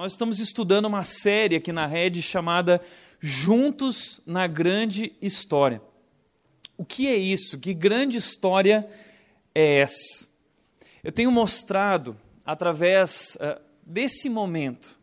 Nós 0.00 0.12
estamos 0.12 0.38
estudando 0.38 0.86
uma 0.86 1.04
série 1.04 1.56
aqui 1.56 1.72
na 1.72 1.84
rede 1.84 2.22
chamada 2.22 2.80
Juntos 3.20 4.22
na 4.24 4.46
Grande 4.46 5.12
História. 5.20 5.82
O 6.74 6.86
que 6.86 7.06
é 7.06 7.16
isso? 7.16 7.58
Que 7.58 7.74
grande 7.74 8.16
história 8.16 8.88
é 9.54 9.80
essa? 9.80 10.26
Eu 11.04 11.12
tenho 11.12 11.30
mostrado, 11.30 12.16
através 12.46 13.36
uh, 13.42 13.60
desse 13.84 14.30
momento, 14.30 14.98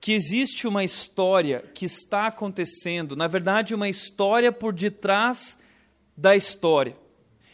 que 0.00 0.12
existe 0.12 0.64
uma 0.64 0.84
história 0.84 1.64
que 1.74 1.84
está 1.84 2.28
acontecendo, 2.28 3.16
na 3.16 3.26
verdade, 3.26 3.74
uma 3.74 3.88
história 3.88 4.52
por 4.52 4.72
detrás 4.72 5.58
da 6.16 6.36
história. 6.36 6.96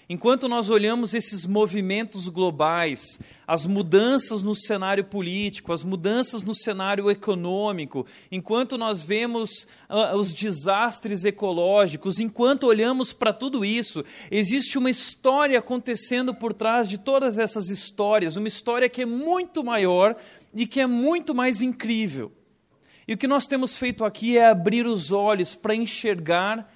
Enquanto 0.08 0.48
nós 0.48 0.70
olhamos 0.70 1.14
esses 1.14 1.44
movimentos 1.44 2.28
globais, 2.28 3.18
as 3.44 3.66
mudanças 3.66 4.40
no 4.40 4.54
cenário 4.54 5.02
político, 5.02 5.72
as 5.72 5.82
mudanças 5.82 6.44
no 6.44 6.54
cenário 6.54 7.10
econômico, 7.10 8.06
enquanto 8.30 8.78
nós 8.78 9.02
vemos 9.02 9.66
uh, 9.90 10.16
os 10.16 10.32
desastres 10.32 11.24
ecológicos, 11.24 12.20
enquanto 12.20 12.68
olhamos 12.68 13.12
para 13.12 13.32
tudo 13.32 13.64
isso, 13.64 14.04
existe 14.30 14.78
uma 14.78 14.90
história 14.90 15.58
acontecendo 15.58 16.32
por 16.32 16.54
trás 16.54 16.88
de 16.88 16.98
todas 16.98 17.36
essas 17.36 17.68
histórias, 17.68 18.36
uma 18.36 18.46
história 18.46 18.88
que 18.88 19.02
é 19.02 19.06
muito 19.06 19.64
maior 19.64 20.14
e 20.54 20.68
que 20.68 20.80
é 20.80 20.86
muito 20.86 21.34
mais 21.34 21.60
incrível. 21.60 22.30
E 23.08 23.14
o 23.14 23.18
que 23.18 23.26
nós 23.26 23.44
temos 23.46 23.76
feito 23.76 24.04
aqui 24.04 24.38
é 24.38 24.46
abrir 24.46 24.86
os 24.86 25.10
olhos 25.10 25.56
para 25.56 25.74
enxergar 25.74 26.75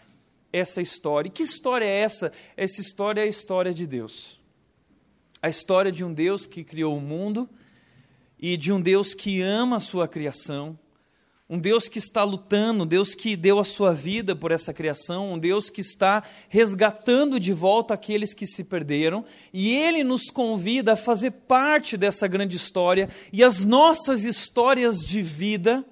essa 0.53 0.81
história. 0.81 1.29
E 1.29 1.33
que 1.33 1.43
história 1.43 1.85
é 1.85 2.01
essa? 2.01 2.33
Essa 2.57 2.81
história 2.81 3.21
é 3.21 3.25
a 3.25 3.29
história 3.29 3.73
de 3.73 3.87
Deus. 3.87 4.41
A 5.43 5.49
história 5.49 5.91
de 5.91 6.05
um 6.05 6.13
Deus 6.13 6.47
que 6.47 6.63
criou 6.65 6.97
o 6.97 7.01
mundo 7.01 7.49
e 8.39 8.57
de 8.57 8.73
um 8.73 8.81
Deus 8.81 9.15
que 9.15 9.41
ama 9.41 9.77
a 9.77 9.81
sua 9.81 10.09
criação, 10.09 10.79
um 11.49 11.59
Deus 11.59 11.89
que 11.89 11.99
está 11.99 12.23
lutando, 12.23 12.85
um 12.85 12.87
Deus 12.87 13.13
que 13.13 13.37
deu 13.37 13.59
a 13.59 13.65
sua 13.65 13.93
vida 13.93 14.37
por 14.37 14.53
essa 14.53 14.73
criação, 14.73 15.33
um 15.33 15.39
Deus 15.39 15.69
que 15.69 15.81
está 15.81 16.23
resgatando 16.49 17.41
de 17.41 17.53
volta 17.53 17.93
aqueles 17.93 18.33
que 18.33 18.47
se 18.47 18.63
perderam, 18.63 19.25
e 19.53 19.75
Ele 19.75 20.05
nos 20.05 20.31
convida 20.31 20.93
a 20.93 20.97
fazer 20.97 21.33
parte 21.33 21.97
dessa 21.97 22.29
grande 22.29 22.57
história, 22.57 23.09
e 23.33 23.43
as 23.43 23.65
nossas 23.65 24.25
histórias 24.25 25.01
de 25.01 25.21
vida 25.23 25.85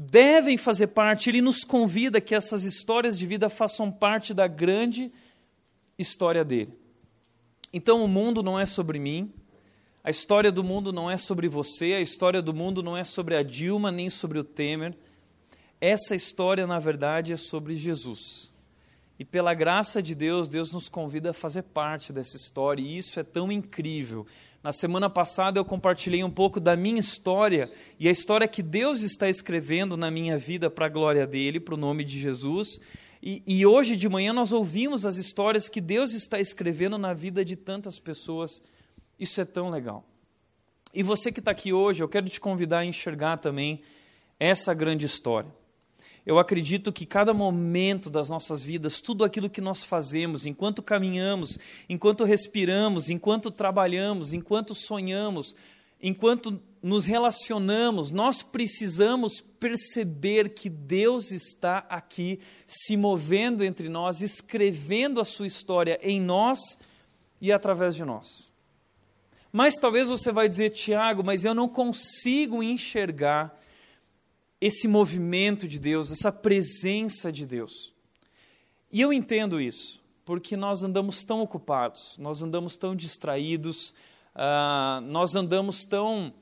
devem 0.00 0.56
fazer 0.56 0.88
parte, 0.88 1.28
ele 1.28 1.42
nos 1.42 1.64
convida 1.64 2.20
que 2.20 2.32
essas 2.32 2.62
histórias 2.62 3.18
de 3.18 3.26
vida 3.26 3.48
façam 3.48 3.90
parte 3.90 4.32
da 4.32 4.46
grande 4.46 5.10
história 5.98 6.44
dele. 6.44 6.72
Então 7.72 8.04
o 8.04 8.08
mundo 8.08 8.40
não 8.40 8.58
é 8.58 8.64
sobre 8.64 9.00
mim, 9.00 9.32
a 10.04 10.10
história 10.10 10.52
do 10.52 10.62
mundo 10.62 10.92
não 10.92 11.10
é 11.10 11.16
sobre 11.16 11.48
você, 11.48 11.94
a 11.94 12.00
história 12.00 12.40
do 12.40 12.54
mundo 12.54 12.80
não 12.80 12.96
é 12.96 13.02
sobre 13.02 13.36
a 13.36 13.42
Dilma 13.42 13.90
nem 13.90 14.08
sobre 14.08 14.38
o 14.38 14.44
Temer. 14.44 14.96
Essa 15.80 16.14
história, 16.14 16.64
na 16.64 16.78
verdade, 16.78 17.32
é 17.32 17.36
sobre 17.36 17.74
Jesus. 17.74 18.52
E 19.18 19.24
pela 19.24 19.52
graça 19.52 20.00
de 20.00 20.14
Deus, 20.14 20.48
Deus 20.48 20.72
nos 20.72 20.88
convida 20.88 21.30
a 21.30 21.34
fazer 21.34 21.62
parte 21.62 22.12
dessa 22.12 22.36
história, 22.36 22.80
e 22.80 22.96
isso 22.96 23.18
é 23.18 23.24
tão 23.24 23.50
incrível. 23.50 24.26
Na 24.62 24.72
semana 24.72 25.08
passada 25.08 25.60
eu 25.60 25.64
compartilhei 25.64 26.24
um 26.24 26.30
pouco 26.30 26.58
da 26.58 26.74
minha 26.74 26.98
história 26.98 27.70
e 27.98 28.08
a 28.08 28.10
história 28.10 28.48
que 28.48 28.62
Deus 28.62 29.02
está 29.02 29.28
escrevendo 29.28 29.96
na 29.96 30.10
minha 30.10 30.36
vida 30.36 30.68
para 30.68 30.86
a 30.86 30.88
glória 30.88 31.26
dele, 31.26 31.60
para 31.60 31.74
o 31.74 31.78
nome 31.78 32.04
de 32.04 32.18
Jesus. 32.18 32.80
E, 33.22 33.42
e, 33.46 33.64
hoje 33.64 33.96
de 33.96 34.08
manhã 34.08 34.32
nós 34.32 34.52
ouvimos 34.52 35.04
as 35.04 35.16
histórias 35.16 35.68
que 35.68 35.80
Deus 35.80 36.12
está 36.12 36.40
escrevendo 36.40 36.98
na 36.98 37.14
vida 37.14 37.44
de 37.44 37.56
tantas 37.56 37.98
pessoas. 37.98 38.62
Isso 39.18 39.40
é 39.40 39.44
tão 39.44 39.70
legal. 39.70 40.04
E 40.92 41.02
você 41.02 41.30
que 41.30 41.40
está 41.40 41.50
aqui 41.50 41.72
hoje, 41.72 42.02
eu 42.02 42.08
quero 42.08 42.28
te 42.28 42.40
convidar 42.40 42.78
a 42.78 42.84
enxergar 42.84 43.38
também 43.38 43.82
essa 44.38 44.72
grande 44.72 45.06
história. 45.06 45.50
Eu 46.28 46.38
acredito 46.38 46.92
que 46.92 47.06
cada 47.06 47.32
momento 47.32 48.10
das 48.10 48.28
nossas 48.28 48.62
vidas, 48.62 49.00
tudo 49.00 49.24
aquilo 49.24 49.48
que 49.48 49.62
nós 49.62 49.82
fazemos, 49.82 50.44
enquanto 50.44 50.82
caminhamos, 50.82 51.58
enquanto 51.88 52.22
respiramos, 52.22 53.08
enquanto 53.08 53.50
trabalhamos, 53.50 54.34
enquanto 54.34 54.74
sonhamos, 54.74 55.56
enquanto 56.02 56.60
nos 56.82 57.06
relacionamos, 57.06 58.10
nós 58.10 58.42
precisamos 58.42 59.40
perceber 59.40 60.50
que 60.50 60.68
Deus 60.68 61.30
está 61.30 61.78
aqui 61.88 62.40
se 62.66 62.94
movendo 62.94 63.64
entre 63.64 63.88
nós, 63.88 64.20
escrevendo 64.20 65.22
a 65.22 65.24
sua 65.24 65.46
história 65.46 65.98
em 66.02 66.20
nós 66.20 66.60
e 67.40 67.50
através 67.50 67.94
de 67.94 68.04
nós. 68.04 68.52
Mas 69.50 69.76
talvez 69.76 70.08
você 70.08 70.30
vai 70.30 70.46
dizer, 70.46 70.72
Tiago, 70.72 71.24
mas 71.24 71.46
eu 71.46 71.54
não 71.54 71.70
consigo 71.70 72.62
enxergar 72.62 73.58
esse 74.60 74.88
movimento 74.88 75.68
de 75.68 75.78
Deus, 75.78 76.10
essa 76.10 76.32
presença 76.32 77.30
de 77.30 77.46
Deus. 77.46 77.92
E 78.90 79.00
eu 79.00 79.12
entendo 79.12 79.60
isso, 79.60 80.02
porque 80.24 80.56
nós 80.56 80.82
andamos 80.82 81.24
tão 81.24 81.40
ocupados, 81.40 82.16
nós 82.18 82.42
andamos 82.42 82.76
tão 82.76 82.96
distraídos, 82.96 83.94
uh, 84.34 85.00
nós 85.02 85.34
andamos 85.34 85.84
tão 85.84 86.32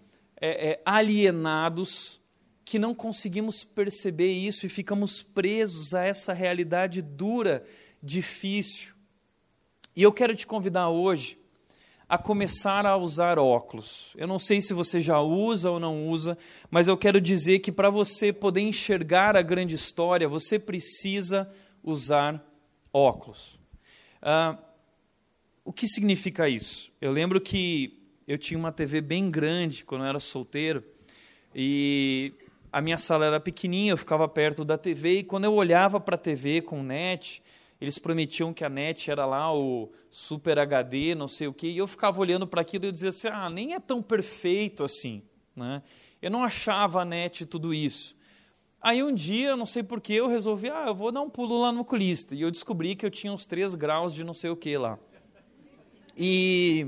é, 0.41 0.71
é, 0.71 0.82
alienados 0.84 2.21
que 2.65 2.78
não 2.78 2.94
conseguimos 2.94 3.65
perceber 3.65 4.33
isso 4.33 4.66
e 4.66 4.69
ficamos 4.69 5.22
presos 5.22 5.94
a 5.94 6.03
essa 6.03 6.33
realidade 6.33 7.00
dura, 7.00 7.65
difícil. 8.03 8.94
E 9.94 10.03
eu 10.03 10.12
quero 10.12 10.34
te 10.34 10.47
convidar 10.47 10.88
hoje 10.88 11.38
a 12.08 12.16
começar 12.16 12.86
a 12.86 12.96
usar 12.96 13.38
óculos. 13.38 14.12
Eu 14.16 14.26
não 14.26 14.38
sei 14.38 14.60
se 14.60 14.72
você 14.72 15.00
já 15.00 15.20
usa 15.20 15.70
ou 15.70 15.80
não 15.80 16.08
usa, 16.08 16.38
mas 16.70 16.86
eu 16.86 16.96
quero 16.96 17.20
dizer 17.20 17.58
que 17.58 17.72
para 17.72 17.90
você 17.90 18.32
poder 18.32 18.60
enxergar 18.60 19.36
a 19.36 19.42
grande 19.42 19.74
história, 19.74 20.28
você 20.28 20.58
precisa 20.58 21.50
usar 21.82 22.44
óculos. 22.92 23.58
Ah, 24.22 24.56
o 25.64 25.72
que 25.72 25.88
significa 25.88 26.48
isso? 26.48 26.92
Eu 27.00 27.10
lembro 27.10 27.40
que 27.40 27.98
eu 28.26 28.38
tinha 28.38 28.58
uma 28.58 28.70
TV 28.70 29.00
bem 29.00 29.30
grande 29.30 29.84
quando 29.84 30.02
eu 30.02 30.08
era 30.08 30.20
solteiro 30.20 30.84
e 31.54 32.32
a 32.72 32.80
minha 32.80 32.98
sala 32.98 33.26
era 33.26 33.40
pequenininha, 33.40 33.92
eu 33.92 33.96
ficava 33.96 34.28
perto 34.28 34.64
da 34.64 34.78
TV 34.78 35.18
e 35.18 35.24
quando 35.24 35.44
eu 35.44 35.54
olhava 35.54 35.98
para 35.98 36.14
a 36.14 36.18
TV 36.18 36.60
com 36.60 36.82
net, 36.82 37.42
eles 37.81 37.98
prometiam 37.98 38.54
que 38.54 38.64
a 38.64 38.69
net 38.69 39.10
era 39.10 39.26
lá 39.26 39.54
o 39.54 39.92
Super 40.10 40.59
HD, 40.59 41.14
não 41.14 41.28
sei 41.28 41.47
o 41.47 41.53
quê, 41.53 41.69
e 41.69 41.78
eu 41.78 41.87
ficava 41.87 42.20
olhando 42.20 42.47
para 42.47 42.62
aquilo 42.62 42.84
e 42.84 42.88
eu 42.88 42.92
dizia 42.92 43.10
assim: 43.10 43.28
ah, 43.28 43.50
nem 43.50 43.75
é 43.75 43.81
tão 43.81 44.03
perfeito 44.03 44.82
assim. 44.82 45.22
Né? 45.54 45.82
Eu 46.22 46.31
não 46.31 46.42
achava 46.42 47.03
a 47.03 47.04
net 47.04 47.44
tudo 47.44 47.75
isso. 47.75 48.16
Aí 48.81 49.03
um 49.03 49.12
dia, 49.12 49.56
não 49.56 49.66
sei 49.66 49.82
porquê, 49.82 50.15
eu 50.15 50.28
resolvi, 50.28 50.70
ah, 50.70 50.84
eu 50.86 50.94
vou 50.94 51.10
dar 51.10 51.20
um 51.20 51.28
pulo 51.28 51.60
lá 51.60 51.72
no 51.72 51.81
oculista. 51.81 52.34
E 52.34 52.41
eu 52.41 52.50
descobri 52.50 52.94
que 52.94 53.04
eu 53.04 53.10
tinha 53.10 53.32
uns 53.32 53.44
3 53.44 53.75
graus 53.75 54.15
de 54.15 54.25
não 54.25 54.32
sei 54.32 54.50
o 54.50 54.56
que 54.56 54.76
lá. 54.76 54.98
E, 56.16 56.86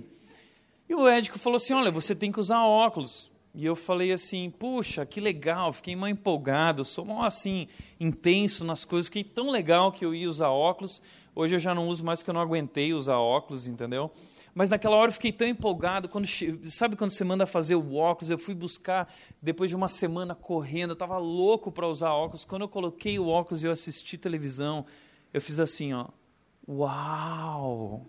e 0.88 0.94
o 0.94 1.03
médico 1.03 1.38
falou 1.38 1.56
assim: 1.56 1.75
olha, 1.75 1.91
você 1.91 2.15
tem 2.15 2.32
que 2.32 2.41
usar 2.41 2.62
óculos. 2.65 3.31
E 3.58 3.66
eu 3.66 3.74
falei 3.74 4.12
assim, 4.12 4.50
puxa, 4.50 5.04
que 5.04 5.20
legal, 5.20 5.72
fiquei 5.72 5.96
mais 5.96 6.12
empolgado, 6.12 6.84
sou 6.84 7.04
mal 7.04 7.24
assim, 7.24 7.66
intenso 7.98 8.64
nas 8.64 8.84
coisas, 8.84 9.08
fiquei 9.08 9.24
tão 9.24 9.50
legal 9.50 9.91
que 9.91 10.04
eu 10.04 10.14
ia 10.14 10.28
usar 10.28 10.50
óculos. 10.50 11.02
Hoje 11.34 11.56
eu 11.56 11.58
já 11.58 11.74
não 11.74 11.88
uso 11.88 12.04
mais 12.04 12.20
porque 12.20 12.30
eu 12.30 12.34
não 12.34 12.41
aguentei 12.41 12.94
usar 12.94 13.16
óculos, 13.16 13.66
entendeu? 13.66 14.12
Mas 14.54 14.68
naquela 14.68 14.94
hora 14.94 15.08
eu 15.08 15.12
fiquei 15.12 15.32
tão 15.32 15.48
empolgado, 15.48 16.08
quando 16.08 16.28
sabe 16.70 16.94
quando 16.94 17.10
você 17.10 17.24
manda 17.24 17.48
fazer 17.48 17.74
o 17.74 17.97
óculos, 17.97 18.30
eu 18.30 18.38
fui 18.38 18.54
buscar 18.54 19.12
depois 19.42 19.68
de 19.68 19.74
uma 19.74 19.88
semana 19.88 20.36
correndo, 20.36 20.91
eu 20.91 20.92
estava 20.94 21.18
louco 21.18 21.72
para 21.72 21.88
usar 21.88 22.12
óculos. 22.12 22.44
Quando 22.44 22.62
eu 22.62 22.68
coloquei 22.68 23.18
o 23.18 23.26
óculos 23.26 23.64
e 23.64 23.66
eu 23.66 23.72
assisti 23.72 24.16
televisão, 24.16 24.86
eu 25.34 25.41
fiz 25.41 25.58
assim, 25.58 25.92
ó, 25.94 26.06
uau! 26.68 28.06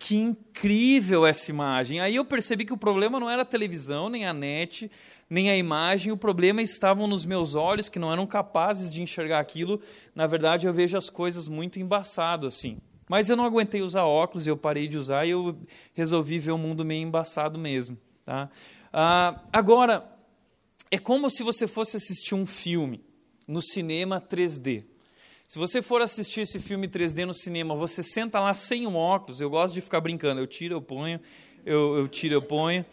Que 0.00 0.16
incrível 0.16 1.26
essa 1.26 1.50
imagem. 1.50 2.00
Aí 2.00 2.16
eu 2.16 2.24
percebi 2.24 2.64
que 2.64 2.72
o 2.72 2.76
problema 2.76 3.20
não 3.20 3.28
era 3.28 3.42
a 3.42 3.44
televisão, 3.44 4.08
nem 4.08 4.24
a 4.24 4.32
net, 4.32 4.90
nem 5.28 5.50
a 5.50 5.56
imagem, 5.56 6.10
o 6.10 6.16
problema 6.16 6.62
estavam 6.62 7.06
nos 7.06 7.26
meus 7.26 7.54
olhos, 7.54 7.90
que 7.90 7.98
não 7.98 8.10
eram 8.10 8.26
capazes 8.26 8.90
de 8.90 9.02
enxergar 9.02 9.40
aquilo. 9.40 9.78
Na 10.14 10.26
verdade, 10.26 10.66
eu 10.66 10.72
vejo 10.72 10.96
as 10.96 11.10
coisas 11.10 11.48
muito 11.48 11.78
embaçado 11.78 12.46
assim. 12.46 12.78
Mas 13.06 13.28
eu 13.28 13.36
não 13.36 13.44
aguentei 13.44 13.82
usar 13.82 14.04
óculos, 14.04 14.46
eu 14.46 14.56
parei 14.56 14.88
de 14.88 14.96
usar 14.96 15.26
e 15.26 15.30
eu 15.30 15.54
resolvi 15.92 16.38
ver 16.38 16.52
o 16.52 16.58
mundo 16.58 16.82
meio 16.82 17.06
embaçado 17.06 17.58
mesmo. 17.58 17.98
Tá? 18.24 18.48
Ah, 18.90 19.42
agora, 19.52 20.10
é 20.90 20.98
como 20.98 21.28
se 21.28 21.42
você 21.42 21.68
fosse 21.68 21.98
assistir 21.98 22.34
um 22.34 22.46
filme 22.46 23.04
no 23.46 23.60
cinema 23.60 24.18
3D. 24.18 24.84
Se 25.50 25.58
você 25.58 25.82
for 25.82 26.00
assistir 26.00 26.42
esse 26.42 26.60
filme 26.60 26.86
3D 26.86 27.26
no 27.26 27.34
cinema, 27.34 27.74
você 27.74 28.04
senta 28.04 28.38
lá 28.38 28.54
sem 28.54 28.86
um 28.86 28.94
óculos. 28.94 29.40
Eu 29.40 29.50
gosto 29.50 29.74
de 29.74 29.80
ficar 29.80 30.00
brincando. 30.00 30.40
Eu 30.40 30.46
tiro, 30.46 30.76
eu 30.76 30.80
ponho, 30.80 31.20
eu, 31.66 31.96
eu 31.96 32.06
tiro, 32.06 32.34
eu 32.34 32.40
ponho. 32.40 32.86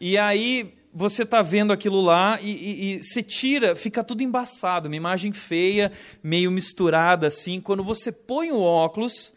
E 0.00 0.16
aí 0.16 0.74
você 0.90 1.24
está 1.24 1.42
vendo 1.42 1.70
aquilo 1.70 2.00
lá 2.00 2.40
e, 2.40 2.50
e, 2.50 2.94
e 2.94 3.02
você 3.02 3.22
tira, 3.22 3.76
fica 3.76 4.02
tudo 4.02 4.22
embaçado, 4.22 4.88
uma 4.88 4.96
imagem 4.96 5.34
feia, 5.34 5.92
meio 6.22 6.50
misturada 6.50 7.26
assim. 7.26 7.60
Quando 7.60 7.84
você 7.84 8.10
põe 8.10 8.50
o 8.52 8.58
óculos, 8.58 9.34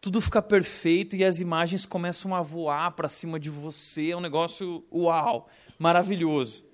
tudo 0.00 0.18
fica 0.22 0.40
perfeito 0.40 1.14
e 1.14 1.26
as 1.26 1.40
imagens 1.40 1.84
começam 1.84 2.34
a 2.34 2.40
voar 2.40 2.92
para 2.92 3.06
cima 3.06 3.38
de 3.38 3.50
você. 3.50 4.12
É 4.12 4.16
um 4.16 4.20
negócio 4.22 4.82
uau, 4.90 5.46
maravilhoso. 5.78 6.64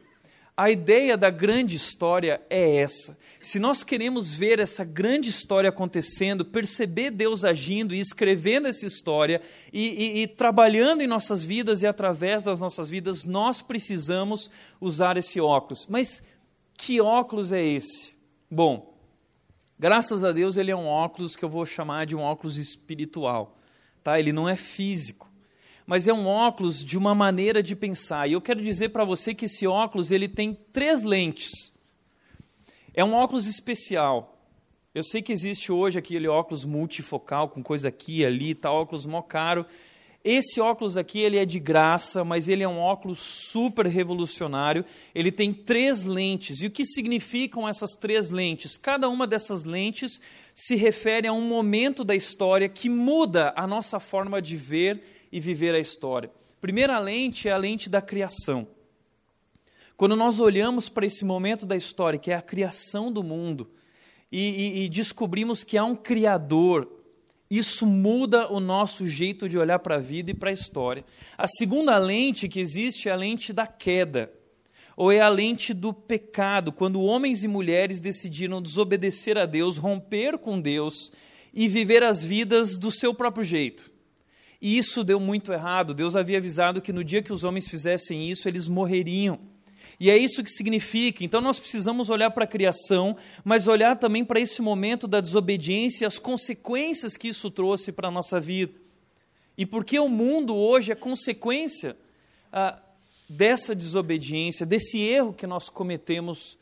A 0.57 0.71
ideia 0.71 1.17
da 1.17 1.31
grande 1.31 1.77
história 1.77 2.41
é 2.49 2.77
essa. 2.77 3.19
Se 3.43 3.59
nós 3.59 3.83
queremos 3.83 4.33
ver 4.33 4.61
essa 4.61 4.85
grande 4.85 5.29
história 5.29 5.69
acontecendo, 5.69 6.45
perceber 6.45 7.11
Deus 7.11 7.45
agindo 7.45 7.93
e 7.93 7.99
escrevendo 7.99 8.69
essa 8.69 8.87
história 8.87 9.43
e, 9.73 9.89
e, 9.89 10.23
e, 10.23 10.27
trabalhando 10.29 11.03
em 11.03 11.09
nossas 11.09 11.43
vidas 11.43 11.83
e 11.83 11.87
através 11.89 12.45
das 12.45 12.61
nossas 12.61 12.89
vidas, 12.89 13.25
nós 13.25 13.61
precisamos 13.61 14.49
usar 14.81 15.17
esse 15.17 15.41
óculos. 15.41 15.89
Mas 15.91 16.23
que 16.75 17.01
óculos 17.01 17.51
é 17.51 17.65
esse? 17.65 18.17
Bom, 18.49 18.97
graças 19.77 20.23
a 20.23 20.31
Deus 20.31 20.57
ele 20.57 20.71
é 20.71 20.77
um 20.77 20.87
óculos 20.87 21.35
que 21.35 21.45
eu 21.45 21.49
vou 21.49 21.67
chamar 21.67 22.07
de 22.07 22.15
um 22.15 22.21
óculos 22.21 22.59
espiritual. 22.59 23.59
Tá? 24.05 24.21
Ele 24.21 24.33
não 24.33 24.49
é 24.49 24.55
físico 24.55 25.33
mas 25.85 26.07
é 26.07 26.13
um 26.13 26.29
óculos 26.29 26.83
de 26.85 26.97
uma 26.97 27.13
maneira 27.13 27.61
de 27.61 27.75
pensar. 27.75 28.29
E 28.29 28.35
eu 28.35 28.41
quero 28.41 28.63
dizer 28.63 28.91
para 28.91 29.05
você 29.05 29.35
que 29.35 29.47
esse 29.47 29.67
óculos 29.67 30.13
ele 30.13 30.29
tem 30.29 30.57
três 30.73 31.03
lentes. 31.03 31.72
É 32.95 33.03
um 33.03 33.15
óculos 33.15 33.47
especial. 33.47 34.39
Eu 34.95 35.03
sei 35.03 35.23
que 35.23 35.33
existe 35.33 35.73
hoje 35.73 35.99
aquele 35.99 36.29
óculos 36.29 36.67
multifocal 36.67 37.49
com 37.49 37.63
coisa 37.63 37.89
aqui 37.89 38.21
e 38.21 38.27
ali, 38.27 38.55
tá 38.55 38.71
óculos 38.71 39.07
mó 39.07 39.23
caro. 39.23 39.65
Esse 40.23 40.61
óculos 40.61 40.99
aqui 40.99 41.19
ele 41.19 41.39
é 41.39 41.47
de 41.47 41.59
graça, 41.59 42.23
mas 42.23 42.49
ele 42.49 42.63
é 42.63 42.69
um 42.69 42.79
óculos 42.79 43.19
super 43.19 43.87
revolucionário. 43.87 44.85
Ele 45.15 45.33
tem 45.33 45.55
três 45.55 46.05
lentes. 46.05 46.61
E 46.61 46.67
o 46.67 46.71
que 46.71 46.85
significam 46.85 47.67
essas 47.67 47.93
três 47.93 48.29
lentes? 48.29 48.77
Cada 48.77 49.09
uma 49.09 49.27
dessas 49.27 49.65
lentes 49.65 50.21
se 50.55 50.77
refere 50.77 51.27
a 51.27 51.33
um 51.33 51.41
momento 51.41 52.05
da 52.05 52.15
história 52.15 52.69
que 52.69 52.91
muda 52.91 53.55
a 53.57 53.67
nossa 53.67 53.99
forma 53.99 54.41
de 54.43 54.57
ver 54.57 55.03
e 55.33 55.41
viver 55.41 55.75
a 55.75 55.81
história. 55.81 56.31
Primeira 56.61 56.99
lente 56.99 57.49
é 57.49 57.53
a 57.53 57.57
lente 57.57 57.89
da 57.89 58.03
criação. 58.03 58.69
Quando 60.03 60.17
nós 60.17 60.41
olhamos 60.41 60.89
para 60.89 61.07
esse 61.07 61.25
momento 61.25 61.65
da 61.65 61.77
história, 61.77 62.19
que 62.19 62.33
é 62.33 62.35
a 62.35 62.43
criação 62.43 63.13
do 63.13 63.23
mundo, 63.23 63.71
e, 64.33 64.41
e, 64.41 64.83
e 64.83 64.89
descobrimos 64.89 65.63
que 65.63 65.79
há 65.79 65.85
um 65.85 65.95
Criador, 65.95 66.91
isso 67.49 67.87
muda 67.87 68.53
o 68.53 68.59
nosso 68.59 69.07
jeito 69.07 69.49
de 69.49 69.57
olhar 69.57 69.79
para 69.79 69.95
a 69.95 70.01
vida 70.01 70.33
e 70.33 70.35
para 70.35 70.51
a 70.51 70.53
história. 70.53 71.05
A 71.39 71.47
segunda 71.47 71.97
lente 71.99 72.49
que 72.49 72.59
existe 72.59 73.09
é 73.09 73.13
a 73.13 73.15
lente 73.15 73.53
da 73.53 73.65
queda, 73.65 74.33
ou 74.97 75.13
é 75.13 75.21
a 75.21 75.29
lente 75.29 75.73
do 75.73 75.95
pecado, 75.95 76.73
quando 76.73 77.01
homens 77.01 77.45
e 77.45 77.47
mulheres 77.47 78.01
decidiram 78.01 78.61
desobedecer 78.61 79.39
a 79.39 79.47
Deus, 79.47 79.77
romper 79.77 80.37
com 80.37 80.61
Deus 80.61 81.13
e 81.55 81.69
viver 81.69 82.03
as 82.03 82.25
vidas 82.25 82.77
do 82.77 82.91
seu 82.91 83.15
próprio 83.15 83.45
jeito. 83.45 83.93
E 84.61 84.77
isso 84.77 85.05
deu 85.05 85.21
muito 85.21 85.53
errado. 85.53 85.95
Deus 85.95 86.17
havia 86.17 86.39
avisado 86.39 86.83
que 86.83 86.93
no 86.93 87.05
dia 87.05 87.23
que 87.23 87.33
os 87.33 87.45
homens 87.45 87.69
fizessem 87.69 88.29
isso, 88.29 88.49
eles 88.49 88.67
morreriam. 88.67 89.52
E 89.99 90.11
é 90.11 90.17
isso 90.17 90.43
que 90.43 90.51
significa. 90.51 91.25
Então 91.25 91.41
nós 91.41 91.59
precisamos 91.59 92.11
olhar 92.11 92.31
para 92.31 92.45
a 92.45 92.49
criação, 92.49 93.17
mas 93.45 93.67
olhar 93.67 93.97
também 93.97 94.25
para 94.25 94.41
esse 94.41 94.61
momento 94.61 95.07
da 95.07 95.21
desobediência 95.21 96.05
e 96.05 96.07
as 96.07 96.19
consequências 96.19 97.17
que 97.17 97.29
isso 97.29 97.51
trouxe 97.51 97.93
para 97.93 98.09
a 98.09 98.11
nossa 98.11 98.41
vida. 98.41 98.73
E 99.57 99.67
porque 99.67 99.99
o 99.99 100.09
mundo 100.09 100.57
hoje 100.57 100.93
é 100.93 100.95
consequência 100.95 101.97
ah, 102.53 102.79
dessa 103.29 103.75
desobediência, 103.75 104.67
desse 104.67 104.99
erro 105.01 105.33
que 105.33 105.47
nós 105.47 105.69
cometemos 105.69 106.59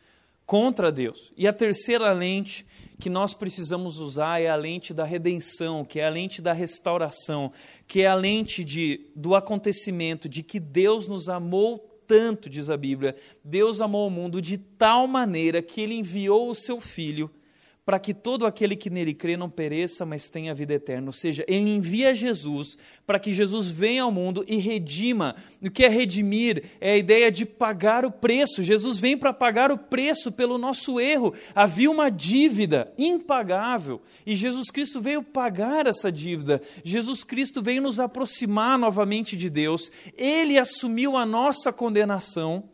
contra 0.47 0.91
Deus. 0.91 1.33
E 1.37 1.47
a 1.47 1.53
terceira 1.53 2.13
lente 2.13 2.67
que 3.01 3.09
nós 3.09 3.33
precisamos 3.33 3.99
usar 3.99 4.41
é 4.41 4.49
a 4.49 4.57
lente 4.57 4.93
da 4.93 5.05
redenção, 5.05 5.85
que 5.85 5.99
é 5.99 6.07
a 6.07 6.11
lente 6.11 6.43
da 6.43 6.53
restauração, 6.53 7.51
que 7.89 8.03
é 8.03 8.07
a 8.07 8.15
lente 8.15 8.63
de, 8.63 9.01
do 9.17 9.35
acontecimento 9.35 10.29
de 10.29 10.43
que 10.43 10.61
Deus 10.61 11.09
nos 11.09 11.29
amou 11.29 11.90
tanto, 12.11 12.51
diz 12.51 12.69
a 12.69 12.77
Bíblia. 12.77 13.15
Deus 13.45 13.81
amou 13.81 14.09
o 14.09 14.11
mundo 14.11 14.43
de 14.43 14.59
tal 14.59 15.07
maneira 15.07 15.63
que 15.63 15.81
ele 15.81 15.95
enviou 15.95 16.51
o 16.51 16.55
seu 16.57 16.81
filho 16.81 17.31
para 17.91 17.99
que 17.99 18.15
todo 18.15 18.47
aquele 18.47 18.77
que 18.77 18.89
nele 18.89 19.13
crê 19.13 19.37
não 19.37 19.51
pereça, 19.51 20.07
mas 20.07 20.31
tenha 20.31 20.55
vida 20.55 20.75
eterna. 20.75 21.09
Ou 21.09 21.13
seja, 21.13 21.45
ele 21.49 21.75
envia 21.75 22.15
Jesus 22.15 22.79
para 23.05 23.19
que 23.19 23.33
Jesus 23.33 23.67
venha 23.67 24.05
ao 24.05 24.13
mundo 24.13 24.45
e 24.47 24.59
redima. 24.59 25.35
O 25.61 25.69
que 25.69 25.85
é 25.85 25.89
redimir? 25.89 26.67
É 26.81 26.93
a 26.93 26.97
ideia 26.97 27.33
de 27.33 27.45
pagar 27.45 28.05
o 28.05 28.13
preço. 28.13 28.63
Jesus 28.63 29.01
vem 29.01 29.19
para 29.19 29.33
pagar 29.33 29.73
o 29.73 29.77
preço 29.77 30.31
pelo 30.31 30.57
nosso 30.57 31.01
erro. 31.01 31.35
Havia 31.53 31.91
uma 31.91 32.13
dívida 32.13 32.95
impagável 32.97 34.01
e 34.25 34.37
Jesus 34.37 34.71
Cristo 34.71 35.01
veio 35.01 35.21
pagar 35.21 35.89
essa 35.89 36.13
dívida. 36.13 36.63
Jesus 36.85 37.25
Cristo 37.25 37.61
veio 37.61 37.83
nos 37.83 37.99
aproximar 37.99 38.79
novamente 38.79 39.37
de 39.37 39.51
Deus. 39.51 39.91
Ele 40.17 40.61
assumiu 40.61 41.17
a 41.17 41.27
nossa 41.27 41.73
condenação 41.73 42.71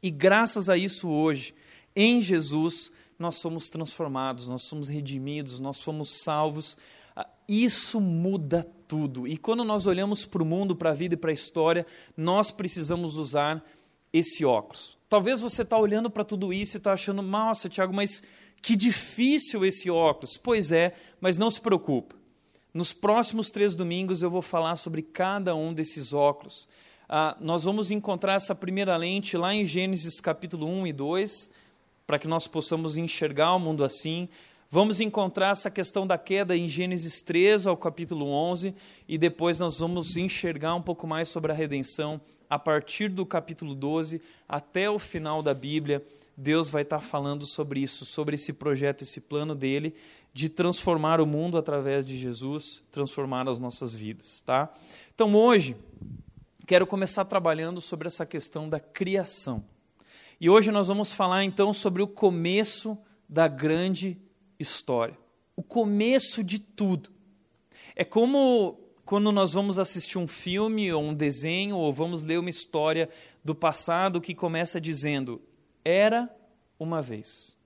e 0.00 0.10
graças 0.10 0.68
a 0.68 0.76
isso 0.76 1.08
hoje, 1.08 1.52
em 1.96 2.22
Jesus, 2.22 2.92
nós 3.22 3.36
somos 3.36 3.68
transformados, 3.68 4.48
nós 4.48 4.64
somos 4.64 4.88
redimidos, 4.88 5.60
nós 5.60 5.76
somos 5.78 6.22
salvos. 6.22 6.76
Ah, 7.14 7.26
isso 7.48 8.00
muda 8.00 8.66
tudo. 8.88 9.28
E 9.28 9.36
quando 9.36 9.64
nós 9.64 9.86
olhamos 9.86 10.26
para 10.26 10.42
o 10.42 10.46
mundo, 10.46 10.74
para 10.74 10.90
a 10.90 10.94
vida 10.94 11.14
e 11.14 11.16
para 11.16 11.30
a 11.30 11.32
história, 11.32 11.86
nós 12.16 12.50
precisamos 12.50 13.16
usar 13.16 13.64
esse 14.12 14.44
óculos. 14.44 14.98
Talvez 15.08 15.40
você 15.40 15.62
está 15.62 15.78
olhando 15.78 16.10
para 16.10 16.24
tudo 16.24 16.52
isso 16.52 16.76
e 16.76 16.78
está 16.78 16.92
achando, 16.92 17.22
nossa, 17.22 17.68
Tiago, 17.68 17.94
mas 17.94 18.22
que 18.60 18.74
difícil 18.74 19.64
esse 19.64 19.88
óculos. 19.88 20.36
Pois 20.36 20.72
é, 20.72 20.92
mas 21.20 21.38
não 21.38 21.50
se 21.50 21.60
preocupe. 21.60 22.16
Nos 22.74 22.92
próximos 22.92 23.50
três 23.50 23.74
domingos 23.74 24.20
eu 24.20 24.30
vou 24.30 24.42
falar 24.42 24.74
sobre 24.76 25.00
cada 25.00 25.54
um 25.54 25.72
desses 25.72 26.12
óculos. 26.12 26.68
Ah, 27.08 27.36
nós 27.40 27.62
vamos 27.62 27.92
encontrar 27.92 28.34
essa 28.34 28.54
primeira 28.54 28.96
lente 28.96 29.36
lá 29.36 29.54
em 29.54 29.64
Gênesis 29.64 30.20
capítulo 30.20 30.66
1 30.66 30.88
e 30.88 30.92
2 30.92 31.61
para 32.12 32.18
que 32.18 32.28
nós 32.28 32.46
possamos 32.46 32.98
enxergar 32.98 33.54
o 33.54 33.58
mundo 33.58 33.82
assim. 33.82 34.28
Vamos 34.68 35.00
encontrar 35.00 35.52
essa 35.52 35.70
questão 35.70 36.06
da 36.06 36.18
queda 36.18 36.54
em 36.54 36.68
Gênesis 36.68 37.22
3 37.22 37.66
ao 37.66 37.74
capítulo 37.74 38.26
11 38.26 38.74
e 39.08 39.16
depois 39.16 39.58
nós 39.58 39.78
vamos 39.78 40.14
enxergar 40.14 40.74
um 40.74 40.82
pouco 40.82 41.06
mais 41.06 41.28
sobre 41.28 41.52
a 41.52 41.54
redenção 41.54 42.20
a 42.50 42.58
partir 42.58 43.08
do 43.08 43.24
capítulo 43.24 43.74
12 43.74 44.20
até 44.46 44.90
o 44.90 44.98
final 44.98 45.42
da 45.42 45.54
Bíblia. 45.54 46.04
Deus 46.36 46.68
vai 46.68 46.82
estar 46.82 47.00
falando 47.00 47.46
sobre 47.46 47.80
isso, 47.80 48.04
sobre 48.04 48.34
esse 48.34 48.52
projeto, 48.52 49.04
esse 49.04 49.18
plano 49.18 49.54
dele 49.54 49.94
de 50.34 50.50
transformar 50.50 51.18
o 51.18 51.24
mundo 51.24 51.56
através 51.56 52.04
de 52.04 52.18
Jesus, 52.18 52.82
transformar 52.90 53.48
as 53.48 53.58
nossas 53.58 53.94
vidas, 53.94 54.42
tá? 54.42 54.70
Então 55.14 55.34
hoje 55.34 55.74
quero 56.66 56.86
começar 56.86 57.24
trabalhando 57.24 57.80
sobre 57.80 58.06
essa 58.06 58.26
questão 58.26 58.68
da 58.68 58.78
criação. 58.78 59.64
E 60.42 60.50
hoje 60.50 60.72
nós 60.72 60.88
vamos 60.88 61.12
falar 61.12 61.44
então 61.44 61.72
sobre 61.72 62.02
o 62.02 62.08
começo 62.08 62.98
da 63.28 63.46
grande 63.46 64.20
história. 64.58 65.16
O 65.54 65.62
começo 65.62 66.42
de 66.42 66.58
tudo. 66.58 67.12
É 67.94 68.04
como 68.04 68.76
quando 69.04 69.30
nós 69.30 69.52
vamos 69.52 69.78
assistir 69.78 70.18
um 70.18 70.26
filme 70.26 70.92
ou 70.92 71.00
um 71.00 71.14
desenho 71.14 71.76
ou 71.76 71.92
vamos 71.92 72.24
ler 72.24 72.40
uma 72.40 72.50
história 72.50 73.08
do 73.44 73.54
passado 73.54 74.20
que 74.20 74.34
começa 74.34 74.80
dizendo: 74.80 75.40
Era 75.84 76.28
uma 76.76 77.00
vez. 77.00 77.56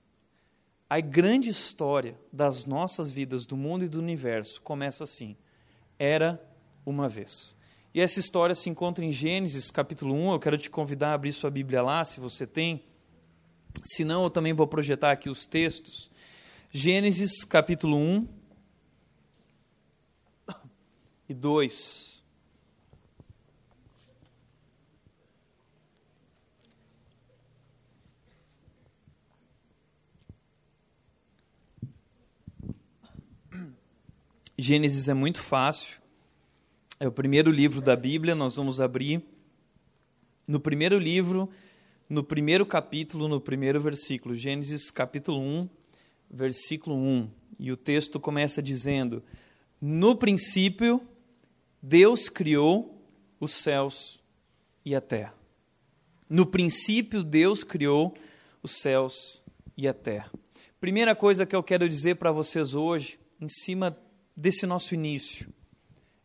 A 0.86 1.00
grande 1.00 1.48
história 1.48 2.20
das 2.30 2.66
nossas 2.66 3.10
vidas, 3.10 3.46
do 3.46 3.56
mundo 3.56 3.86
e 3.86 3.88
do 3.88 3.98
universo, 3.98 4.60
começa 4.60 5.02
assim: 5.02 5.34
Era 5.98 6.46
uma 6.84 7.08
vez. 7.08 7.55
E 7.96 8.00
essa 8.02 8.20
história 8.20 8.54
se 8.54 8.68
encontra 8.68 9.02
em 9.02 9.10
Gênesis 9.10 9.70
capítulo 9.70 10.12
1. 10.14 10.32
Eu 10.32 10.38
quero 10.38 10.58
te 10.58 10.68
convidar 10.68 11.12
a 11.12 11.14
abrir 11.14 11.32
sua 11.32 11.50
Bíblia 11.50 11.80
lá, 11.80 12.04
se 12.04 12.20
você 12.20 12.46
tem. 12.46 12.84
Se 13.82 14.04
não, 14.04 14.24
eu 14.24 14.28
também 14.28 14.52
vou 14.52 14.66
projetar 14.66 15.12
aqui 15.12 15.30
os 15.30 15.46
textos. 15.46 16.10
Gênesis 16.70 17.42
capítulo 17.42 17.96
1 17.96 18.28
e 21.26 21.32
2. 21.32 22.22
Gênesis 34.58 35.08
é 35.08 35.14
muito 35.14 35.40
fácil. 35.40 36.05
É 36.98 37.06
o 37.06 37.12
primeiro 37.12 37.50
livro 37.50 37.82
da 37.82 37.94
Bíblia, 37.94 38.34
nós 38.34 38.56
vamos 38.56 38.80
abrir 38.80 39.22
no 40.48 40.58
primeiro 40.58 40.98
livro, 40.98 41.50
no 42.08 42.24
primeiro 42.24 42.64
capítulo, 42.64 43.28
no 43.28 43.38
primeiro 43.38 43.78
versículo, 43.78 44.34
Gênesis 44.34 44.90
capítulo 44.90 45.38
1, 45.38 45.68
versículo 46.30 46.96
1. 46.96 47.30
E 47.58 47.70
o 47.70 47.76
texto 47.76 48.18
começa 48.18 48.62
dizendo: 48.62 49.22
No 49.78 50.16
princípio, 50.16 51.02
Deus 51.82 52.30
criou 52.30 52.98
os 53.38 53.52
céus 53.52 54.18
e 54.82 54.94
a 54.94 55.00
terra. 55.00 55.34
No 56.30 56.46
princípio, 56.46 57.22
Deus 57.22 57.62
criou 57.62 58.16
os 58.62 58.80
céus 58.80 59.42
e 59.76 59.86
a 59.86 59.92
terra. 59.92 60.32
Primeira 60.80 61.14
coisa 61.14 61.44
que 61.44 61.54
eu 61.54 61.62
quero 61.62 61.86
dizer 61.86 62.16
para 62.16 62.32
vocês 62.32 62.74
hoje, 62.74 63.18
em 63.38 63.50
cima 63.50 63.94
desse 64.34 64.64
nosso 64.64 64.94
início, 64.94 65.46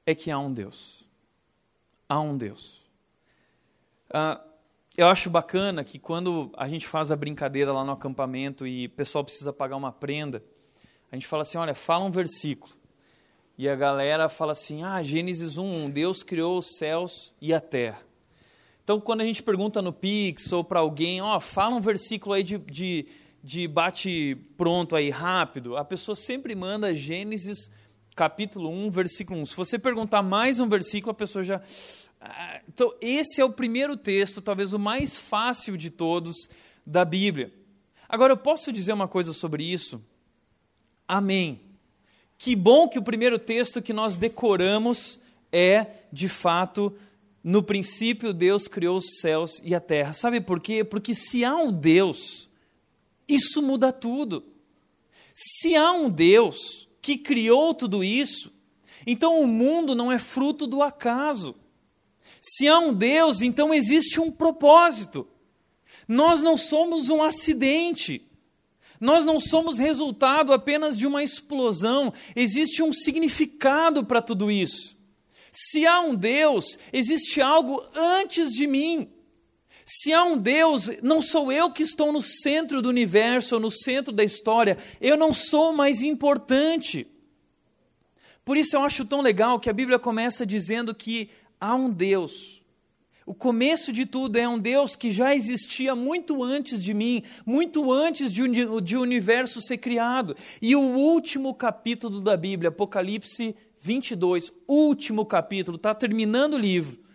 é 0.05 0.15
que 0.15 0.31
há 0.31 0.39
um 0.39 0.51
Deus. 0.51 1.08
Há 2.08 2.20
um 2.20 2.38
Deus. 2.38 2.81
Ah, 4.10 4.41
eu 4.98 5.08
acho 5.08 5.29
bacana 5.29 5.84
que 5.84 5.98
quando 5.98 6.51
a 6.58 6.67
gente 6.67 6.88
faz 6.88 7.12
a 7.12 7.15
brincadeira 7.15 7.72
lá 7.72 7.84
no 7.84 7.93
acampamento 7.93 8.67
e 8.67 8.88
o 8.88 8.89
pessoal 8.89 9.24
precisa 9.24 9.53
pagar 9.53 9.77
uma 9.77 9.91
prenda, 9.91 10.43
a 11.12 11.15
gente 11.15 11.27
fala 11.27 11.43
assim: 11.43 11.58
olha, 11.58 11.74
fala 11.74 12.05
um 12.05 12.12
versículo. 12.12 12.74
E 13.58 13.70
a 13.70 13.75
galera 13.75 14.27
fala 14.27 14.51
assim: 14.51 14.84
ah, 14.84 15.01
Gênesis 15.01 15.58
1, 15.58 15.89
Deus 15.89 16.24
criou 16.24 16.58
os 16.58 16.77
céus 16.77 17.34
e 17.41 17.53
a 17.53 17.62
terra. 17.62 18.00
Então, 18.84 19.00
quando 19.00 19.22
a 19.22 19.25
gente 19.25 19.43
pergunta 19.43 19.81
no 19.81 19.93
Pix 19.93 20.51
ou 20.51 20.63
para 20.63 20.79
alguém, 20.79 21.22
ó, 21.22 21.38
oh, 21.38 21.39
fala 21.39 21.75
um 21.75 21.81
versículo 21.81 22.34
aí 22.34 22.43
de, 22.43 22.58
de, 22.58 23.05
de 23.43 23.67
bate 23.67 24.36
pronto 24.58 24.96
aí, 24.96 25.10
rápido, 25.10 25.77
a 25.77 25.86
pessoa 25.86 26.15
sempre 26.15 26.55
manda 26.55 26.93
Gênesis 26.93 27.70
capítulo 28.15 28.69
1, 28.69 28.89
versículo 28.89 29.39
1. 29.41 29.47
Se 29.47 29.55
você 29.55 29.79
perguntar 29.79 30.21
mais 30.21 30.59
um 30.59 30.67
versículo, 30.67 31.11
a 31.11 31.15
pessoa 31.15 31.43
já. 31.43 31.61
Ah, 32.19 32.61
então, 32.67 32.93
esse 33.01 33.41
é 33.41 33.45
o 33.45 33.51
primeiro 33.51 33.97
texto, 33.97 34.41
talvez 34.41 34.73
o 34.73 34.79
mais 34.79 35.19
fácil 35.19 35.77
de 35.77 35.89
todos 35.89 36.49
da 36.85 37.03
Bíblia. 37.05 37.53
Agora, 38.07 38.33
eu 38.33 38.37
posso 38.37 38.71
dizer 38.71 38.93
uma 38.93 39.07
coisa 39.07 39.33
sobre 39.33 39.63
isso? 39.63 40.01
Amém. 41.07 41.61
Que 42.37 42.55
bom 42.55 42.87
que 42.87 42.99
o 42.99 43.03
primeiro 43.03 43.39
texto 43.39 43.81
que 43.81 43.93
nós 43.93 44.15
decoramos 44.15 45.19
é, 45.51 45.87
de 46.11 46.27
fato, 46.27 46.95
no 47.43 47.61
princípio 47.63 48.33
Deus 48.33 48.67
criou 48.67 48.97
os 48.97 49.19
céus 49.19 49.61
e 49.63 49.73
a 49.73 49.79
terra. 49.79 50.13
Sabe 50.13 50.41
por 50.41 50.59
quê? 50.59 50.83
Porque 50.83 51.13
se 51.13 51.43
há 51.43 51.55
um 51.55 51.71
Deus, 51.71 52.49
isso 53.27 53.61
muda 53.61 53.91
tudo. 53.91 54.43
Se 55.33 55.75
há 55.75 55.91
um 55.91 56.09
Deus 56.09 56.89
que 57.01 57.17
criou 57.17 57.74
tudo 57.74 58.03
isso, 58.03 58.51
então 59.05 59.39
o 59.41 59.48
mundo 59.48 59.96
não 59.96 60.12
é 60.12 60.20
fruto 60.20 60.67
do 60.67 60.84
acaso. 60.84 61.55
Se 62.39 62.67
há 62.67 62.79
um 62.79 62.93
Deus, 62.93 63.41
então 63.41 63.74
existe 63.74 64.20
um 64.20 64.31
propósito. 64.31 65.27
Nós 66.08 66.41
não 66.41 66.58
somos 66.58 67.10
um 67.10 67.22
acidente. 67.22 68.27
Nós 69.00 69.25
não 69.25 69.39
somos 69.39 69.79
resultado 69.79 70.53
apenas 70.53 70.98
de 70.98 71.08
uma 71.08 71.24
explosão. 71.24 72.13
Existe 72.36 72.84
um 72.84 72.93
significado 72.93 74.05
para 74.05 74.22
tudo 74.22 74.51
isso. 74.51 74.96
Se 75.51 75.86
há 75.86 76.00
um 76.01 76.15
Deus, 76.15 76.77
existe 76.93 77.41
algo 77.41 77.84
antes 77.96 78.53
de 78.53 78.67
mim. 78.67 79.10
Se 79.93 80.13
há 80.13 80.24
um 80.24 80.38
Deus, 80.38 80.89
não 81.03 81.21
sou 81.21 81.51
eu 81.51 81.69
que 81.69 81.83
estou 81.83 82.13
no 82.13 82.21
centro 82.21 82.81
do 82.81 82.88
universo 82.88 83.60
no 83.60 83.69
centro 83.69 84.13
da 84.13 84.24
história, 84.24 84.77
eu 85.01 85.17
não 85.17 85.33
sou 85.33 85.74
mais 85.74 86.01
importante. 86.01 87.05
Por 88.45 88.55
isso 88.55 88.77
eu 88.77 88.83
acho 88.83 89.03
tão 89.03 89.19
legal 89.19 89.60
que 89.60 89.69
a 89.69 89.74
Bíblia 89.74 90.00
começa 90.00 90.45
dizendo 90.45 90.95
que 90.95 91.29
há 91.60 91.75
um 91.75 91.91
Deus. 91.91 92.63
O 93.25 93.33
começo 93.33 93.91
de 93.91 94.05
tudo 94.05 94.38
é 94.38 94.48
um 94.48 94.57
Deus 94.57 94.95
que 94.95 95.12
já 95.12 95.36
existia 95.36 95.93
muito 95.93 96.41
antes 96.41 96.81
de 96.81 96.93
mim, 96.93 97.21
muito 97.45 97.91
antes 97.91 98.31
de, 98.31 98.48
de 98.81 98.95
o 98.95 99.01
universo 99.01 99.62
ser 99.62 99.77
criado. 99.79 100.38
E 100.62 100.74
o 100.74 100.79
último 100.79 101.53
capítulo 101.53 102.21
da 102.21 102.38
Bíblia, 102.38 102.69
Apocalipse 102.69 103.53
22, 103.81 104.53
último 104.65 105.25
capítulo, 105.25 105.75
está 105.75 105.93
terminando 105.93 106.53
o 106.53 106.57
livro. 106.57 107.10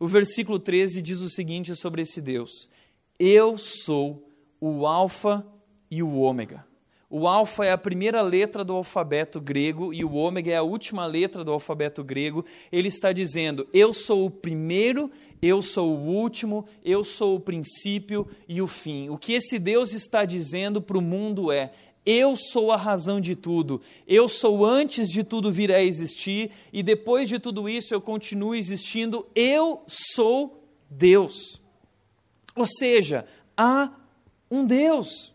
O 0.00 0.08
versículo 0.08 0.58
13 0.58 1.02
diz 1.02 1.20
o 1.20 1.28
seguinte 1.28 1.76
sobre 1.76 2.00
esse 2.00 2.22
Deus: 2.22 2.70
Eu 3.18 3.58
sou 3.58 4.26
o 4.58 4.86
Alfa 4.86 5.46
e 5.90 6.02
o 6.02 6.16
Ômega 6.16 6.64
o 7.12 7.26
alfa 7.26 7.66
é 7.66 7.72
a 7.72 7.76
primeira 7.76 8.22
letra 8.22 8.62
do 8.62 8.72
alfabeto 8.72 9.40
grego 9.40 9.92
e 9.92 10.04
o 10.04 10.14
ômega 10.14 10.52
é 10.52 10.56
a 10.56 10.62
última 10.62 11.04
letra 11.06 11.42
do 11.42 11.50
alfabeto 11.50 12.04
grego. 12.04 12.44
Ele 12.70 12.86
está 12.86 13.10
dizendo: 13.10 13.66
Eu 13.72 13.92
sou 13.92 14.24
o 14.24 14.30
primeiro, 14.30 15.10
eu 15.42 15.60
sou 15.60 15.90
o 15.90 16.06
último, 16.06 16.64
eu 16.84 17.02
sou 17.02 17.34
o 17.34 17.40
princípio 17.40 18.28
e 18.48 18.62
o 18.62 18.68
fim. 18.68 19.08
O 19.08 19.18
que 19.18 19.32
esse 19.32 19.58
Deus 19.58 19.92
está 19.92 20.24
dizendo 20.24 20.80
para 20.80 20.96
o 20.96 21.02
mundo 21.02 21.50
é: 21.50 21.72
eu 22.10 22.34
sou 22.34 22.72
a 22.72 22.76
razão 22.76 23.20
de 23.20 23.36
tudo. 23.36 23.80
Eu 24.04 24.28
sou 24.28 24.66
antes 24.66 25.08
de 25.08 25.22
tudo 25.22 25.52
vir 25.52 25.70
a 25.70 25.80
existir 25.80 26.50
e 26.72 26.82
depois 26.82 27.28
de 27.28 27.38
tudo 27.38 27.68
isso 27.68 27.94
eu 27.94 28.00
continuo 28.00 28.52
existindo. 28.52 29.24
Eu 29.32 29.84
sou 29.86 30.66
Deus. 30.90 31.62
Ou 32.56 32.66
seja, 32.66 33.26
há 33.56 33.92
um 34.50 34.66
Deus. 34.66 35.32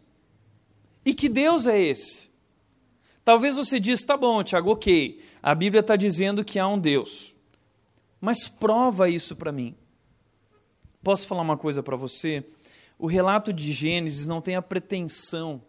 E 1.05 1.13
que 1.13 1.29
Deus 1.29 1.65
é 1.65 1.79
esse? 1.79 2.29
Talvez 3.23 3.55
você 3.55 3.79
diz, 3.79 4.03
tá 4.03 4.17
bom, 4.17 4.43
Tiago, 4.43 4.71
ok, 4.71 5.23
a 5.41 5.55
Bíblia 5.55 5.79
está 5.79 5.95
dizendo 5.95 6.43
que 6.43 6.59
há 6.59 6.67
um 6.67 6.77
Deus, 6.77 7.33
mas 8.19 8.47
prova 8.49 9.09
isso 9.09 9.35
para 9.35 9.51
mim. 9.51 9.75
Posso 11.01 11.25
falar 11.25 11.41
uma 11.41 11.57
coisa 11.57 11.81
para 11.81 11.95
você? 11.95 12.45
O 12.99 13.07
relato 13.07 13.53
de 13.53 13.71
Gênesis 13.71 14.27
não 14.27 14.41
tem 14.41 14.55
a 14.55 14.61
pretensão 14.61 15.61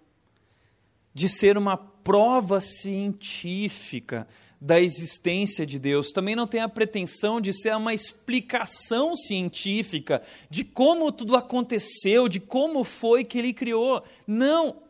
de 1.16 1.30
ser 1.30 1.56
uma 1.56 1.78
prova 1.78 2.60
científica 2.60 4.28
da 4.60 4.78
existência 4.78 5.64
de 5.64 5.78
Deus, 5.78 6.12
também 6.12 6.36
não 6.36 6.46
tem 6.46 6.60
a 6.60 6.68
pretensão 6.68 7.40
de 7.40 7.54
ser 7.54 7.74
uma 7.74 7.94
explicação 7.94 9.16
científica 9.16 10.20
de 10.50 10.62
como 10.62 11.10
tudo 11.10 11.34
aconteceu, 11.34 12.28
de 12.28 12.38
como 12.38 12.84
foi 12.84 13.24
que 13.24 13.38
ele 13.38 13.54
criou. 13.54 14.04
Não. 14.26 14.82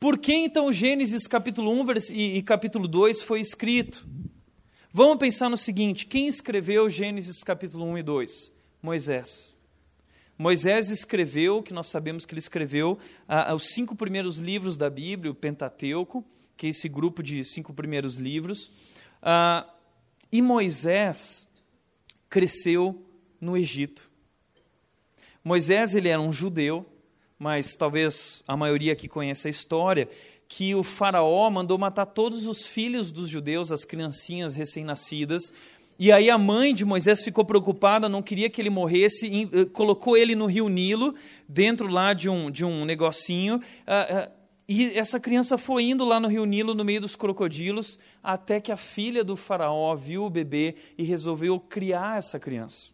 Por 0.00 0.18
que 0.18 0.34
então 0.34 0.72
Gênesis 0.72 1.28
capítulo 1.28 1.70
1 1.70 1.86
e, 2.10 2.42
capítulo 2.42 2.88
2 2.88 3.22
foi 3.22 3.40
escrito? 3.40 4.04
Vamos 4.92 5.18
pensar 5.18 5.48
no 5.48 5.56
seguinte: 5.56 6.06
quem 6.06 6.26
escreveu 6.26 6.90
Gênesis 6.90 7.44
capítulo 7.44 7.84
1 7.84 7.98
e 7.98 8.02
2? 8.02 8.52
Moisés. 8.82 9.55
Moisés 10.38 10.90
escreveu, 10.90 11.62
que 11.62 11.72
nós 11.72 11.86
sabemos 11.86 12.26
que 12.26 12.34
ele 12.34 12.40
escreveu, 12.40 12.98
ah, 13.26 13.54
os 13.54 13.68
cinco 13.70 13.96
primeiros 13.96 14.36
livros 14.38 14.76
da 14.76 14.90
Bíblia, 14.90 15.32
o 15.32 15.34
Pentateuco, 15.34 16.24
que 16.56 16.66
é 16.66 16.70
esse 16.70 16.88
grupo 16.88 17.22
de 17.22 17.44
cinco 17.44 17.72
primeiros 17.72 18.16
livros. 18.16 18.70
Ah, 19.22 19.66
e 20.30 20.42
Moisés 20.42 21.48
cresceu 22.28 23.02
no 23.40 23.56
Egito. 23.56 24.10
Moisés 25.42 25.94
ele 25.94 26.08
era 26.08 26.20
um 26.20 26.32
judeu, 26.32 26.84
mas 27.38 27.74
talvez 27.76 28.42
a 28.46 28.56
maioria 28.56 28.92
aqui 28.92 29.08
conheça 29.08 29.48
a 29.48 29.50
história, 29.50 30.08
que 30.48 30.74
o 30.74 30.82
faraó 30.82 31.48
mandou 31.50 31.76
matar 31.78 32.06
todos 32.06 32.46
os 32.46 32.64
filhos 32.66 33.10
dos 33.10 33.28
judeus, 33.28 33.72
as 33.72 33.84
criancinhas 33.84 34.54
recém-nascidas, 34.54 35.52
e 35.98 36.12
aí 36.12 36.28
a 36.28 36.36
mãe 36.36 36.74
de 36.74 36.84
Moisés 36.84 37.22
ficou 37.22 37.44
preocupada, 37.44 38.08
não 38.08 38.22
queria 38.22 38.50
que 38.50 38.60
ele 38.60 38.70
morresse, 38.70 39.26
e, 39.26 39.44
uh, 39.44 39.66
colocou 39.70 40.16
ele 40.16 40.34
no 40.34 40.46
rio 40.46 40.68
Nilo, 40.68 41.14
dentro 41.48 41.88
lá 41.88 42.12
de 42.12 42.28
um, 42.28 42.50
de 42.50 42.64
um 42.64 42.84
negocinho, 42.84 43.56
uh, 43.56 44.28
uh, 44.28 44.36
e 44.68 44.98
essa 44.98 45.20
criança 45.20 45.56
foi 45.56 45.84
indo 45.84 46.04
lá 46.04 46.18
no 46.18 46.26
rio 46.28 46.44
Nilo, 46.44 46.74
no 46.74 46.84
meio 46.84 47.00
dos 47.00 47.14
crocodilos, 47.14 47.98
até 48.22 48.60
que 48.60 48.72
a 48.72 48.76
filha 48.76 49.22
do 49.22 49.36
faraó 49.36 49.94
viu 49.94 50.24
o 50.24 50.30
bebê 50.30 50.74
e 50.98 51.04
resolveu 51.04 51.60
criar 51.60 52.18
essa 52.18 52.38
criança. 52.38 52.90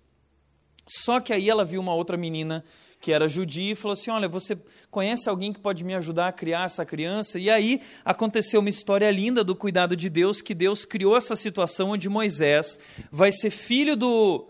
Só 0.87 1.19
que 1.19 1.33
aí 1.33 1.49
ela 1.49 1.65
viu 1.65 1.81
uma 1.81 1.95
outra 1.95 2.17
menina 2.17 2.65
que 3.03 3.13
era 3.13 3.27
judia, 3.27 3.73
e 3.73 3.75
falou 3.75 3.95
assim: 3.95 4.13
Olha, 4.13 4.29
você 4.29 4.57
conhece 4.89 5.29
alguém 5.29 5.53
que 5.53 5.59
pode 5.59 5.83
me 5.83 5.93
ajudar 5.93 6.29
a 6.29 6.33
criar 6.33 6.67
essa 6.67 6.87
criança? 6.87 7.37
E 7.37 7.51
aí 7.51 7.83
aconteceu 8.05 8.61
uma 8.61 8.69
história 8.69 9.11
linda 9.11 9.43
do 9.43 9.57
cuidado 9.57 9.97
de 9.97 10.09
Deus, 10.09 10.41
que 10.41 10.55
Deus 10.55 10.85
criou 10.85 11.17
essa 11.17 11.35
situação 11.35 11.91
onde 11.91 12.09
Moisés 12.09 12.79
vai 13.11 13.33
ser 13.33 13.51
filho 13.51 13.97
do, 13.97 14.49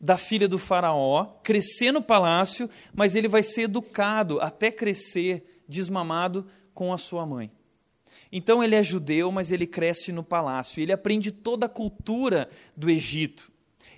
da 0.00 0.16
filha 0.16 0.46
do 0.46 0.58
Faraó, 0.58 1.24
crescer 1.42 1.90
no 1.90 2.00
palácio, 2.00 2.70
mas 2.94 3.16
ele 3.16 3.26
vai 3.26 3.42
ser 3.42 3.62
educado 3.62 4.40
até 4.40 4.70
crescer 4.70 5.62
desmamado 5.68 6.46
com 6.72 6.92
a 6.92 6.96
sua 6.96 7.26
mãe. 7.26 7.50
Então 8.30 8.62
ele 8.62 8.76
é 8.76 8.82
judeu, 8.82 9.32
mas 9.32 9.50
ele 9.50 9.66
cresce 9.66 10.12
no 10.12 10.22
palácio, 10.22 10.80
ele 10.80 10.92
aprende 10.92 11.32
toda 11.32 11.66
a 11.66 11.68
cultura 11.68 12.48
do 12.76 12.88
Egito. 12.88 13.50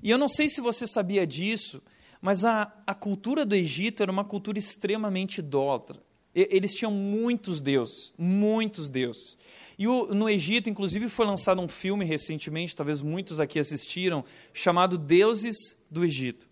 E 0.02 0.11
eu 0.11 0.16
não 0.16 0.28
sei 0.28 0.49
se 0.49 0.62
você 0.62 0.87
sabia 0.87 1.26
disso, 1.26 1.83
mas 2.20 2.44
a, 2.44 2.72
a 2.86 2.94
cultura 2.94 3.46
do 3.46 3.54
Egito 3.54 4.02
era 4.02 4.12
uma 4.12 4.24
cultura 4.24 4.58
extremamente 4.58 5.38
idólatra. 5.38 6.02
Eles 6.34 6.74
tinham 6.74 6.92
muitos 6.92 7.60
deuses, 7.60 8.12
muitos 8.16 8.88
deuses. 8.88 9.36
E 9.76 9.88
o, 9.88 10.14
no 10.14 10.28
Egito, 10.28 10.70
inclusive, 10.70 11.08
foi 11.08 11.26
lançado 11.26 11.60
um 11.60 11.66
filme 11.66 12.04
recentemente, 12.04 12.76
talvez 12.76 13.02
muitos 13.02 13.40
aqui 13.40 13.58
assistiram, 13.58 14.24
chamado 14.52 14.96
Deuses 14.96 15.56
do 15.90 16.04
Egito. 16.04 16.48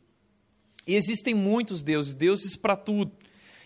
E 0.86 0.94
existem 0.94 1.34
muitos 1.34 1.82
deuses, 1.82 2.14
deuses 2.14 2.56
para 2.56 2.74
tudo. 2.74 3.12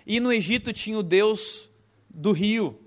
E 0.05 0.19
no 0.19 0.33
Egito 0.33 0.73
tinha 0.73 0.99
o 0.99 1.03
deus 1.03 1.71
do 2.11 2.33
rio, 2.33 2.79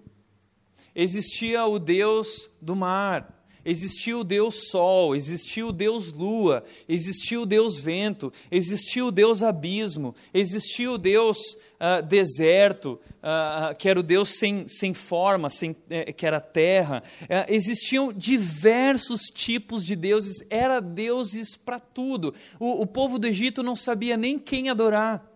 existia 0.94 1.66
o 1.66 1.80
deus 1.80 2.52
do 2.62 2.76
mar, 2.76 3.35
Existia 3.66 4.16
o 4.16 4.24
Deus 4.24 4.70
Sol, 4.70 5.16
existia 5.16 5.66
o 5.66 5.72
Deus 5.72 6.14
Lua, 6.14 6.64
existia 6.88 7.42
o 7.42 7.46
Deus 7.48 7.80
Vento, 7.80 8.32
existia 8.52 9.04
o 9.04 9.12
Deus 9.12 9.42
Abismo, 9.42 10.14
existia 10.32 10.92
o 10.92 11.00
Deus 11.00 11.38
uh, 11.76 12.06
Deserto, 12.08 13.00
uh, 13.24 13.76
que 13.76 13.90
era 13.90 14.00
o 14.00 14.04
Deus 14.04 14.38
sem, 14.38 14.68
sem 14.68 14.94
forma, 14.94 15.50
sem, 15.50 15.76
eh, 15.90 16.14
que 16.14 16.28
era 16.28 16.40
terra. 16.40 17.02
Uh, 17.24 17.52
existiam 17.52 18.14
diversos 18.14 19.22
tipos 19.34 19.84
de 19.84 19.96
deuses, 19.96 20.46
era 20.50 20.80
deuses 20.80 21.56
para 21.56 21.80
tudo. 21.80 22.36
O, 22.60 22.84
o 22.84 22.86
povo 22.86 23.18
do 23.18 23.26
Egito 23.26 23.64
não 23.64 23.76
sabia 23.76 24.16
nem 24.16 24.38
quem 24.38 24.70
adorar. 24.70 25.35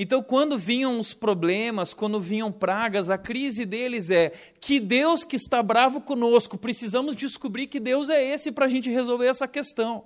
Então, 0.00 0.22
quando 0.22 0.56
vinham 0.56 1.00
os 1.00 1.12
problemas, 1.12 1.92
quando 1.92 2.20
vinham 2.20 2.52
pragas, 2.52 3.10
a 3.10 3.18
crise 3.18 3.66
deles 3.66 4.10
é 4.10 4.32
que 4.60 4.78
Deus 4.78 5.24
que 5.24 5.34
está 5.34 5.60
bravo 5.60 6.00
conosco, 6.00 6.56
precisamos 6.56 7.16
descobrir 7.16 7.66
que 7.66 7.80
Deus 7.80 8.08
é 8.08 8.24
esse 8.24 8.52
para 8.52 8.66
a 8.66 8.68
gente 8.68 8.88
resolver 8.88 9.26
essa 9.26 9.48
questão. 9.48 10.04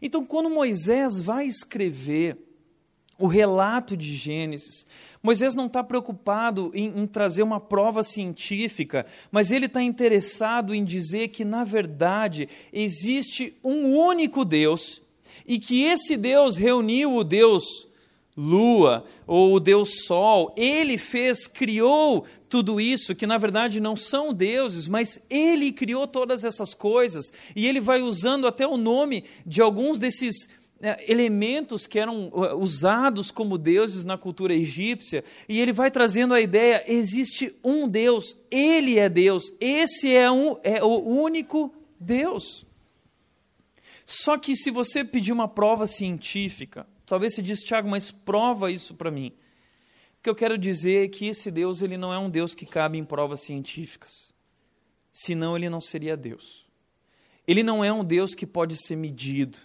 Então, 0.00 0.24
quando 0.24 0.48
Moisés 0.48 1.20
vai 1.20 1.46
escrever 1.46 2.38
o 3.18 3.26
relato 3.26 3.94
de 3.94 4.14
Gênesis, 4.14 4.86
Moisés 5.22 5.54
não 5.54 5.66
está 5.66 5.84
preocupado 5.84 6.70
em, 6.74 7.00
em, 7.00 7.06
trazer 7.06 7.42
uma 7.42 7.60
prova 7.60 8.02
científica, 8.02 9.04
mas 9.30 9.50
ele 9.50 9.66
está 9.66 9.82
interessado 9.82 10.74
em 10.74 10.82
dizer 10.82 11.28
que, 11.28 11.44
na 11.44 11.64
verdade, 11.64 12.48
existe 12.72 13.58
um 13.62 13.94
único 13.94 14.42
Deus 14.42 15.02
e 15.46 15.58
que 15.58 15.82
esse 15.82 16.16
Deus 16.16 16.56
reuniu 16.56 17.14
o 17.14 17.24
Deus 17.24 17.86
lua 18.36 19.04
ou 19.26 19.54
o 19.54 19.60
Deus 19.60 20.04
Sol. 20.04 20.52
Ele 20.56 20.98
fez, 20.98 21.46
criou 21.46 22.24
tudo 22.48 22.80
isso, 22.80 23.14
que 23.14 23.26
na 23.26 23.38
verdade 23.38 23.80
não 23.80 23.96
são 23.96 24.34
deuses, 24.34 24.86
mas 24.86 25.24
ele 25.30 25.72
criou 25.72 26.06
todas 26.06 26.44
essas 26.44 26.74
coisas. 26.74 27.32
E 27.54 27.66
ele 27.66 27.80
vai 27.80 28.02
usando 28.02 28.46
até 28.46 28.66
o 28.66 28.76
nome 28.76 29.24
de 29.46 29.62
alguns 29.62 29.98
desses 29.98 30.48
é, 30.78 31.10
elementos 31.10 31.86
que 31.86 31.98
eram 31.98 32.28
uh, 32.28 32.54
usados 32.56 33.30
como 33.30 33.56
deuses 33.56 34.04
na 34.04 34.18
cultura 34.18 34.54
egípcia, 34.54 35.24
e 35.48 35.58
ele 35.58 35.72
vai 35.72 35.90
trazendo 35.90 36.34
a 36.34 36.40
ideia: 36.40 36.84
existe 36.86 37.54
um 37.64 37.88
Deus, 37.88 38.36
ele 38.50 38.98
é 38.98 39.08
Deus, 39.08 39.44
esse 39.58 40.14
é, 40.14 40.30
um, 40.30 40.56
é 40.62 40.84
o 40.84 40.98
único 40.98 41.72
Deus. 41.98 42.66
Só 44.04 44.36
que 44.36 44.54
se 44.54 44.70
você 44.70 45.02
pedir 45.02 45.32
uma 45.32 45.48
prova 45.48 45.86
científica, 45.86 46.86
Talvez 47.06 47.34
você 47.34 47.42
diz, 47.42 47.62
Tiago, 47.62 47.88
mas 47.88 48.10
prova 48.10 48.70
isso 48.70 48.94
para 48.94 49.10
mim. 49.10 49.32
O 50.18 50.22
que 50.22 50.28
eu 50.28 50.34
quero 50.34 50.58
dizer 50.58 51.04
é 51.04 51.08
que 51.08 51.28
esse 51.28 51.50
Deus 51.50 51.80
ele 51.80 51.96
não 51.96 52.12
é 52.12 52.18
um 52.18 52.28
Deus 52.28 52.54
que 52.54 52.66
cabe 52.66 52.98
em 52.98 53.04
provas 53.04 53.40
científicas. 53.40 54.34
Senão 55.12 55.56
ele 55.56 55.70
não 55.70 55.80
seria 55.80 56.16
Deus. 56.16 56.66
Ele 57.46 57.62
não 57.62 57.84
é 57.84 57.92
um 57.92 58.04
Deus 58.04 58.34
que 58.34 58.44
pode 58.44 58.76
ser 58.76 58.96
medido. 58.96 59.56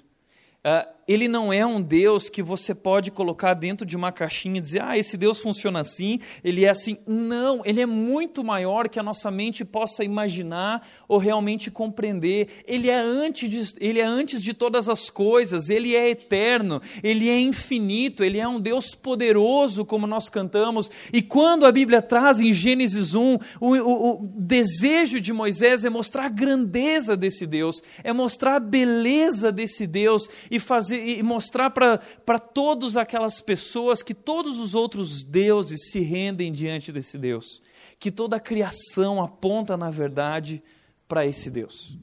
Uh, 0.63 1.01
ele 1.08 1.27
não 1.27 1.51
é 1.51 1.65
um 1.65 1.82
Deus 1.82 2.30
que 2.30 2.41
você 2.41 2.74
pode 2.74 3.12
colocar 3.12 3.53
dentro 3.53 3.86
de 3.86 3.98
uma 3.98 4.12
caixinha 4.12 4.58
e 4.58 4.62
dizer, 4.62 4.82
ah, 4.82 4.98
esse 4.98 5.18
Deus 5.18 5.39
funciona 5.39 5.80
assim, 5.80 6.20
ele 6.44 6.63
é 6.63 6.70
assim. 6.70 6.98
Não, 7.06 7.62
ele 7.65 7.82
é 7.82 7.86
muito 7.86 8.44
maior 8.44 8.88
que 8.88 9.00
a 9.00 9.03
nossa 9.03 9.30
mente 9.30 9.65
possa 9.65 10.03
imaginar 10.03 10.88
ou 11.08 11.18
realmente 11.18 11.70
compreender. 11.70 12.63
Ele 12.65 12.89
é 12.89 13.00
antes 13.00 13.50
de, 13.50 13.74
ele 13.80 14.00
é 14.00 14.06
antes 14.06 14.41
de 14.41 14.53
todas 14.53 14.88
as 14.88 15.10
coisas, 15.10 15.70
ele 15.70 15.96
é 15.96 16.10
eterno, 16.10 16.82
ele 17.03 17.30
é 17.30 17.39
infinito, 17.39 18.24
ele 18.24 18.39
é 18.39 18.48
um 18.48 18.60
Deus 18.60 18.96
poderoso, 18.96 19.84
como 19.84 20.08
nós 20.08 20.30
cantamos. 20.30 20.89
E 21.12 21.22
quando 21.22 21.65
a 21.65 21.72
Bíblia 21.72 22.01
traz 22.01 22.39
em 22.39 22.53
Gênesis 22.53 23.15
1, 23.15 23.38
o, 23.60 23.75
o, 23.75 24.12
o 24.13 24.32
desejo 24.36 25.20
de 25.20 25.34
Moisés 25.34 25.84
é 25.84 25.89
mostrar 25.89 26.25
a 26.25 26.30
grandeza 26.30 27.18
desse 27.18 27.46
Deus, 27.46 27.82
é 28.03 28.13
mostrar 28.13 28.56
a 28.56 28.60
beleza 28.60 29.51
desse 29.51 29.86
Deus 29.86 30.30
e 30.51 30.60
fazer 30.60 31.17
e 31.17 31.24
mostrar 31.24 31.70
para 31.70 32.38
todas 32.38 32.98
aquelas 32.98 33.39
pessoas 33.39 34.03
que 34.03 34.13
todos 34.13 34.60
os 34.60 34.75
outros 34.75 35.24
deuses 35.24 35.89
se 35.89 36.01
rendem 36.01 36.51
diante 36.51 36.91
desse 36.91 37.17
Deus, 37.17 37.62
que 37.98 38.12
toda 38.12 38.36
a 38.36 38.39
criação 38.39 39.24
aponta 39.24 39.77
na 39.77 39.89
verdade 39.89 40.62
para 41.08 41.25
esse 41.25 41.50
Deus. 41.50 41.98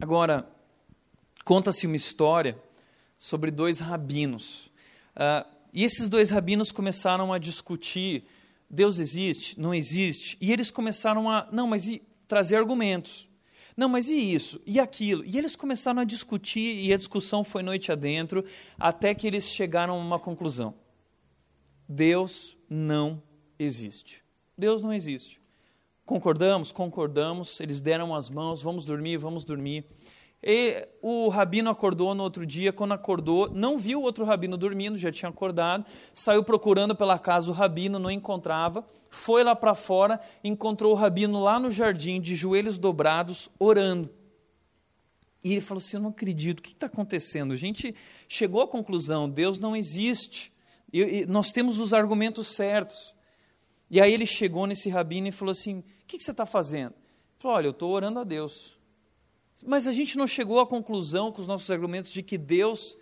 Agora, 0.00 0.50
conta-se 1.44 1.86
uma 1.86 1.94
história 1.94 2.58
sobre 3.16 3.52
dois 3.52 3.78
rabinos. 3.78 4.66
Uh, 5.14 5.48
e 5.72 5.84
esses 5.84 6.08
dois 6.08 6.30
rabinos 6.30 6.72
começaram 6.72 7.32
a 7.32 7.38
discutir: 7.38 8.24
Deus 8.68 8.98
existe? 8.98 9.58
Não 9.58 9.72
existe? 9.72 10.36
E 10.40 10.52
eles 10.52 10.68
começaram 10.68 11.30
a. 11.30 11.46
Não, 11.52 11.68
mas 11.68 11.86
e 11.86 12.02
trazer 12.26 12.56
argumentos. 12.56 13.28
Não, 13.76 13.88
mas 13.88 14.08
e 14.08 14.14
isso? 14.14 14.60
E 14.64 14.78
aquilo? 14.78 15.24
E 15.24 15.36
eles 15.36 15.56
começaram 15.56 16.00
a 16.00 16.04
discutir, 16.04 16.78
e 16.78 16.92
a 16.92 16.96
discussão 16.96 17.42
foi 17.42 17.62
noite 17.62 17.90
adentro, 17.90 18.44
até 18.78 19.14
que 19.14 19.26
eles 19.26 19.48
chegaram 19.48 19.94
a 19.94 19.98
uma 19.98 20.18
conclusão: 20.18 20.74
Deus 21.88 22.56
não 22.68 23.22
existe. 23.58 24.22
Deus 24.56 24.82
não 24.82 24.92
existe. 24.92 25.40
Concordamos? 26.04 26.70
Concordamos. 26.70 27.58
Eles 27.60 27.80
deram 27.80 28.14
as 28.14 28.28
mãos, 28.28 28.62
vamos 28.62 28.84
dormir, 28.84 29.16
vamos 29.16 29.42
dormir. 29.42 29.86
E 30.46 30.86
o 31.00 31.28
rabino 31.28 31.70
acordou 31.70 32.14
no 32.14 32.22
outro 32.22 32.44
dia, 32.44 32.70
quando 32.70 32.92
acordou, 32.92 33.48
não 33.48 33.78
viu 33.78 34.00
o 34.00 34.02
outro 34.02 34.26
rabino 34.26 34.58
dormindo, 34.58 34.98
já 34.98 35.10
tinha 35.10 35.30
acordado, 35.30 35.86
saiu 36.12 36.44
procurando 36.44 36.94
pela 36.94 37.18
casa 37.18 37.48
o 37.50 37.54
rabino, 37.54 37.98
não 37.98 38.10
encontrava, 38.10 38.86
foi 39.08 39.42
lá 39.42 39.56
para 39.56 39.74
fora, 39.74 40.20
encontrou 40.42 40.92
o 40.92 40.94
rabino 40.94 41.42
lá 41.42 41.58
no 41.58 41.70
jardim, 41.70 42.20
de 42.20 42.36
joelhos 42.36 42.76
dobrados, 42.76 43.48
orando. 43.58 44.10
E 45.42 45.50
ele 45.50 45.62
falou 45.62 45.78
assim: 45.78 45.96
Eu 45.96 46.02
não 46.02 46.10
acredito, 46.10 46.58
o 46.58 46.62
que 46.62 46.72
está 46.72 46.88
acontecendo? 46.88 47.54
A 47.54 47.56
gente 47.56 47.94
chegou 48.28 48.60
à 48.60 48.68
conclusão: 48.68 49.30
Deus 49.30 49.58
não 49.58 49.74
existe, 49.74 50.52
nós 51.26 51.52
temos 51.52 51.78
os 51.80 51.94
argumentos 51.94 52.48
certos. 52.48 53.14
E 53.90 53.98
aí 53.98 54.12
ele 54.12 54.26
chegou 54.26 54.66
nesse 54.66 54.90
rabino 54.90 55.28
e 55.28 55.32
falou 55.32 55.52
assim: 55.52 55.78
O 55.78 55.84
que, 56.06 56.18
que 56.18 56.22
você 56.22 56.32
está 56.32 56.44
fazendo? 56.44 56.92
Ele 56.92 57.38
falou: 57.38 57.56
Olha, 57.56 57.66
eu 57.68 57.70
estou 57.70 57.90
orando 57.90 58.18
a 58.18 58.24
Deus. 58.24 58.83
Mas 59.64 59.86
a 59.86 59.92
gente 59.92 60.18
não 60.18 60.26
chegou 60.26 60.60
à 60.60 60.66
conclusão 60.66 61.32
com 61.32 61.40
os 61.40 61.46
nossos 61.46 61.70
argumentos 61.70 62.10
de 62.10 62.22
que 62.22 62.36
Deus 62.36 62.98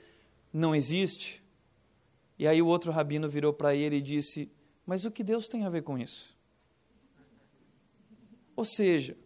não 0.53 0.75
existe. 0.75 1.43
E 2.39 2.47
aí 2.47 2.63
o 2.63 2.67
outro 2.67 2.93
rabino 2.93 3.29
virou 3.29 3.53
para 3.53 3.75
ele 3.75 3.97
e 3.97 4.03
disse: 4.03 4.51
Mas 4.87 5.05
o 5.05 5.11
que 5.11 5.25
Deus 5.25 5.49
tem 5.49 5.65
a 5.65 5.71
ver 5.71 5.83
com 5.83 5.99
isso? 5.99 6.37
Ou 8.55 8.65
seja, 8.65 9.17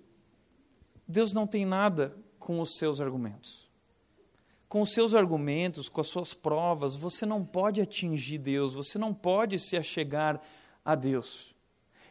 Deus 1.07 1.33
não 1.33 1.47
tem 1.47 1.67
nada 1.67 2.17
com 2.39 2.61
os 2.61 2.77
seus 2.77 3.01
argumentos. 3.01 3.71
Com 4.69 4.83
os 4.83 4.93
seus 4.93 5.15
argumentos, 5.15 5.89
com 5.89 6.01
as 6.01 6.09
suas 6.09 6.33
provas, 6.33 6.97
você 6.97 7.27
não 7.27 7.45
pode 7.45 7.81
atingir 7.81 8.39
Deus, 8.39 8.73
você 8.73 8.99
não 8.99 9.13
pode 9.13 9.59
se 9.59 9.77
achegar 9.77 10.41
a 10.85 10.95
Deus. 10.95 11.56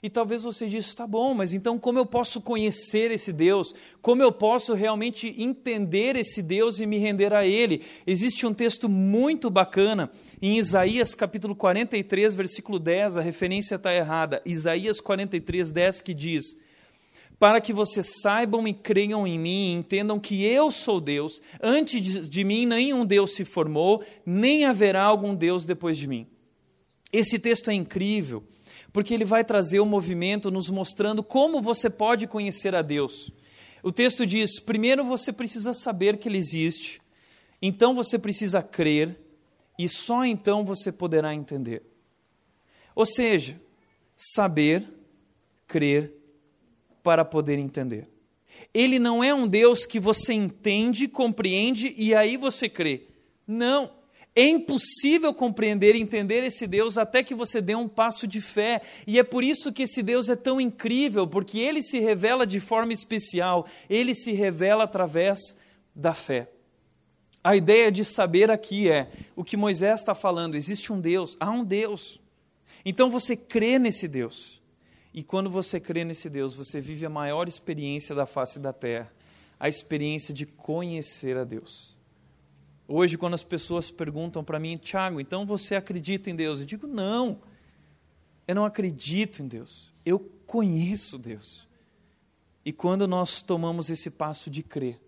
E 0.06 0.10
talvez 0.12 0.44
você 0.44 0.68
diz, 0.68 0.86
está 0.86 1.08
bom, 1.08 1.34
mas 1.34 1.52
então 1.52 1.80
como 1.80 1.98
eu 1.98 2.06
posso 2.06 2.40
conhecer 2.40 3.10
esse 3.10 3.34
Deus? 3.34 3.74
Como 4.04 4.22
eu 4.22 4.32
posso 4.32 4.76
realmente 4.76 5.34
entender 5.36 6.16
esse 6.16 6.44
Deus 6.44 6.80
e 6.80 6.86
me 6.86 7.00
render 7.00 7.34
a 7.34 7.44
Ele? 7.44 7.82
Existe 8.06 8.46
um 8.46 8.54
texto 8.54 8.88
muito 8.88 9.50
bacana 9.50 10.12
em 10.40 10.60
Isaías 10.60 11.16
capítulo 11.16 11.56
43, 11.56 12.36
versículo 12.36 12.78
10, 12.78 13.18
a 13.18 13.22
referência 13.22 13.78
está 13.78 13.92
errada. 13.96 14.44
Isaías 14.46 15.02
43, 15.02 15.72
10 15.72 16.02
que 16.02 16.14
diz: 16.14 16.56
para 17.40 17.60
que 17.60 17.74
vocês 17.74 18.22
saibam 18.22 18.68
e 18.68 18.76
creiam 18.76 19.26
em 19.26 19.40
mim, 19.40 19.74
entendam 19.74 20.20
que 20.20 20.44
eu 20.44 20.70
sou 20.70 21.02
Deus, 21.02 21.42
antes 21.60 22.30
de 22.30 22.44
mim 22.44 22.68
nenhum 22.68 23.08
Deus 23.08 23.34
se 23.34 23.44
formou, 23.44 24.04
nem 24.24 24.66
haverá 24.66 25.02
algum 25.02 25.34
Deus 25.34 25.66
depois 25.66 25.98
de 25.98 26.06
mim. 26.06 26.28
Esse 27.12 27.40
texto 27.40 27.72
é 27.72 27.74
incrível, 27.74 28.44
porque 28.96 29.14
ele 29.14 29.26
vai 29.26 29.44
trazer 29.44 29.82
o 29.82 29.86
movimento 29.86 30.50
nos 30.50 30.70
mostrando 30.70 31.22
como 31.22 31.62
você 31.62 31.90
pode 31.90 32.28
conhecer 32.28 32.74
a 32.74 32.82
Deus. 32.82 33.30
O 33.84 33.92
texto 33.92 34.26
diz: 34.26 34.58
primeiro 34.58 35.04
você 35.04 35.34
precisa 35.34 35.74
saber 35.74 36.16
que 36.16 36.30
Ele 36.30 36.38
existe, 36.38 37.02
então 37.62 37.94
você 37.94 38.18
precisa 38.18 38.64
crer, 38.64 39.20
e 39.78 39.90
só 39.90 40.24
então 40.24 40.64
você 40.64 40.94
poderá 40.94 41.36
entender. 41.36 41.84
Ou 42.96 43.06
seja, 43.06 43.60
saber, 44.16 44.88
crer, 45.68 46.14
para 47.04 47.26
poder 47.26 47.60
entender. 47.60 48.08
Ele 48.74 48.98
não 48.98 49.22
é 49.22 49.34
um 49.34 49.46
Deus 49.46 49.86
que 49.86 50.00
você 50.00 50.32
entende, 50.32 51.10
compreende 51.10 51.94
e 51.98 52.16
aí 52.16 52.38
você 52.38 52.70
crê. 52.70 53.08
Não. 53.46 53.92
É 54.36 54.46
impossível 54.46 55.34
compreender 55.34 55.96
e 55.96 56.02
entender 56.02 56.44
esse 56.44 56.68
Deus 56.68 56.98
até 56.98 57.24
que 57.24 57.34
você 57.34 57.62
dê 57.62 57.74
um 57.74 57.88
passo 57.88 58.28
de 58.28 58.42
fé. 58.42 58.82
E 59.08 59.18
é 59.18 59.24
por 59.24 59.46
isso 59.46 59.72
que 59.72 59.84
esse 59.84 60.04
Deus 60.04 60.28
é 60.28 60.36
tão 60.36 60.60
incrível, 60.60 61.26
porque 61.26 61.58
ele 61.58 61.82
se 61.82 62.00
revela 62.00 62.46
de 62.46 62.60
forma 62.60 62.92
especial, 62.92 63.66
ele 63.90 64.14
se 64.14 64.34
revela 64.34 64.84
através 64.84 65.40
da 65.96 66.14
fé. 66.14 66.50
A 67.42 67.56
ideia 67.56 67.90
de 67.90 68.04
saber 68.04 68.52
aqui 68.52 68.90
é 68.90 69.10
o 69.38 69.44
que 69.44 69.56
Moisés 69.56 70.02
está 70.02 70.14
falando: 70.14 70.56
existe 70.56 70.92
um 70.92 71.00
Deus, 71.00 71.38
há 71.40 71.50
um 71.50 71.64
Deus. 71.64 72.20
Então 72.84 73.10
você 73.10 73.38
crê 73.38 73.80
nesse 73.80 74.06
Deus. 74.06 74.62
E 75.14 75.24
quando 75.24 75.50
você 75.50 75.80
crê 75.80 76.04
nesse 76.04 76.30
Deus, 76.30 76.54
você 76.54 76.82
vive 76.82 77.06
a 77.06 77.10
maior 77.10 77.48
experiência 77.48 78.14
da 78.14 78.26
face 78.26 78.60
da 78.60 78.74
terra, 78.74 79.10
a 79.58 79.70
experiência 79.70 80.34
de 80.34 80.46
conhecer 80.46 81.38
a 81.38 81.46
Deus. 81.46 81.95
Hoje, 82.88 83.18
quando 83.18 83.34
as 83.34 83.44
pessoas 83.44 83.90
perguntam 83.90 84.44
para 84.44 84.60
mim, 84.60 84.78
Tiago, 84.78 85.20
então 85.20 85.46
você 85.46 85.76
acredita 85.76 86.30
em 86.30 86.36
Deus? 86.36 86.60
Eu 86.60 86.66
digo, 86.66 86.86
não, 86.86 87.40
eu 88.48 88.54
não 88.54 88.66
acredito 88.66 89.42
em 89.42 89.48
Deus, 89.48 89.92
eu 90.06 90.20
conheço 90.46 91.18
Deus. 91.18 91.68
E 92.64 92.72
quando 92.72 93.08
nós 93.08 93.42
tomamos 93.42 93.90
esse 93.90 94.10
passo 94.10 94.50
de 94.50 94.62
crer, 94.62 95.00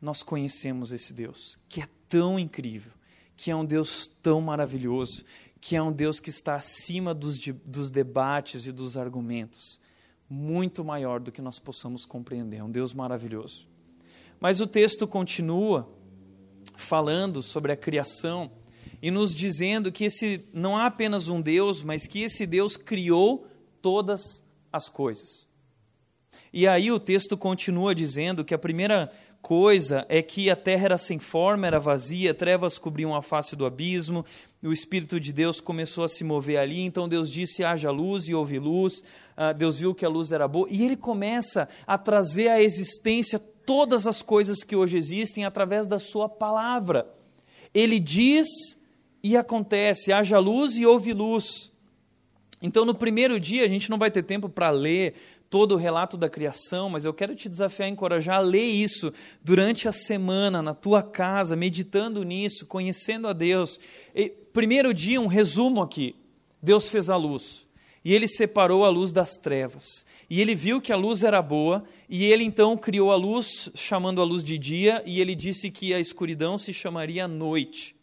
nós 0.00 0.22
conhecemos 0.22 0.92
esse 0.92 1.12
Deus, 1.12 1.58
que 1.68 1.80
é 1.80 1.88
tão 2.08 2.38
incrível, 2.38 2.92
que 3.36 3.50
é 3.50 3.56
um 3.56 3.64
Deus 3.64 4.08
tão 4.22 4.40
maravilhoso, 4.40 5.24
que 5.60 5.76
é 5.76 5.82
um 5.82 5.92
Deus 5.92 6.20
que 6.20 6.30
está 6.30 6.54
acima 6.54 7.12
dos, 7.12 7.38
dos 7.64 7.90
debates 7.90 8.66
e 8.66 8.72
dos 8.72 8.96
argumentos, 8.96 9.80
muito 10.28 10.84
maior 10.84 11.20
do 11.20 11.32
que 11.32 11.42
nós 11.42 11.58
possamos 11.58 12.06
compreender. 12.06 12.58
É 12.58 12.64
um 12.64 12.70
Deus 12.70 12.94
maravilhoso. 12.94 13.68
Mas 14.40 14.60
o 14.60 14.66
texto 14.66 15.06
continua 15.06 15.88
falando 16.90 17.40
sobre 17.40 17.70
a 17.70 17.76
criação 17.76 18.50
e 19.00 19.12
nos 19.12 19.32
dizendo 19.32 19.92
que 19.92 20.06
esse 20.06 20.44
não 20.52 20.76
há 20.76 20.86
apenas 20.86 21.28
um 21.28 21.40
Deus, 21.40 21.84
mas 21.84 22.04
que 22.04 22.24
esse 22.24 22.44
Deus 22.44 22.76
criou 22.76 23.46
todas 23.80 24.42
as 24.72 24.88
coisas. 24.88 25.46
E 26.52 26.66
aí 26.66 26.90
o 26.90 26.98
texto 26.98 27.36
continua 27.36 27.94
dizendo 27.94 28.44
que 28.44 28.52
a 28.52 28.58
primeira 28.58 29.08
coisa 29.40 30.04
é 30.08 30.20
que 30.20 30.50
a 30.50 30.56
terra 30.56 30.86
era 30.86 30.98
sem 30.98 31.20
forma, 31.20 31.64
era 31.64 31.78
vazia, 31.78 32.34
trevas 32.34 32.76
cobriam 32.76 33.14
a 33.14 33.22
face 33.22 33.54
do 33.54 33.64
abismo, 33.64 34.26
o 34.60 34.72
Espírito 34.72 35.20
de 35.20 35.32
Deus 35.32 35.60
começou 35.60 36.02
a 36.02 36.08
se 36.08 36.24
mover 36.24 36.58
ali, 36.58 36.80
então 36.80 37.08
Deus 37.08 37.30
disse: 37.30 37.62
haja 37.62 37.92
luz 37.92 38.28
e 38.28 38.34
houve 38.34 38.58
luz, 38.58 38.98
uh, 39.38 39.54
Deus 39.56 39.78
viu 39.78 39.94
que 39.94 40.04
a 40.04 40.08
luz 40.08 40.32
era 40.32 40.48
boa, 40.48 40.66
e 40.68 40.84
ele 40.84 40.96
começa 40.96 41.68
a 41.86 41.96
trazer 41.96 42.48
à 42.48 42.60
existência 42.60 43.40
todas 43.64 44.06
as 44.06 44.22
coisas 44.22 44.62
que 44.62 44.76
hoje 44.76 44.96
existem 44.96 45.44
através 45.44 45.86
da 45.86 45.98
Sua 45.98 46.28
palavra. 46.28 47.06
Ele 47.72 47.98
diz 47.98 48.46
e 49.22 49.36
acontece: 49.36 50.12
haja 50.12 50.38
luz 50.38 50.76
e 50.76 50.86
houve 50.86 51.12
luz. 51.12 51.70
Então, 52.62 52.84
no 52.84 52.94
primeiro 52.94 53.40
dia, 53.40 53.64
a 53.64 53.68
gente 53.68 53.88
não 53.88 53.96
vai 53.96 54.10
ter 54.10 54.22
tempo 54.22 54.48
para 54.48 54.70
ler 54.70 55.14
todo 55.48 55.72
o 55.72 55.78
relato 55.78 56.16
da 56.16 56.28
criação, 56.28 56.90
mas 56.90 57.04
eu 57.04 57.12
quero 57.12 57.34
te 57.34 57.48
desafiar 57.48 57.88
a 57.88 57.90
encorajar 57.90 58.36
a 58.36 58.40
ler 58.40 58.66
isso 58.66 59.12
durante 59.42 59.88
a 59.88 59.92
semana, 59.92 60.62
na 60.62 60.74
tua 60.74 61.02
casa, 61.02 61.56
meditando 61.56 62.22
nisso, 62.22 62.66
conhecendo 62.66 63.26
a 63.26 63.32
Deus. 63.32 63.80
E, 64.14 64.28
primeiro 64.28 64.92
dia, 64.92 65.20
um 65.20 65.26
resumo 65.26 65.82
aqui: 65.82 66.14
Deus 66.62 66.88
fez 66.88 67.08
a 67.08 67.16
luz, 67.16 67.66
e 68.04 68.14
ele 68.14 68.28
separou 68.28 68.84
a 68.84 68.90
luz 68.90 69.10
das 69.10 69.36
trevas. 69.36 70.04
E 70.30 70.40
ele 70.40 70.54
viu 70.54 70.80
que 70.80 70.92
a 70.92 70.96
luz 70.96 71.24
era 71.24 71.42
boa, 71.42 71.82
e 72.08 72.24
ele 72.24 72.44
então 72.44 72.76
criou 72.76 73.10
a 73.10 73.16
luz, 73.16 73.68
chamando 73.74 74.22
a 74.22 74.24
luz 74.24 74.44
de 74.44 74.56
dia, 74.56 75.02
e 75.04 75.20
ele 75.20 75.34
disse 75.34 75.72
que 75.72 75.92
a 75.92 75.98
escuridão 75.98 76.56
se 76.56 76.72
chamaria 76.72 77.26
noite. 77.26 77.96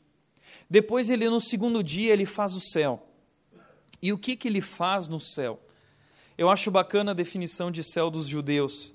Depois 0.69 1.09
ele 1.09 1.29
no 1.29 1.39
segundo 1.39 1.81
dia 1.81 2.11
ele 2.11 2.25
faz 2.25 2.53
o 2.53 2.59
céu. 2.59 3.07
E 4.01 4.11
o 4.11 4.17
que 4.17 4.35
que 4.35 4.49
ele 4.49 4.59
faz 4.59 5.07
no 5.07 5.21
céu? 5.21 5.57
Eu 6.37 6.49
acho 6.49 6.69
bacana 6.69 7.11
a 7.11 7.15
definição 7.15 7.71
de 7.71 7.81
céu 7.81 8.11
dos 8.11 8.27
judeus. 8.27 8.93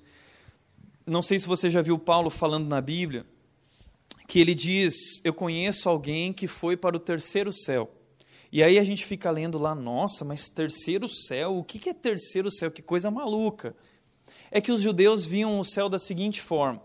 Não 1.03 1.23
sei 1.23 1.39
se 1.39 1.47
você 1.47 1.71
já 1.71 1.81
viu 1.81 1.97
Paulo 1.97 2.29
falando 2.29 2.67
na 2.67 2.79
Bíblia, 2.79 3.25
que 4.27 4.39
ele 4.39 4.53
diz: 4.53 4.93
Eu 5.23 5.33
conheço 5.33 5.89
alguém 5.89 6.31
que 6.31 6.45
foi 6.45 6.77
para 6.77 6.95
o 6.95 6.99
terceiro 6.99 7.51
céu. 7.51 7.91
E 8.53 8.61
aí 8.61 8.77
a 8.77 8.83
gente 8.83 9.03
fica 9.03 9.31
lendo 9.31 9.57
lá, 9.57 9.73
nossa, 9.73 10.23
mas 10.23 10.47
terceiro 10.47 11.09
céu? 11.09 11.57
O 11.57 11.63
que 11.63 11.89
é 11.89 11.93
terceiro 11.93 12.51
céu? 12.51 12.69
Que 12.69 12.83
coisa 12.83 13.09
maluca. 13.09 13.75
É 14.51 14.61
que 14.61 14.71
os 14.71 14.79
judeus 14.79 15.25
viam 15.25 15.59
o 15.59 15.65
céu 15.65 15.89
da 15.89 15.97
seguinte 15.97 16.39
forma: 16.39 16.79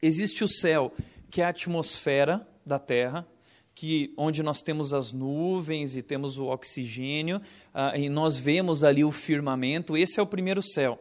existe 0.00 0.44
o 0.44 0.48
céu, 0.48 0.92
que 1.28 1.42
é 1.42 1.44
a 1.44 1.48
atmosfera 1.48 2.46
da 2.64 2.78
terra, 2.78 3.26
que 3.74 4.14
onde 4.16 4.44
nós 4.44 4.62
temos 4.62 4.94
as 4.94 5.12
nuvens 5.12 5.96
e 5.96 6.04
temos 6.04 6.38
o 6.38 6.46
oxigênio, 6.46 7.38
uh, 7.74 7.98
e 7.98 8.08
nós 8.08 8.38
vemos 8.38 8.84
ali 8.84 9.02
o 9.02 9.10
firmamento, 9.10 9.96
esse 9.96 10.20
é 10.20 10.22
o 10.22 10.26
primeiro 10.26 10.62
céu. 10.62 11.00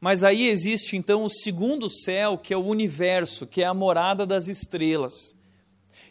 Mas 0.00 0.24
aí 0.24 0.48
existe 0.48 0.96
então 0.96 1.22
o 1.22 1.28
segundo 1.28 1.90
céu, 1.90 2.38
que 2.38 2.54
é 2.54 2.56
o 2.56 2.64
universo, 2.64 3.46
que 3.46 3.60
é 3.60 3.66
a 3.66 3.74
morada 3.74 4.24
das 4.24 4.48
estrelas. 4.48 5.35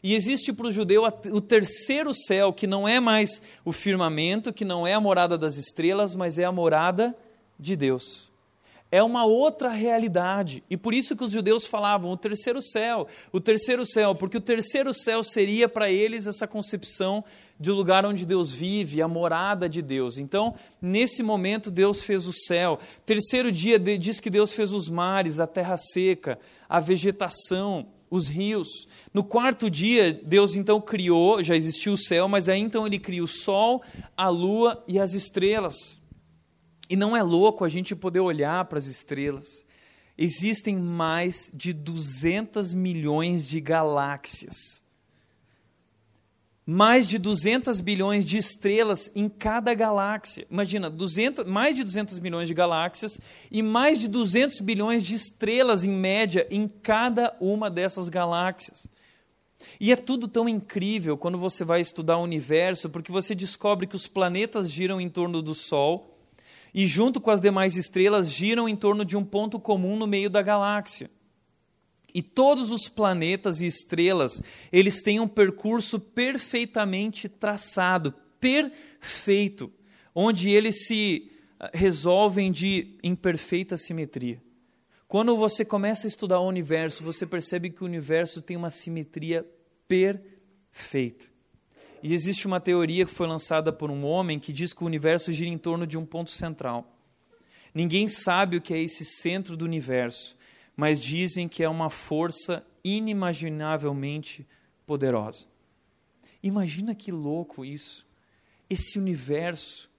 E 0.06 0.14
existe 0.14 0.54
para 0.54 0.68
o 0.68 0.72
judeu 0.72 1.04
o 1.32 1.42
terceiro 1.42 2.14
céu, 2.14 2.54
que 2.54 2.68
não 2.68 2.88
é 2.88 3.00
mais 3.00 3.42
o 3.66 3.72
firmamento, 3.72 4.54
que 4.54 4.64
não 4.64 4.86
é 4.86 4.94
a 4.94 5.02
morada 5.02 5.36
das 5.36 5.58
estrelas, 5.58 6.14
mas 6.14 6.38
é 6.38 6.44
a 6.44 6.52
morada 6.52 7.18
de 7.60 7.76
Deus 7.76 8.32
é 8.92 9.04
uma 9.04 9.26
outra 9.26 9.70
realidade. 9.72 10.64
E 10.70 10.78
por 10.78 10.94
isso 10.94 11.18
que 11.18 11.24
os 11.26 11.32
judeus 11.34 11.66
falavam 11.66 12.12
o 12.12 12.16
terceiro 12.16 12.62
céu, 12.62 13.08
o 13.30 13.42
terceiro 13.42 13.86
céu, 13.86 14.16
porque 14.16 14.38
o 14.38 14.42
terceiro 14.42 14.94
céu 14.94 15.22
seria 15.22 15.68
para 15.68 15.92
eles 15.92 16.28
essa 16.28 16.48
concepção 16.48 17.22
de 17.60 17.72
lugar 17.72 18.06
onde 18.06 18.26
Deus 18.26 18.54
vive, 18.54 19.02
a 19.02 19.08
morada 19.08 19.68
de 19.68 19.82
Deus. 19.82 20.18
Então, 20.18 20.56
nesse 20.82 21.22
momento, 21.24 21.70
Deus 21.70 22.04
fez 22.04 22.26
o 22.26 22.32
céu. 22.32 22.80
Terceiro 23.06 23.52
dia, 23.52 23.78
diz 23.78 24.22
que 24.22 24.30
Deus 24.30 24.54
fez 24.54 24.72
os 24.72 24.88
mares, 24.88 25.42
a 25.42 25.48
terra 25.48 25.76
seca, 25.76 26.40
a 26.70 26.80
vegetação, 26.80 27.88
os 28.10 28.28
rios. 28.28 28.88
No 29.14 29.24
quarto 29.24 29.70
dia, 29.70 30.14
Deus 30.14 30.56
então 30.56 30.80
criou, 30.80 31.42
já 31.42 31.56
existiu 31.56 31.94
o 31.94 31.98
céu, 31.98 32.28
mas 32.28 32.48
aí 32.48 32.60
então 32.60 32.86
ele 32.86 33.00
cria 33.00 33.24
o 33.24 33.28
sol, 33.28 33.84
a 34.16 34.30
lua 34.30 34.84
e 34.88 35.00
as 35.00 35.14
estrelas. 35.14 36.00
E 36.90 36.96
não 36.96 37.18
é 37.18 37.24
louco 37.24 37.66
a 37.66 37.70
gente 37.70 37.96
poder 37.96 38.20
olhar 38.20 38.64
para 38.66 38.78
as 38.78 38.86
estrelas. 38.86 39.66
Existem 40.18 40.78
mais 40.78 41.52
de 41.54 41.74
200 41.74 42.74
milhões 42.74 43.48
de 43.48 43.60
galáxias. 43.60 44.85
Mais 46.66 47.06
de 47.06 47.20
200 47.20 47.80
bilhões 47.80 48.26
de 48.26 48.38
estrelas 48.38 49.12
em 49.16 49.30
cada 49.30 49.74
galáxia. 49.76 50.48
Imagina, 50.50 50.90
200, 50.90 51.46
mais 51.46 51.76
de 51.76 51.84
200 51.84 52.18
milhões 52.18 52.48
de 52.48 52.56
galáxias 52.56 53.20
e 53.52 53.62
mais 53.62 54.00
de 54.00 54.08
200 54.08 54.60
bilhões 54.62 55.04
de 55.04 55.14
estrelas 55.14 55.84
em 55.84 55.92
média 55.92 56.48
em 56.50 56.68
cada 56.68 57.36
uma 57.40 57.70
dessas 57.70 58.10
galáxias. 58.10 58.88
E 59.80 59.92
é 59.92 59.96
tudo 59.96 60.28
tão 60.28 60.50
incrível 60.50 61.18
quando 61.18 61.38
você 61.38 61.64
vai 61.64 61.82
estudar 61.82 62.18
o 62.18 62.24
universo, 62.24 62.90
porque 62.90 63.12
você 63.12 63.36
descobre 63.36 63.86
que 63.86 63.96
os 63.96 64.08
planetas 64.08 64.72
giram 64.72 65.00
em 65.00 65.10
torno 65.10 65.42
do 65.42 65.54
Sol 65.54 66.16
e, 66.74 66.88
junto 66.88 67.22
com 67.22 67.30
as 67.30 67.42
demais 67.42 67.76
estrelas, 67.76 68.32
giram 68.32 68.68
em 68.68 68.76
torno 68.76 69.06
de 69.06 69.16
um 69.16 69.24
ponto 69.24 69.60
comum 69.60 69.96
no 69.96 70.08
meio 70.08 70.30
da 70.30 70.42
galáxia. 70.42 71.10
E 72.16 72.22
todos 72.22 72.72
os 72.72 72.88
planetas 72.88 73.60
e 73.60 73.68
estrelas, 73.68 74.42
eles 74.72 75.02
têm 75.02 75.20
um 75.20 75.28
percurso 75.28 76.00
perfeitamente 76.00 77.28
traçado, 77.28 78.14
perfeito, 78.40 79.70
onde 80.16 80.50
eles 80.50 80.88
se 80.88 81.30
ah, 81.60 81.70
resolvem 81.74 82.54
de 82.54 82.98
em 83.04 83.14
perfeita 83.14 83.76
simetria. 83.76 84.42
Quando 85.10 85.36
você 85.36 85.66
começa 85.66 86.08
a 86.08 86.10
estudar 86.10 86.40
o 86.40 86.48
universo, 86.48 87.04
você 87.04 87.26
percebe 87.26 87.70
que 87.70 87.84
o 87.84 87.86
universo 87.86 88.42
tem 88.42 88.56
uma 88.56 88.70
simetria 88.70 89.46
perfeita. 89.86 91.26
E 92.02 92.14
existe 92.14 92.48
uma 92.48 92.62
teoria 92.62 93.06
que 93.06 93.12
foi 93.12 93.28
lançada 93.28 93.74
por 93.74 93.92
um 93.92 94.06
homem 94.06 94.40
que 94.40 94.54
diz 94.54 94.72
que 94.72 94.84
o 94.84 94.88
universo 94.88 95.34
gira 95.34 95.50
em 95.50 95.58
torno 95.58 95.86
de 95.86 95.98
um 95.98 96.06
ponto 96.06 96.32
central. 96.32 96.98
Ninguém 97.74 98.08
sabe 98.08 98.56
o 98.56 98.62
que 98.62 98.74
é 98.74 98.80
esse 98.80 99.04
centro 99.04 99.58
do 99.58 99.66
universo, 99.66 100.38
mas 100.76 101.00
dizem 101.00 101.48
que 101.48 101.64
é 101.64 101.70
uma 101.70 101.90
força 101.90 102.66
inimaginavelmente 102.84 104.48
poderosa. 104.86 105.46
Imagina 106.42 106.94
que 106.94 107.12
louco 107.12 107.66
isso. 107.66 108.06
Esse 108.70 109.00
universo, 109.00 109.90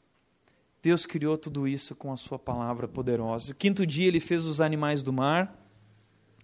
Deus 0.83 1.07
criou 1.07 1.37
tudo 1.37 1.67
isso 1.67 1.95
com 1.95 2.13
a 2.13 2.17
sua 2.17 2.39
palavra 2.39 2.87
poderosa. 2.87 3.55
Quinto 3.55 3.87
dia 3.87 4.07
ele 4.07 4.21
fez 4.21 4.45
os 4.45 4.61
animais 4.61 5.03
do 5.03 5.13
mar 5.13 5.67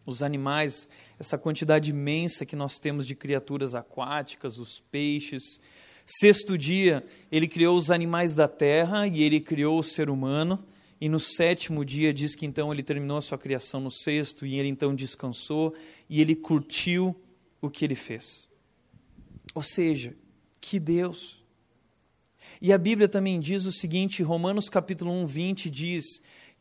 os 0.05 0.23
animais, 0.23 0.88
essa 1.18 1.38
quantidade 1.38 1.90
imensa 1.90 2.45
que 2.45 2.57
nós 2.57 2.79
temos 2.79 3.07
de 3.07 3.14
criaturas 3.14 3.75
aquáticas, 3.75 4.59
os 4.59 4.81
peixes. 4.90 5.61
Sexto 6.05 6.59
dia, 6.59 7.05
ele 7.31 7.47
criou 7.47 7.77
os 7.77 7.90
animais 7.90 8.35
da 8.35 8.49
terra 8.49 9.07
e 9.07 9.23
ele 9.23 9.40
criou 9.40 9.79
o 9.79 9.85
ser 9.85 10.11
humano. 10.11 10.64
E 11.03 11.09
no 11.09 11.19
sétimo 11.19 11.85
dia 11.85 12.15
diz 12.15 12.37
que 12.37 12.47
então 12.47 12.73
ele 12.73 12.81
terminou 12.81 13.17
a 13.17 13.21
sua 13.21 13.37
criação 13.37 13.81
no 13.81 13.91
sexto 13.91 14.47
e 14.47 14.61
ele 14.61 14.69
então 14.69 14.95
descansou 14.95 15.75
e 16.09 16.21
ele 16.21 16.37
curtiu 16.37 17.21
o 17.61 17.69
que 17.69 17.85
ele 17.85 17.97
fez. 17.97 18.49
Ou 19.53 19.62
seja, 19.62 20.15
que 20.61 20.79
Deus. 20.79 21.45
E 22.61 22.73
a 22.73 22.79
Bíblia 22.79 23.09
também 23.09 23.41
diz 23.41 23.67
o 23.67 23.73
seguinte, 23.73 24.23
Romanos 24.23 24.69
capítulo 24.69 25.11
1, 25.11 25.27
20 25.27 25.71
diz 25.71 26.05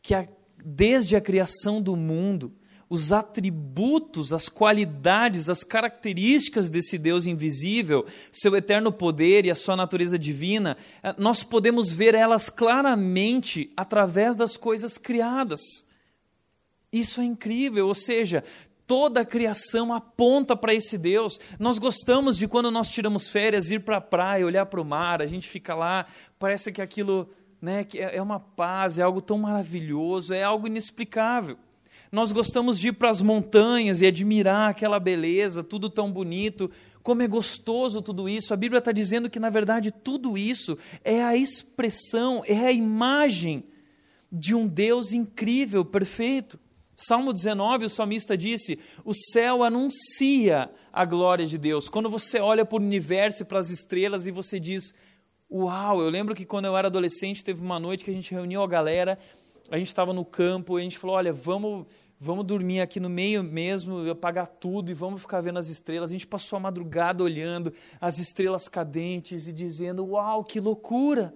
que 0.02 0.12
a, 0.12 0.26
desde 0.64 1.14
a 1.14 1.20
criação 1.20 1.80
do 1.80 1.94
mundo, 1.94 2.52
os 2.92 3.10
atributos, 3.10 4.34
as 4.34 4.50
qualidades, 4.50 5.48
as 5.48 5.64
características 5.64 6.68
desse 6.68 6.98
Deus 6.98 7.24
invisível, 7.24 8.04
seu 8.30 8.54
eterno 8.54 8.92
poder 8.92 9.46
e 9.46 9.50
a 9.50 9.54
sua 9.54 9.74
natureza 9.74 10.18
divina, 10.18 10.76
eh, 11.02 11.14
nós 11.16 11.42
podemos 11.42 11.90
ver 11.90 12.14
elas 12.14 12.50
claramente 12.50 13.72
através 13.74 14.36
das 14.36 14.58
coisas 14.58 14.98
criadas. 14.98 15.62
Isso 16.92 17.22
é 17.22 17.24
incrível, 17.24 17.88
ou 17.88 17.94
seja, 17.94 18.44
toda 18.86 19.22
a 19.22 19.24
criação 19.24 19.94
aponta 19.94 20.54
para 20.54 20.74
esse 20.74 20.98
Deus. 20.98 21.40
Nós 21.58 21.78
gostamos 21.78 22.36
de 22.36 22.46
quando 22.46 22.70
nós 22.70 22.90
tiramos 22.90 23.26
férias, 23.26 23.70
ir 23.70 23.80
para 23.80 23.96
a 23.96 24.02
praia, 24.02 24.44
olhar 24.44 24.66
para 24.66 24.82
o 24.82 24.84
mar, 24.84 25.22
a 25.22 25.26
gente 25.26 25.48
fica 25.48 25.74
lá, 25.74 26.04
parece 26.38 26.70
que 26.70 26.82
aquilo 26.82 27.30
né, 27.58 27.84
que 27.84 27.98
é, 27.98 28.16
é 28.16 28.20
uma 28.20 28.38
paz, 28.38 28.98
é 28.98 29.02
algo 29.02 29.22
tão 29.22 29.38
maravilhoso, 29.38 30.34
é 30.34 30.42
algo 30.42 30.66
inexplicável. 30.66 31.56
Nós 32.12 32.30
gostamos 32.30 32.78
de 32.78 32.88
ir 32.88 32.92
para 32.92 33.08
as 33.08 33.22
montanhas 33.22 34.02
e 34.02 34.06
admirar 34.06 34.68
aquela 34.68 35.00
beleza, 35.00 35.64
tudo 35.64 35.88
tão 35.88 36.12
bonito. 36.12 36.70
Como 37.02 37.22
é 37.22 37.26
gostoso 37.26 38.02
tudo 38.02 38.28
isso. 38.28 38.52
A 38.52 38.56
Bíblia 38.56 38.80
está 38.80 38.92
dizendo 38.92 39.30
que, 39.30 39.40
na 39.40 39.48
verdade, 39.48 39.90
tudo 39.90 40.36
isso 40.36 40.76
é 41.02 41.24
a 41.24 41.34
expressão, 41.34 42.42
é 42.46 42.66
a 42.66 42.70
imagem 42.70 43.64
de 44.30 44.54
um 44.54 44.68
Deus 44.68 45.12
incrível, 45.12 45.86
perfeito. 45.86 46.60
Salmo 46.94 47.32
19, 47.32 47.86
o 47.86 47.88
salmista 47.88 48.36
disse: 48.36 48.78
O 49.06 49.14
céu 49.14 49.64
anuncia 49.64 50.70
a 50.92 51.06
glória 51.06 51.46
de 51.46 51.56
Deus. 51.56 51.88
Quando 51.88 52.10
você 52.10 52.38
olha 52.38 52.66
para 52.66 52.76
o 52.76 52.84
universo 52.84 53.42
e 53.42 53.46
para 53.46 53.58
as 53.58 53.70
estrelas 53.70 54.26
e 54.26 54.30
você 54.30 54.60
diz: 54.60 54.94
Uau! 55.50 56.02
Eu 56.02 56.10
lembro 56.10 56.34
que 56.34 56.44
quando 56.44 56.66
eu 56.66 56.76
era 56.76 56.88
adolescente, 56.88 57.42
teve 57.42 57.62
uma 57.62 57.80
noite 57.80 58.04
que 58.04 58.10
a 58.10 58.14
gente 58.14 58.32
reuniu 58.32 58.62
a 58.62 58.68
galera, 58.68 59.18
a 59.70 59.78
gente 59.78 59.88
estava 59.88 60.12
no 60.12 60.26
campo 60.26 60.78
e 60.78 60.82
a 60.82 60.84
gente 60.84 60.98
falou: 60.98 61.16
Olha, 61.16 61.32
vamos 61.32 61.86
vamos 62.24 62.46
dormir 62.46 62.80
aqui 62.80 63.00
no 63.00 63.10
meio 63.10 63.42
mesmo, 63.42 64.08
apagar 64.08 64.46
tudo 64.46 64.92
e 64.92 64.94
vamos 64.94 65.22
ficar 65.22 65.40
vendo 65.40 65.58
as 65.58 65.68
estrelas. 65.68 66.10
A 66.10 66.12
gente 66.12 66.26
passou 66.26 66.56
a 66.56 66.60
madrugada 66.60 67.24
olhando 67.24 67.72
as 68.00 68.18
estrelas 68.18 68.68
cadentes 68.68 69.48
e 69.48 69.52
dizendo: 69.52 70.04
Uau, 70.04 70.44
que 70.44 70.60
loucura! 70.60 71.34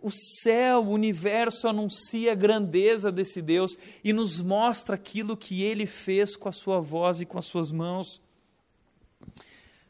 O 0.00 0.10
céu, 0.10 0.82
o 0.82 0.90
universo 0.90 1.68
anuncia 1.68 2.32
a 2.32 2.34
grandeza 2.34 3.12
desse 3.12 3.42
Deus 3.42 3.76
e 4.02 4.14
nos 4.14 4.40
mostra 4.40 4.94
aquilo 4.94 5.36
que 5.36 5.62
ele 5.62 5.86
fez 5.86 6.36
com 6.36 6.48
a 6.48 6.52
sua 6.52 6.80
voz 6.80 7.20
e 7.20 7.26
com 7.26 7.38
as 7.38 7.44
suas 7.44 7.70
mãos. 7.70 8.20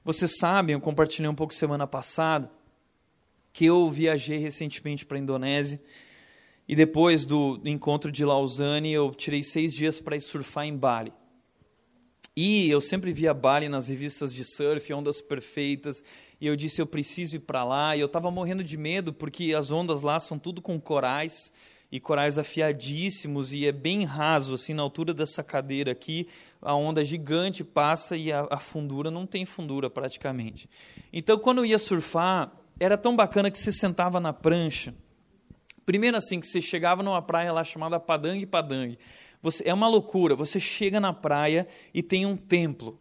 Vocês 0.04 0.36
sabem, 0.36 0.74
eu 0.74 0.80
compartilhei 0.80 1.28
um 1.28 1.34
pouco 1.34 1.54
semana 1.54 1.86
passada, 1.86 2.50
que 3.52 3.64
eu 3.64 3.88
viajei 3.88 4.38
recentemente 4.38 5.06
para 5.06 5.16
a 5.16 5.20
Indonésia 5.20 5.80
e 6.66 6.74
depois 6.74 7.26
do 7.26 7.60
encontro 7.64 8.10
de 8.10 8.24
Lausanne, 8.24 8.90
eu 8.90 9.10
tirei 9.10 9.42
seis 9.42 9.74
dias 9.74 10.00
para 10.00 10.16
ir 10.16 10.20
surfar 10.20 10.64
em 10.64 10.76
Bali. 10.76 11.12
E 12.36 12.68
eu 12.68 12.80
sempre 12.80 13.12
via 13.12 13.34
Bali 13.34 13.68
nas 13.68 13.88
revistas 13.88 14.34
de 14.34 14.44
surf, 14.44 14.92
ondas 14.92 15.20
perfeitas, 15.20 16.02
e 16.40 16.46
eu 16.46 16.56
disse 16.56 16.80
eu 16.80 16.86
preciso 16.86 17.36
ir 17.36 17.40
para 17.40 17.62
lá. 17.62 17.94
E 17.94 18.00
eu 18.00 18.06
estava 18.06 18.30
morrendo 18.30 18.64
de 18.64 18.76
medo 18.76 19.12
porque 19.12 19.54
as 19.54 19.70
ondas 19.70 20.02
lá 20.02 20.18
são 20.18 20.38
tudo 20.38 20.60
com 20.62 20.80
corais 20.80 21.52
e 21.92 22.00
corais 22.00 22.38
afiadíssimos 22.38 23.52
e 23.52 23.66
é 23.66 23.72
bem 23.72 24.04
raso, 24.04 24.54
assim 24.54 24.74
na 24.74 24.82
altura 24.82 25.14
dessa 25.14 25.44
cadeira 25.44 25.92
aqui, 25.92 26.26
a 26.60 26.74
onda 26.74 27.04
gigante 27.04 27.62
passa 27.62 28.16
e 28.16 28.32
a, 28.32 28.48
a 28.50 28.58
fundura 28.58 29.12
não 29.12 29.26
tem 29.26 29.44
fundura 29.44 29.88
praticamente. 29.88 30.68
Então 31.12 31.38
quando 31.38 31.58
eu 31.58 31.66
ia 31.66 31.78
surfar 31.78 32.50
era 32.80 32.98
tão 32.98 33.14
bacana 33.14 33.48
que 33.48 33.58
você 33.58 33.70
sentava 33.70 34.18
na 34.18 34.32
prancha 34.32 34.92
Primeiro 35.84 36.16
assim, 36.16 36.40
que 36.40 36.46
você 36.46 36.60
chegava 36.60 37.02
numa 37.02 37.20
praia 37.20 37.52
lá 37.52 37.62
chamada 37.62 38.00
Padang 38.00 38.44
Padang. 38.46 38.98
Você, 39.42 39.62
é 39.66 39.74
uma 39.74 39.88
loucura, 39.88 40.34
você 40.34 40.58
chega 40.58 40.98
na 40.98 41.12
praia 41.12 41.68
e 41.92 42.02
tem 42.02 42.24
um 42.24 42.36
templo. 42.36 42.98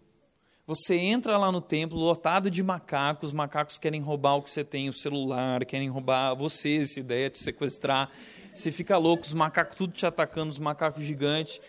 Você 0.66 0.96
entra 0.96 1.38
lá 1.38 1.52
no 1.52 1.62
templo 1.62 1.98
lotado 1.98 2.50
de 2.50 2.64
macacos, 2.64 3.30
os 3.30 3.34
macacos 3.34 3.78
querem 3.78 4.02
roubar 4.02 4.36
o 4.36 4.42
que 4.42 4.50
você 4.50 4.64
tem, 4.64 4.88
o 4.88 4.94
celular, 4.94 5.66
querem 5.66 5.90
roubar 5.90 6.36
você, 6.36 6.78
essa 6.78 7.00
ideia 7.00 7.30
de 7.30 7.38
sequestrar. 7.38 8.10
Você 8.54 8.72
fica 8.72 8.98
louco, 8.98 9.24
os 9.24 9.34
macacos 9.34 9.78
tudo 9.78 9.94
te 9.94 10.06
atacando, 10.06 10.50
os 10.50 10.60
macacos 10.60 11.04
gigantes. 11.04 11.60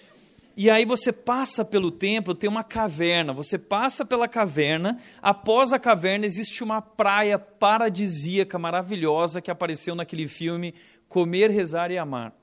E 0.57 0.71
aí 0.71 0.85
você 0.85 1.13
passa 1.13 1.65
pelo 1.65 1.91
templo, 1.91 2.37
tem 2.37 2.49
uma 2.49 2.63
caverna. 2.63 3.33
Você 3.33 3.59
passa 3.59 4.05
pela 4.05 4.29
caverna, 4.29 5.01
após 5.21 5.73
a 5.73 5.79
caverna 5.81 6.25
existe 6.25 6.63
uma 6.63 6.81
praia 6.81 7.37
paradisíaca 7.37 8.57
maravilhosa 8.57 9.41
que 9.41 9.51
apareceu 9.51 9.97
naquele 9.97 10.29
filme 10.29 10.73
comer, 11.09 11.51
rezar 11.51 11.91
e 11.91 11.99
amar. 11.99 12.35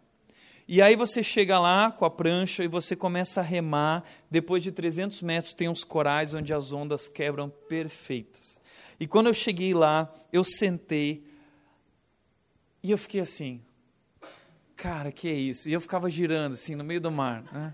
E 0.67 0.81
aí 0.81 0.95
você 0.95 1.21
chega 1.21 1.59
lá 1.59 1.91
com 1.91 2.05
a 2.05 2.09
prancha 2.09 2.63
e 2.63 2.67
você 2.67 2.95
começa 2.95 3.41
a 3.41 3.43
remar. 3.43 4.05
Depois 4.29 4.63
de 4.63 4.71
300 4.71 5.21
metros 5.21 5.53
tem 5.53 5.67
uns 5.67 5.83
corais 5.83 6.33
onde 6.33 6.53
as 6.53 6.71
ondas 6.71 7.07
quebram 7.07 7.49
perfeitas. 7.67 8.61
E 8.99 9.05
quando 9.05 9.27
eu 9.27 9.33
cheguei 9.33 9.73
lá, 9.73 10.13
eu 10.31 10.43
sentei 10.43 11.23
e 12.83 12.89
eu 12.89 12.97
fiquei 12.97 13.21
assim, 13.21 13.61
cara, 14.75 15.11
que 15.11 15.27
é 15.27 15.33
isso? 15.33 15.69
E 15.69 15.73
eu 15.73 15.81
ficava 15.81 16.09
girando 16.09 16.53
assim 16.53 16.75
no 16.75 16.83
meio 16.83 17.01
do 17.01 17.11
mar, 17.11 17.43
né? 17.51 17.73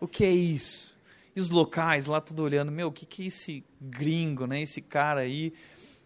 O 0.00 0.08
que 0.08 0.24
é 0.24 0.30
isso? 0.30 0.94
E 1.36 1.40
os 1.40 1.50
locais 1.50 2.06
lá 2.06 2.20
tudo 2.20 2.42
olhando, 2.42 2.70
meu, 2.70 2.88
o 2.88 2.92
que, 2.92 3.04
que 3.04 3.24
é 3.24 3.26
esse 3.26 3.64
gringo, 3.80 4.46
né? 4.46 4.62
Esse 4.62 4.80
cara 4.80 5.20
aí 5.20 5.52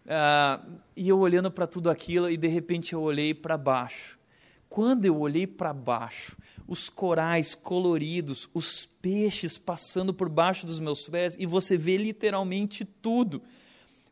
Uh, 0.09 0.79
e 0.95 1.07
eu 1.07 1.19
olhando 1.19 1.51
para 1.51 1.67
tudo 1.67 1.87
aquilo 1.87 2.31
e 2.31 2.35
de 2.35 2.47
repente 2.47 2.93
eu 2.93 3.01
olhei 3.01 3.31
para 3.31 3.55
baixo. 3.55 4.17
Quando 4.67 5.05
eu 5.05 5.19
olhei 5.19 5.45
para 5.45 5.71
baixo, 5.71 6.35
os 6.67 6.89
corais 6.89 7.53
coloridos, 7.53 8.49
os 8.51 8.87
peixes 9.01 9.57
passando 9.57 10.11
por 10.11 10.27
baixo 10.27 10.65
dos 10.65 10.79
meus 10.79 11.07
pés 11.07 11.35
e 11.37 11.45
você 11.45 11.77
vê 11.77 11.95
literalmente 11.95 12.83
tudo. 12.83 13.41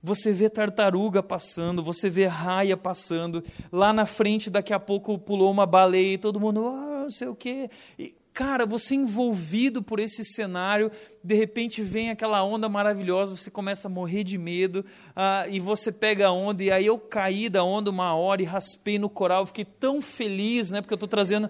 Você 0.04 0.32
vê 0.32 0.50
tartaruga 0.50 1.24
passando, 1.24 1.84
você 1.84 2.10
vê 2.10 2.28
raia 2.28 2.78
passando. 2.78 3.44
Lá 3.72 3.92
na 3.92 4.06
frente, 4.06 4.50
daqui 4.50 4.74
a 4.74 4.80
pouco 4.80 5.18
pulou 5.18 5.52
uma 5.52 5.66
baleia 5.66 6.14
e 6.14 6.18
todo 6.18 6.40
mundo, 6.40 6.68
ah, 6.68 7.02
não 7.04 7.10
sei 7.10 7.28
o 7.28 7.36
quê. 7.36 7.70
E, 7.98 8.16
Cara, 8.38 8.68
você 8.68 8.94
envolvido 8.94 9.82
por 9.82 10.00
esse 10.00 10.24
cenário, 10.24 10.92
de 11.24 11.34
repente 11.34 11.82
vem 11.82 12.12
aquela 12.12 12.44
onda 12.44 12.70
maravilhosa, 12.70 13.36
você 13.36 13.50
começa 13.50 13.88
a 13.88 13.90
morrer 13.90 14.24
de 14.24 14.38
medo, 14.38 14.86
uh, 15.10 15.50
e 15.50 15.60
você 15.60 15.92
pega 15.92 16.28
a 16.28 16.32
onda, 16.32 16.64
e 16.64 16.70
aí 16.70 16.86
eu 16.86 17.00
caí 17.00 17.50
da 17.50 17.64
onda 17.64 17.90
uma 17.90 18.14
hora 18.14 18.40
e 18.40 18.46
raspei 18.46 19.00
no 19.00 19.10
coral, 19.10 19.48
fiquei 19.48 19.66
tão 19.66 20.04
feliz, 20.04 20.70
né? 20.70 20.82
Porque 20.82 20.94
eu 20.94 20.98
estou 20.98 21.10
trazendo. 21.10 21.50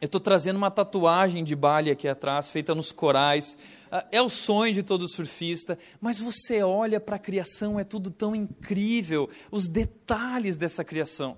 Eu 0.00 0.06
estou 0.06 0.20
trazendo 0.20 0.58
uma 0.58 0.70
tatuagem 0.70 1.42
de 1.42 1.56
Bali 1.56 1.90
aqui 1.90 2.06
atrás, 2.06 2.48
feita 2.50 2.72
nos 2.72 2.92
corais. 2.92 3.58
Uh, 3.90 4.06
é 4.12 4.22
o 4.22 4.28
sonho 4.28 4.72
de 4.72 4.84
todo 4.84 5.08
surfista, 5.08 5.76
mas 6.00 6.20
você 6.20 6.62
olha 6.62 7.00
para 7.00 7.16
a 7.16 7.18
criação, 7.18 7.80
é 7.80 7.82
tudo 7.82 8.12
tão 8.12 8.36
incrível, 8.36 9.28
os 9.50 9.66
detalhes 9.66 10.56
dessa 10.56 10.84
criação. 10.84 11.36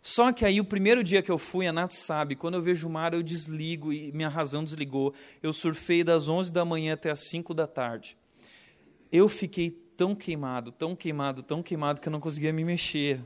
Só 0.00 0.32
que 0.32 0.46
aí, 0.46 0.60
o 0.60 0.64
primeiro 0.64 1.04
dia 1.04 1.22
que 1.22 1.30
eu 1.30 1.36
fui, 1.36 1.66
a 1.66 1.72
Nath 1.72 1.92
sabe, 1.92 2.34
quando 2.34 2.54
eu 2.54 2.62
vejo 2.62 2.88
o 2.88 2.90
mar, 2.90 3.12
eu 3.12 3.22
desligo 3.22 3.92
e 3.92 4.10
minha 4.12 4.28
razão 4.28 4.64
desligou. 4.64 5.12
Eu 5.42 5.52
surfei 5.52 6.02
das 6.02 6.28
11 6.28 6.50
da 6.50 6.64
manhã 6.64 6.94
até 6.94 7.10
as 7.10 7.28
5 7.28 7.52
da 7.52 7.66
tarde. 7.66 8.16
Eu 9.12 9.28
fiquei 9.28 9.70
tão 9.96 10.14
queimado, 10.14 10.72
tão 10.72 10.96
queimado, 10.96 11.42
tão 11.42 11.62
queimado 11.62 12.00
que 12.00 12.08
eu 12.08 12.12
não 12.12 12.20
conseguia 12.20 12.52
me 12.52 12.64
mexer. 12.64 13.20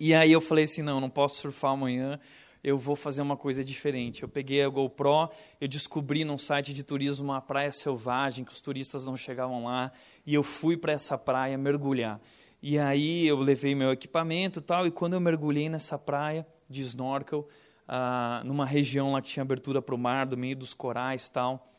E 0.00 0.12
aí 0.12 0.32
eu 0.32 0.40
falei 0.40 0.64
assim: 0.64 0.82
não, 0.82 1.00
não 1.00 1.10
posso 1.10 1.38
surfar 1.38 1.72
amanhã, 1.72 2.18
eu 2.64 2.76
vou 2.76 2.96
fazer 2.96 3.22
uma 3.22 3.36
coisa 3.36 3.62
diferente. 3.62 4.24
Eu 4.24 4.28
peguei 4.28 4.64
a 4.64 4.68
GoPro, 4.68 5.30
eu 5.60 5.68
descobri 5.68 6.24
num 6.24 6.38
site 6.38 6.74
de 6.74 6.82
turismo 6.82 7.26
uma 7.26 7.40
praia 7.40 7.70
selvagem, 7.70 8.44
que 8.44 8.50
os 8.50 8.60
turistas 8.60 9.04
não 9.04 9.16
chegavam 9.16 9.64
lá, 9.64 9.92
e 10.26 10.34
eu 10.34 10.42
fui 10.42 10.76
para 10.76 10.92
essa 10.92 11.16
praia 11.16 11.56
mergulhar. 11.56 12.20
E 12.62 12.78
aí 12.78 13.26
eu 13.26 13.38
levei 13.38 13.74
meu 13.74 13.90
equipamento 13.90 14.60
tal, 14.60 14.86
e 14.86 14.90
quando 14.90 15.14
eu 15.14 15.20
mergulhei 15.20 15.68
nessa 15.68 15.98
praia 15.98 16.46
de 16.68 16.82
snorkel, 16.82 17.48
ah, 17.88 18.42
numa 18.44 18.66
região 18.66 19.12
lá 19.12 19.22
que 19.22 19.30
tinha 19.30 19.42
abertura 19.42 19.80
para 19.80 19.94
o 19.94 19.98
mar, 19.98 20.26
do 20.26 20.36
meio 20.36 20.56
dos 20.56 20.74
corais 20.74 21.28
tal, 21.28 21.70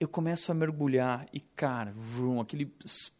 eu 0.00 0.06
começo 0.06 0.52
a 0.52 0.54
mergulhar 0.54 1.26
e, 1.32 1.40
cara, 1.40 1.92
aqueles 2.40 2.70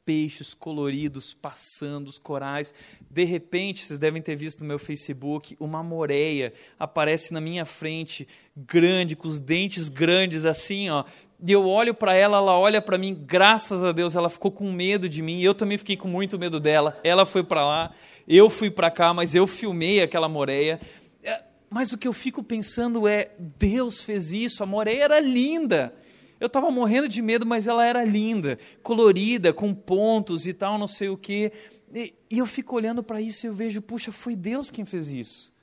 peixes 0.04 0.54
coloridos 0.54 1.34
passando, 1.34 2.06
os 2.06 2.20
corais. 2.20 2.72
De 3.10 3.24
repente, 3.24 3.84
vocês 3.84 3.98
devem 3.98 4.22
ter 4.22 4.36
visto 4.36 4.60
no 4.60 4.66
meu 4.66 4.78
Facebook, 4.78 5.56
uma 5.58 5.82
moreia 5.82 6.52
aparece 6.78 7.32
na 7.32 7.40
minha 7.40 7.64
frente, 7.64 8.28
grande, 8.56 9.16
com 9.16 9.26
os 9.26 9.40
dentes 9.40 9.88
grandes 9.88 10.44
assim, 10.44 10.88
ó, 10.88 11.04
e 11.46 11.52
eu 11.52 11.66
olho 11.68 11.94
para 11.94 12.14
ela, 12.14 12.38
ela 12.38 12.58
olha 12.58 12.82
para 12.82 12.98
mim, 12.98 13.14
graças 13.14 13.84
a 13.84 13.92
Deus 13.92 14.16
ela 14.16 14.28
ficou 14.28 14.50
com 14.50 14.72
medo 14.72 15.08
de 15.08 15.22
mim, 15.22 15.40
eu 15.40 15.54
também 15.54 15.78
fiquei 15.78 15.96
com 15.96 16.08
muito 16.08 16.38
medo 16.38 16.58
dela. 16.58 16.98
Ela 17.04 17.24
foi 17.24 17.44
para 17.44 17.64
lá, 17.64 17.92
eu 18.26 18.50
fui 18.50 18.70
para 18.70 18.90
cá, 18.90 19.14
mas 19.14 19.34
eu 19.34 19.46
filmei 19.46 20.02
aquela 20.02 20.28
moreia. 20.28 20.80
É, 21.22 21.42
mas 21.70 21.92
o 21.92 21.98
que 21.98 22.08
eu 22.08 22.12
fico 22.12 22.42
pensando 22.42 23.06
é: 23.06 23.30
Deus 23.38 24.02
fez 24.02 24.32
isso, 24.32 24.64
a 24.64 24.66
moreia 24.66 25.04
era 25.04 25.20
linda. 25.20 25.94
Eu 26.40 26.46
estava 26.46 26.70
morrendo 26.70 27.08
de 27.08 27.22
medo, 27.22 27.46
mas 27.46 27.66
ela 27.66 27.86
era 27.86 28.04
linda, 28.04 28.58
colorida, 28.82 29.52
com 29.52 29.72
pontos 29.74 30.46
e 30.46 30.52
tal, 30.52 30.78
não 30.78 30.86
sei 30.86 31.08
o 31.08 31.16
quê. 31.16 31.52
E, 31.94 32.14
e 32.30 32.38
eu 32.38 32.46
fico 32.46 32.76
olhando 32.76 33.02
para 33.02 33.20
isso 33.20 33.46
e 33.46 33.48
eu 33.48 33.54
vejo: 33.54 33.80
puxa, 33.80 34.10
foi 34.10 34.34
Deus 34.34 34.70
quem 34.70 34.84
fez 34.84 35.08
isso. 35.08 35.57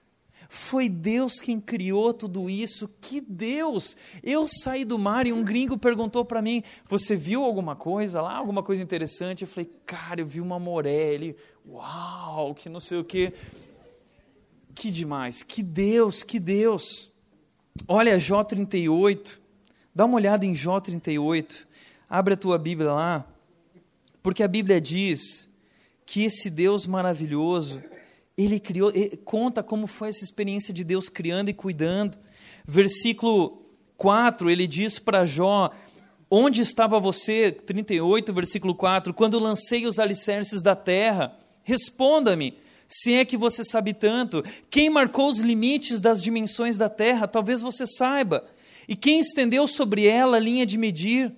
Foi 0.50 0.88
Deus 0.88 1.40
quem 1.40 1.60
criou 1.60 2.14
tudo 2.14 2.50
isso. 2.50 2.90
Que 3.02 3.20
Deus! 3.22 3.96
Eu 4.24 4.48
saí 4.48 4.86
do 4.86 4.98
mar 4.98 5.26
e 5.28 5.34
um 5.34 5.44
gringo 5.44 5.78
perguntou 5.78 6.24
para 6.24 6.42
mim: 6.42 6.64
Você 6.88 7.16
viu 7.16 7.44
alguma 7.44 7.76
coisa 7.76 8.22
lá? 8.22 8.36
Alguma 8.36 8.64
coisa 8.64 8.82
interessante? 8.82 9.42
Eu 9.42 9.48
falei: 9.48 9.70
Cara, 9.86 10.22
eu 10.22 10.26
vi 10.26 10.42
uma 10.42 10.60
moré. 10.60 11.14
Ele, 11.14 11.36
uau, 11.68 12.54
que 12.54 12.70
não 12.70 12.80
sei 12.80 12.98
o 12.98 13.04
quê. 13.04 13.34
Que 14.74 14.92
demais! 14.92 15.44
Que 15.44 15.64
Deus, 15.64 16.24
que 16.24 16.40
Deus! 16.40 17.12
Olha 17.88 18.20
Jó 18.20 18.44
38. 18.44 19.42
Dá 19.94 20.06
uma 20.06 20.16
olhada 20.16 20.46
em 20.46 20.54
Jó 20.54 20.80
38. 20.80 21.68
Abre 22.10 22.34
a 22.34 22.38
tua 22.38 22.58
Bíblia 22.58 22.92
lá. 22.92 23.26
Porque 24.22 24.44
a 24.44 24.48
Bíblia 24.48 24.82
diz 24.82 25.50
que 26.06 26.24
esse 26.24 26.50
Deus 26.50 26.86
maravilhoso 26.86 27.82
ele 28.38 28.60
criou, 28.60 28.92
ele 28.94 29.18
conta 29.18 29.64
como 29.64 29.88
foi 29.88 30.10
essa 30.10 30.24
experiência 30.24 30.74
de 30.74 30.84
Deus 30.84 31.08
criando 31.10 31.50
e 31.50 31.54
cuidando. 31.54 32.18
Versículo 32.66 33.66
4, 33.98 34.50
ele 34.50 34.68
diz 34.68 35.00
para 35.00 35.26
Jó: 35.26 35.70
Onde 36.30 36.62
estava 36.62 37.00
você? 37.00 37.52
38, 37.52 38.34
versículo 38.34 38.76
4: 38.76 39.14
Quando 39.14 39.40
lancei 39.40 39.86
os 39.86 40.00
alicerces 40.00 40.62
da 40.62 40.76
terra, 40.76 41.38
responda-me, 41.64 42.58
se 42.88 43.14
é 43.14 43.26
que 43.26 43.38
você 43.38 43.64
sabe 43.64 43.94
tanto. 43.94 44.44
Quem 44.70 44.90
marcou 44.90 45.28
os 45.28 45.40
limites 45.40 46.00
das 46.00 46.22
dimensões 46.22 46.78
da 46.78 46.90
terra? 46.90 47.28
Talvez 47.28 47.62
você 47.62 47.88
saiba. 47.88 48.46
E 48.88 48.96
quem 48.96 49.20
estendeu 49.20 49.66
sobre 49.66 50.06
ela 50.06 50.38
a 50.38 50.40
linha 50.40 50.66
de 50.66 50.78
medir? 50.78 51.34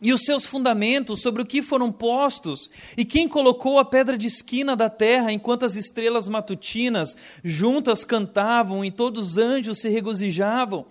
E 0.00 0.12
os 0.12 0.22
seus 0.22 0.46
fundamentos 0.46 1.20
sobre 1.20 1.42
o 1.42 1.46
que 1.46 1.60
foram 1.60 1.90
postos, 1.90 2.70
e 2.96 3.04
quem 3.04 3.26
colocou 3.26 3.78
a 3.78 3.84
pedra 3.84 4.16
de 4.16 4.28
esquina 4.28 4.76
da 4.76 4.88
terra 4.88 5.32
enquanto 5.32 5.64
as 5.64 5.74
estrelas 5.74 6.28
matutinas 6.28 7.16
juntas 7.42 8.04
cantavam 8.04 8.84
e 8.84 8.90
todos 8.90 9.30
os 9.30 9.38
anjos 9.38 9.80
se 9.80 9.88
regozijavam? 9.88 10.86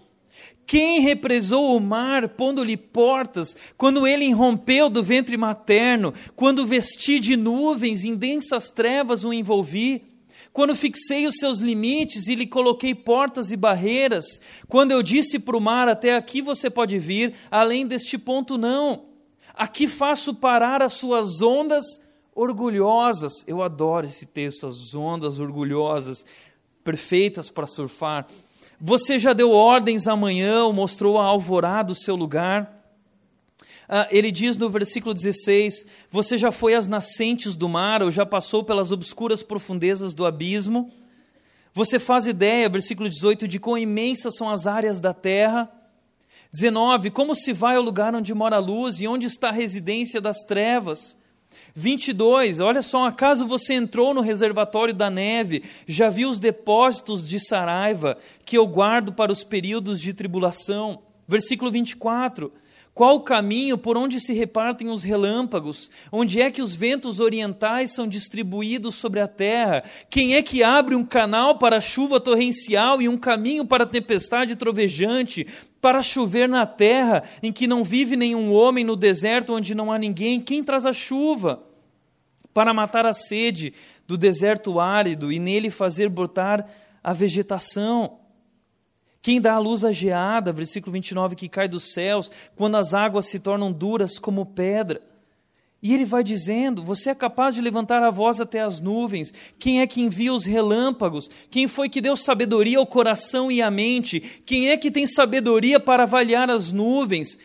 Quem 0.65 0.99
represou 0.99 1.75
o 1.75 1.79
mar, 1.79 2.27
pondo-lhe 2.29 2.75
portas, 2.75 3.55
quando 3.77 4.05
ele 4.05 4.25
irrompeu 4.25 4.89
do 4.89 5.01
ventre 5.01 5.37
materno, 5.37 6.13
quando 6.35 6.65
vesti 6.65 7.19
de 7.19 7.37
nuvens, 7.37 8.03
em 8.03 8.15
densas 8.15 8.69
trevas 8.69 9.23
o 9.23 9.31
envolvi? 9.31 10.16
Quando 10.57 10.75
fixei 10.75 11.27
os 11.27 11.35
seus 11.35 11.59
limites 11.59 12.27
e 12.27 12.33
lhe 12.33 12.47
coloquei 12.47 12.95
portas 12.95 13.51
e 13.51 13.55
barreiras, 13.55 14.41
quando 14.67 14.91
eu 14.91 15.03
disse 15.03 15.37
para 15.37 15.55
o 15.55 15.61
mar: 15.61 15.87
até 15.87 16.15
aqui 16.15 16.41
você 16.41 16.67
pode 16.67 16.97
vir, 16.97 17.35
além 17.51 17.85
deste 17.85 18.17
ponto 18.17 18.57
não. 18.57 19.05
Aqui 19.53 19.87
faço 19.87 20.33
parar 20.33 20.81
as 20.81 20.93
suas 20.93 21.43
ondas 21.43 21.85
orgulhosas. 22.33 23.33
Eu 23.45 23.61
adoro 23.61 24.07
esse 24.07 24.25
texto, 24.25 24.65
as 24.65 24.95
ondas 24.95 25.39
orgulhosas, 25.39 26.25
perfeitas 26.83 27.51
para 27.51 27.67
surfar. 27.67 28.25
Você 28.81 29.19
já 29.19 29.33
deu 29.33 29.51
ordens 29.51 30.07
amanhã, 30.07 30.73
mostrou 30.73 31.19
a 31.19 31.25
alvorada 31.25 31.91
o 31.91 31.95
seu 31.95 32.15
lugar. 32.15 32.76
Ah, 33.89 34.07
ele 34.11 34.31
diz 34.31 34.57
no 34.57 34.69
versículo 34.69 35.13
16: 35.13 35.85
Você 36.11 36.37
já 36.37 36.51
foi 36.51 36.75
às 36.75 36.87
nascentes 36.87 37.55
do 37.55 37.69
mar, 37.69 38.03
ou 38.03 38.11
já 38.11 38.25
passou 38.25 38.63
pelas 38.63 38.91
obscuras 38.91 39.41
profundezas 39.41 40.13
do 40.13 40.25
abismo? 40.25 40.91
Você 41.73 41.99
faz 41.99 42.27
ideia, 42.27 42.67
versículo 42.67 43.07
18, 43.07 43.47
de 43.47 43.59
quão 43.59 43.77
imensas 43.77 44.35
são 44.35 44.49
as 44.49 44.67
áreas 44.67 44.99
da 44.99 45.13
terra? 45.13 45.71
19: 46.51 47.11
Como 47.11 47.33
se 47.35 47.53
vai 47.53 47.77
ao 47.77 47.83
lugar 47.83 48.13
onde 48.13 48.33
mora 48.33 48.57
a 48.57 48.59
luz 48.59 48.99
e 48.99 49.07
onde 49.07 49.27
está 49.27 49.49
a 49.49 49.53
residência 49.53 50.19
das 50.19 50.39
trevas? 50.39 51.17
22, 51.73 52.59
olha 52.59 52.81
só, 52.81 53.05
acaso 53.05 53.47
você 53.47 53.75
entrou 53.75 54.13
no 54.13 54.21
reservatório 54.21 54.93
da 54.93 55.09
neve, 55.09 55.63
já 55.87 56.09
viu 56.09 56.29
os 56.29 56.39
depósitos 56.39 57.27
de 57.27 57.39
saraiva 57.39 58.17
que 58.45 58.57
eu 58.57 58.65
guardo 58.65 59.13
para 59.13 59.31
os 59.31 59.43
períodos 59.43 60.01
de 60.01 60.13
tribulação? 60.13 61.03
Versículo 61.27 61.71
24: 61.71 62.51
qual 62.97 63.17
o 63.17 63.21
caminho 63.21 63.77
por 63.77 63.95
onde 63.95 64.19
se 64.19 64.33
repartem 64.33 64.89
os 64.89 65.03
relâmpagos? 65.03 65.91
Onde 66.11 66.41
é 66.41 66.49
que 66.49 66.63
os 66.63 66.73
ventos 66.73 67.19
orientais 67.19 67.93
são 67.93 68.07
distribuídos 68.07 68.95
sobre 68.95 69.19
a 69.19 69.27
terra? 69.27 69.83
Quem 70.09 70.33
é 70.33 70.41
que 70.41 70.63
abre 70.63 70.95
um 70.95 71.05
canal 71.05 71.59
para 71.59 71.77
a 71.77 71.79
chuva 71.79 72.19
torrencial 72.19 72.99
e 72.99 73.07
um 73.07 73.15
caminho 73.15 73.63
para 73.63 73.83
a 73.83 73.87
tempestade 73.87 74.55
trovejante? 74.55 75.45
Para 75.79 76.01
chover 76.01 76.49
na 76.49 76.65
terra 76.65 77.21
em 77.43 77.53
que 77.53 77.67
não 77.67 77.83
vive 77.83 78.15
nenhum 78.15 78.51
homem, 78.51 78.83
no 78.83 78.95
deserto 78.95 79.53
onde 79.53 79.75
não 79.75 79.91
há 79.91 79.99
ninguém? 79.99 80.41
Quem 80.41 80.63
traz 80.63 80.83
a 80.83 80.91
chuva? 80.91 81.61
Para 82.51 82.73
matar 82.73 83.05
a 83.05 83.13
sede 83.13 83.75
do 84.07 84.17
deserto 84.17 84.79
árido 84.79 85.31
e 85.31 85.37
nele 85.37 85.69
fazer 85.69 86.09
brotar 86.09 86.67
a 87.03 87.13
vegetação. 87.13 88.17
Quem 89.27 89.41
dá 89.41 89.55
a 89.55 89.59
luz 89.59 89.83
à 89.83 89.91
geada, 89.91 90.53
versículo 90.53 90.93
29, 90.93 91.35
que 91.35 91.49
cai 91.49 91.67
dos 91.67 91.91
céus, 91.91 92.31
quando 92.55 92.77
as 92.77 92.93
águas 92.93 93.25
se 93.25 93.41
tornam 93.41 93.73
duras 93.73 94.17
como 94.17 94.45
pedra. 94.45 95.01
E 95.83 95.93
ele 95.93 96.05
vai 96.05 96.23
dizendo: 96.23 96.81
Você 96.81 97.09
é 97.09 97.13
capaz 97.13 97.53
de 97.53 97.59
levantar 97.59 98.01
a 98.01 98.09
voz 98.09 98.39
até 98.39 98.61
as 98.61 98.79
nuvens? 98.79 99.33
Quem 99.59 99.81
é 99.81 99.85
que 99.85 99.99
envia 99.99 100.33
os 100.33 100.45
relâmpagos? 100.45 101.29
Quem 101.51 101.67
foi 101.67 101.89
que 101.89 101.99
deu 101.99 102.15
sabedoria 102.15 102.77
ao 102.77 102.87
coração 102.87 103.51
e 103.51 103.61
à 103.61 103.69
mente? 103.69 104.21
Quem 104.45 104.69
é 104.69 104.77
que 104.77 104.89
tem 104.89 105.05
sabedoria 105.05 105.77
para 105.77 106.03
avaliar 106.03 106.49
as 106.49 106.71
nuvens? 106.71 107.37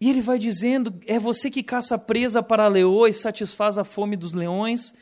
E 0.00 0.08
ele 0.08 0.22
vai 0.22 0.38
dizendo: 0.38 0.94
É 1.08 1.18
você 1.18 1.50
que 1.50 1.60
caça 1.60 1.98
presa 1.98 2.40
para 2.40 2.70
e 3.08 3.12
satisfaz 3.12 3.78
a 3.78 3.82
fome 3.82 4.14
dos 4.14 4.32
leões? 4.32 4.94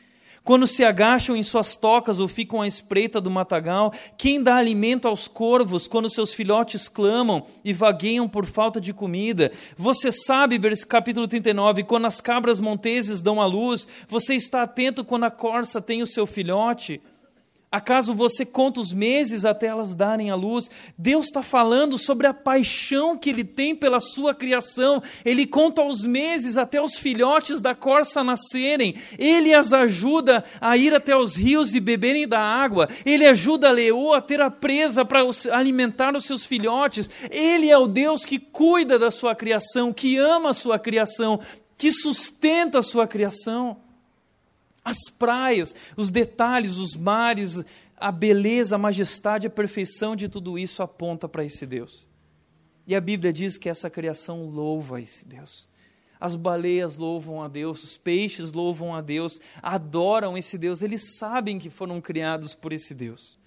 Quando 0.43 0.67
se 0.67 0.83
agacham 0.83 1.37
em 1.37 1.43
suas 1.43 1.73
tocas 1.73 2.19
ou 2.19 2.27
ficam 2.27 2.61
à 2.61 2.67
espreita 2.67 3.21
do 3.21 3.31
matagal, 3.31 3.93
quem 4.17 4.43
dá 4.43 4.57
alimento 4.57 5.07
aos 5.07 5.25
corvos 5.25 5.87
quando 5.87 6.09
seus 6.09 6.33
filhotes 6.33 6.89
clamam 6.89 7.45
e 7.63 7.71
vagueiam 7.71 8.27
por 8.27 8.45
falta 8.45 8.81
de 8.81 8.93
comida? 8.93 9.53
Você 9.77 10.11
sabe, 10.11 10.59
capítulo 10.85 11.29
39, 11.29 11.83
quando 11.83 12.07
as 12.07 12.19
cabras 12.19 12.59
monteses 12.59 13.21
dão 13.21 13.41
à 13.41 13.45
luz, 13.45 13.87
você 14.09 14.35
está 14.35 14.63
atento 14.63 15.05
quando 15.05 15.23
a 15.23 15.31
corça 15.31 15.81
tem 15.81 16.01
o 16.01 16.07
seu 16.07 16.25
filhote? 16.25 17.01
Acaso 17.73 18.13
você 18.13 18.45
conta 18.45 18.79
os 18.79 18.93
meses 18.93 19.45
até 19.45 19.65
elas 19.65 19.95
darem 19.95 20.29
a 20.29 20.35
luz? 20.35 20.69
Deus 20.95 21.25
está 21.25 21.41
falando 21.41 21.97
sobre 21.97 22.27
a 22.27 22.33
paixão 22.33 23.17
que 23.17 23.31
Ele 23.31 23.43
tem 23.43 23.75
pela 23.75 23.99
sua 23.99 24.31
criação. 24.31 25.01
Ele 25.25 25.47
conta 25.47 25.81
os 25.81 26.05
meses 26.05 26.55
até 26.55 26.79
os 26.79 26.93
filhotes 26.93 27.59
da 27.59 27.73
corça 27.73 28.23
nascerem. 28.23 28.93
Ele 29.17 29.55
as 29.55 29.73
ajuda 29.73 30.43
a 30.61 30.77
ir 30.77 30.93
até 30.93 31.17
os 31.17 31.35
rios 31.35 31.73
e 31.73 31.79
beberem 31.79 32.27
da 32.27 32.39
água. 32.39 32.87
Ele 33.03 33.25
ajuda 33.25 33.69
a 33.69 33.71
leoa 33.71 34.17
a 34.19 34.21
ter 34.21 34.39
a 34.39 34.51
presa 34.51 35.03
para 35.03 35.21
alimentar 35.51 36.15
os 36.15 36.25
seus 36.25 36.45
filhotes. 36.45 37.09
Ele 37.31 37.71
é 37.71 37.77
o 37.79 37.87
Deus 37.87 38.23
que 38.23 38.37
cuida 38.37 38.99
da 38.99 39.09
sua 39.09 39.33
criação, 39.33 39.91
que 39.91 40.15
ama 40.15 40.51
a 40.51 40.53
sua 40.53 40.77
criação, 40.77 41.39
que 41.75 41.91
sustenta 41.91 42.77
a 42.77 42.83
sua 42.83 43.07
criação. 43.07 43.77
As 44.83 45.09
praias, 45.09 45.73
os 45.95 46.11
detalhes, 46.11 46.77
os 46.77 46.95
mares, 46.95 47.63
a 47.95 48.11
beleza, 48.11 48.75
a 48.75 48.79
majestade, 48.79 49.47
a 49.47 49.49
perfeição 49.49 50.15
de 50.15 50.27
tudo 50.27 50.59
isso 50.59 50.83
aponta 50.83 51.27
para 51.29 51.45
esse 51.45 51.65
Deus. 51.65 52.07
E 52.85 52.95
a 52.95 52.99
Bíblia 53.01 53.31
diz 53.31 53.57
que 53.57 53.69
essa 53.69 53.89
criação 53.89 54.45
louva 54.45 54.99
esse 54.99 55.25
Deus. 55.25 55.69
As 56.19 56.35
baleias 56.35 56.97
louvam 56.97 57.41
a 57.41 57.47
Deus, 57.47 57.83
os 57.83 57.97
peixes 57.97 58.51
louvam 58.51 58.95
a 58.95 59.01
Deus, 59.01 59.39
adoram 59.61 60.37
esse 60.37 60.57
Deus, 60.57 60.81
eles 60.81 61.17
sabem 61.17 61.59
que 61.59 61.69
foram 61.69 61.99
criados 61.99 62.53
por 62.53 62.71
esse 62.71 62.93
Deus. 62.93 63.37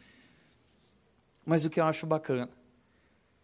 Mas 1.45 1.65
o 1.65 1.71
que 1.71 1.81
eu 1.81 1.85
acho 1.85 2.07
bacana 2.07 2.49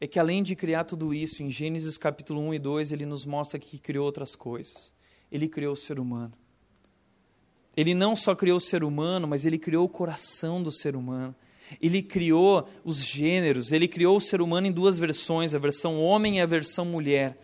é 0.00 0.06
que 0.06 0.18
além 0.18 0.42
de 0.42 0.56
criar 0.56 0.84
tudo 0.84 1.14
isso, 1.14 1.42
em 1.42 1.48
Gênesis 1.48 1.96
capítulo 1.96 2.40
1 2.40 2.54
e 2.54 2.58
2, 2.58 2.92
ele 2.92 3.06
nos 3.06 3.24
mostra 3.24 3.58
que 3.58 3.78
criou 3.78 4.04
outras 4.04 4.34
coisas. 4.34 4.92
Ele 5.30 5.48
criou 5.48 5.74
o 5.74 5.76
ser 5.76 6.00
humano. 6.00 6.32
Ele 7.76 7.94
não 7.94 8.14
só 8.14 8.34
criou 8.34 8.58
o 8.58 8.60
ser 8.60 8.84
humano, 8.84 9.26
mas 9.26 9.46
ele 9.46 9.58
criou 9.58 9.84
o 9.84 9.88
coração 9.88 10.62
do 10.62 10.70
ser 10.70 10.94
humano. 10.94 11.34
Ele 11.80 12.02
criou 12.02 12.68
os 12.84 13.02
gêneros, 13.02 13.72
ele 13.72 13.88
criou 13.88 14.16
o 14.16 14.20
ser 14.20 14.42
humano 14.42 14.66
em 14.66 14.72
duas 14.72 14.98
versões, 14.98 15.54
a 15.54 15.58
versão 15.58 16.00
homem 16.00 16.38
e 16.38 16.40
a 16.40 16.46
versão 16.46 16.84
mulher. 16.84 17.38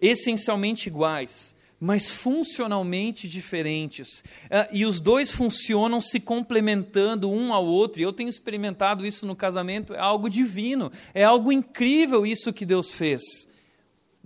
Essencialmente 0.00 0.88
iguais, 0.88 1.54
mas 1.80 2.08
funcionalmente 2.08 3.28
diferentes. 3.28 4.22
Ah, 4.50 4.68
e 4.72 4.86
os 4.86 5.00
dois 5.00 5.30
funcionam 5.30 6.00
se 6.00 6.20
complementando 6.20 7.30
um 7.30 7.52
ao 7.52 7.66
outro. 7.66 8.00
E 8.00 8.04
eu 8.04 8.12
tenho 8.12 8.28
experimentado 8.28 9.04
isso 9.04 9.26
no 9.26 9.34
casamento, 9.34 9.94
é 9.94 9.98
algo 9.98 10.28
divino, 10.28 10.92
é 11.12 11.24
algo 11.24 11.50
incrível 11.50 12.24
isso 12.24 12.52
que 12.52 12.64
Deus 12.64 12.90
fez. 12.90 13.22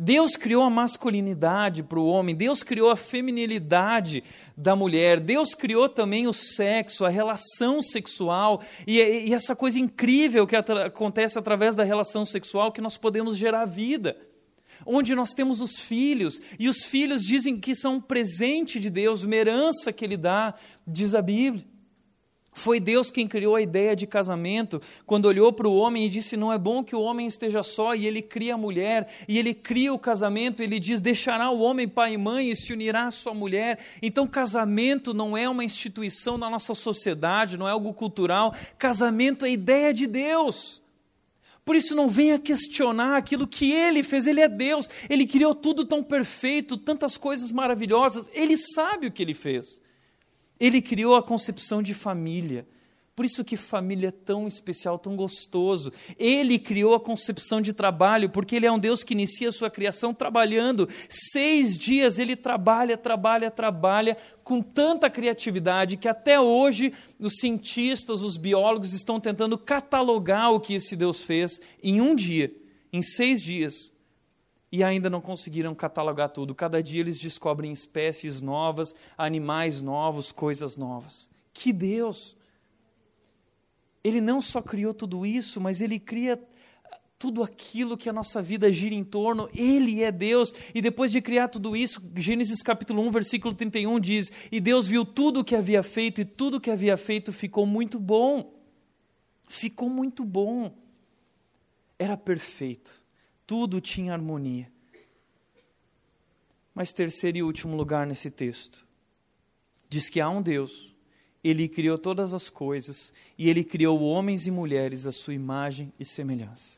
Deus 0.01 0.37
criou 0.37 0.63
a 0.63 0.71
masculinidade 0.71 1.83
para 1.83 1.99
o 1.99 2.07
homem, 2.07 2.33
Deus 2.33 2.63
criou 2.63 2.89
a 2.89 2.97
feminilidade 2.97 4.23
da 4.57 4.77
mulher, 4.77 5.19
Deus 5.19 5.55
criou 5.55 5.89
também 5.89 6.29
o 6.29 6.33
sexo, 6.33 7.05
a 7.05 7.09
relação 7.09 7.83
sexual, 7.83 8.63
e, 8.87 9.01
e 9.01 9.35
essa 9.35 9.57
coisa 9.57 9.81
incrível 9.81 10.47
que 10.47 10.55
acontece 10.55 11.37
através 11.37 11.75
da 11.75 11.83
relação 11.83 12.25
sexual 12.25 12.71
que 12.71 12.81
nós 12.81 12.97
podemos 12.97 13.37
gerar 13.37 13.65
vida. 13.65 14.17
Onde 14.87 15.17
nós 15.17 15.31
temos 15.31 15.61
os 15.61 15.81
filhos, 15.81 16.41
e 16.61 16.69
os 16.69 16.85
filhos 16.85 17.25
dizem 17.25 17.59
que 17.59 17.75
são 17.75 17.95
um 17.95 18.01
presente 18.01 18.79
de 18.79 18.91
Deus, 18.91 19.25
uma 19.25 19.35
herança 19.35 19.93
que 19.93 20.05
Ele 20.05 20.17
dá, 20.17 20.55
diz 20.87 21.13
a 21.13 21.21
Bíblia. 21.21 21.67
Foi 22.59 22.81
Deus 22.81 23.09
quem 23.09 23.29
criou 23.29 23.55
a 23.55 23.63
ideia 23.63 23.95
de 23.95 24.05
casamento, 24.05 24.83
quando 25.07 25.27
olhou 25.27 25.53
para 25.53 25.69
o 25.69 25.77
homem 25.77 26.05
e 26.05 26.09
disse: 26.09 26.37
Não 26.37 26.53
é 26.53 26.59
bom 26.59 26.83
que 26.83 26.97
o 26.97 27.01
homem 27.01 27.25
esteja 27.25 27.63
só, 27.63 27.95
e 27.95 28.05
ele 28.05 28.21
cria 28.21 28.55
a 28.55 28.59
mulher, 28.59 29.07
e 29.29 29.39
ele 29.39 29.55
cria 29.55 29.95
o 29.95 29.99
casamento, 29.99 30.61
ele 30.61 30.81
diz: 30.81 31.01
Deixará 31.01 31.51
o 31.51 31.61
homem 31.61 31.87
pai 31.87 32.15
e 32.15 32.19
mãe 32.19 32.51
e 32.51 32.57
se 32.57 32.73
unirá 32.73 33.07
à 33.07 33.11
sua 33.13 33.33
mulher. 33.33 33.79
Então, 34.03 34.27
casamento 34.27 35.15
não 35.15 35.37
é 35.37 35.49
uma 35.49 35.63
instituição 35.63 36.37
da 36.37 36.51
nossa 36.51 36.75
sociedade, 36.75 37.57
não 37.57 37.69
é 37.69 37.71
algo 37.71 37.95
cultural, 37.95 38.53
casamento 38.77 39.47
é 39.47 39.51
ideia 39.51 39.95
de 39.95 40.09
Deus. 40.09 40.83
Por 41.65 41.77
isso, 41.77 41.95
não 41.95 42.09
venha 42.09 42.41
questionar 42.41 43.17
aquilo 43.17 43.47
que 43.47 43.71
ele 43.71 44.03
fez, 44.03 44.27
ele 44.27 44.41
é 44.41 44.49
Deus, 44.49 44.91
ele 45.09 45.27
criou 45.29 45.55
tudo 45.55 45.85
tão 45.85 46.03
perfeito, 46.03 46.77
tantas 46.77 47.17
coisas 47.17 47.53
maravilhosas, 47.53 48.29
ele 48.33 48.57
sabe 48.57 49.07
o 49.07 49.13
que 49.13 49.23
ele 49.23 49.35
fez. 49.35 49.81
Ele 50.59 50.83
criou 50.83 51.15
a 51.15 51.23
concepção 51.23 51.83
de 51.83 51.95
família. 51.95 52.67
Por 53.19 53.25
isso 53.25 53.45
que 53.45 53.57
família 53.57 54.09
é 54.09 54.13
tão 54.13 54.47
especial, 54.47 54.97
tão 54.97 55.17
gostoso. 55.17 55.93
Ele 56.17 56.57
criou 56.57 56.95
a 56.95 57.01
concepção 57.01 57.61
de 57.61 57.73
trabalho, 57.73 58.31
porque 58.31 58.55
ele 58.55 58.67
é 58.67 58.71
um 58.71 58.79
Deus 58.79 59.03
que 59.03 59.13
inicia 59.13 59.49
a 59.49 59.53
sua 59.53 59.69
criação 59.69 60.15
trabalhando. 60.15 60.89
Seis 61.09 61.77
dias 61.77 62.21
ele 62.21 62.37
trabalha, 62.37 62.97
trabalha, 62.97 63.51
trabalha 63.51 64.17
com 64.45 64.63
tanta 64.63 65.11
criatividade 65.11 65.97
que 65.97 66.07
até 66.07 66.39
hoje 66.39 66.93
os 67.19 67.39
cientistas, 67.41 68.23
os 68.23 68.37
biólogos 68.37 68.93
estão 68.93 69.19
tentando 69.19 69.59
catalogar 69.59 70.53
o 70.53 70.61
que 70.61 70.75
esse 70.75 70.95
Deus 70.95 71.21
fez 71.21 71.61
em 71.83 72.01
um 72.01 72.15
dia, 72.15 72.55
em 72.93 73.03
seis 73.03 73.43
dias 73.43 73.91
e 74.71 74.85
ainda 74.85 75.09
não 75.09 75.21
conseguiram 75.21 75.75
catalogar 75.75 76.29
tudo. 76.29 76.55
Cada 76.55 76.83
dia 76.83 77.01
eles 77.01 77.19
descobrem 77.19 77.73
espécies 77.73 78.41
novas, 78.41 78.95
animais 79.17 79.81
novos, 79.81 80.31
coisas 80.31 80.77
novas. 80.77 81.31
Que 81.53 81.73
Deus! 81.73 82.37
Ele 84.05 84.21
não 84.21 84.41
só 84.41 84.63
criou 84.63 84.95
tudo 84.95 85.27
isso, 85.27 85.61
mas 85.61 85.81
ele 85.81 85.99
cria 85.99 86.41
tudo 87.19 87.43
aquilo 87.43 87.97
que 87.97 88.09
a 88.09 88.13
nossa 88.13 88.41
vida 88.41 88.73
gira 88.73 88.95
em 88.95 89.03
torno, 89.03 89.51
Ele 89.53 90.05
é 90.05 90.13
Deus. 90.13 90.55
E 90.73 90.81
depois 90.81 91.11
de 91.11 91.21
criar 91.21 91.49
tudo 91.49 91.77
isso, 91.77 92.01
Gênesis 92.15 92.63
capítulo 92.63 93.03
1, 93.03 93.11
versículo 93.11 93.53
31 93.53 93.99
diz: 93.99 94.31
E 94.53 94.61
Deus 94.61 94.87
viu 94.87 95.05
tudo 95.05 95.41
o 95.41 95.45
que 95.45 95.57
havia 95.57 95.83
feito, 95.83 96.21
e 96.21 96.25
tudo 96.25 96.59
o 96.59 96.61
que 96.61 96.71
havia 96.71 96.97
feito 96.97 97.33
ficou 97.33 97.67
muito 97.67 97.99
bom. 97.99 98.55
Ficou 99.49 99.91
muito 99.91 100.25
bom. 100.25 100.73
Era 101.99 102.17
perfeito 102.17 103.08
tudo 103.49 103.81
tinha 103.81 104.13
harmonia. 104.13 104.71
Mas 106.75 106.93
terceiro 106.93 107.39
e 107.39 107.43
último 107.43 107.75
lugar 107.75 108.07
nesse 108.07 108.31
texto, 108.31 108.87
diz 109.89 110.11
que 110.11 110.21
há 110.21 110.29
um 110.29 110.43
Deus, 110.43 110.95
ele 111.43 111.67
criou 111.67 111.97
todas 111.97 112.35
as 112.35 112.51
coisas 112.51 113.11
e 113.39 113.49
ele 113.49 113.65
criou 113.65 114.03
homens 114.03 114.47
e 114.47 114.51
mulheres 114.51 115.07
à 115.07 115.13
sua 115.13 115.33
imagem 115.33 115.91
e 115.99 116.05
semelhança. 116.05 116.77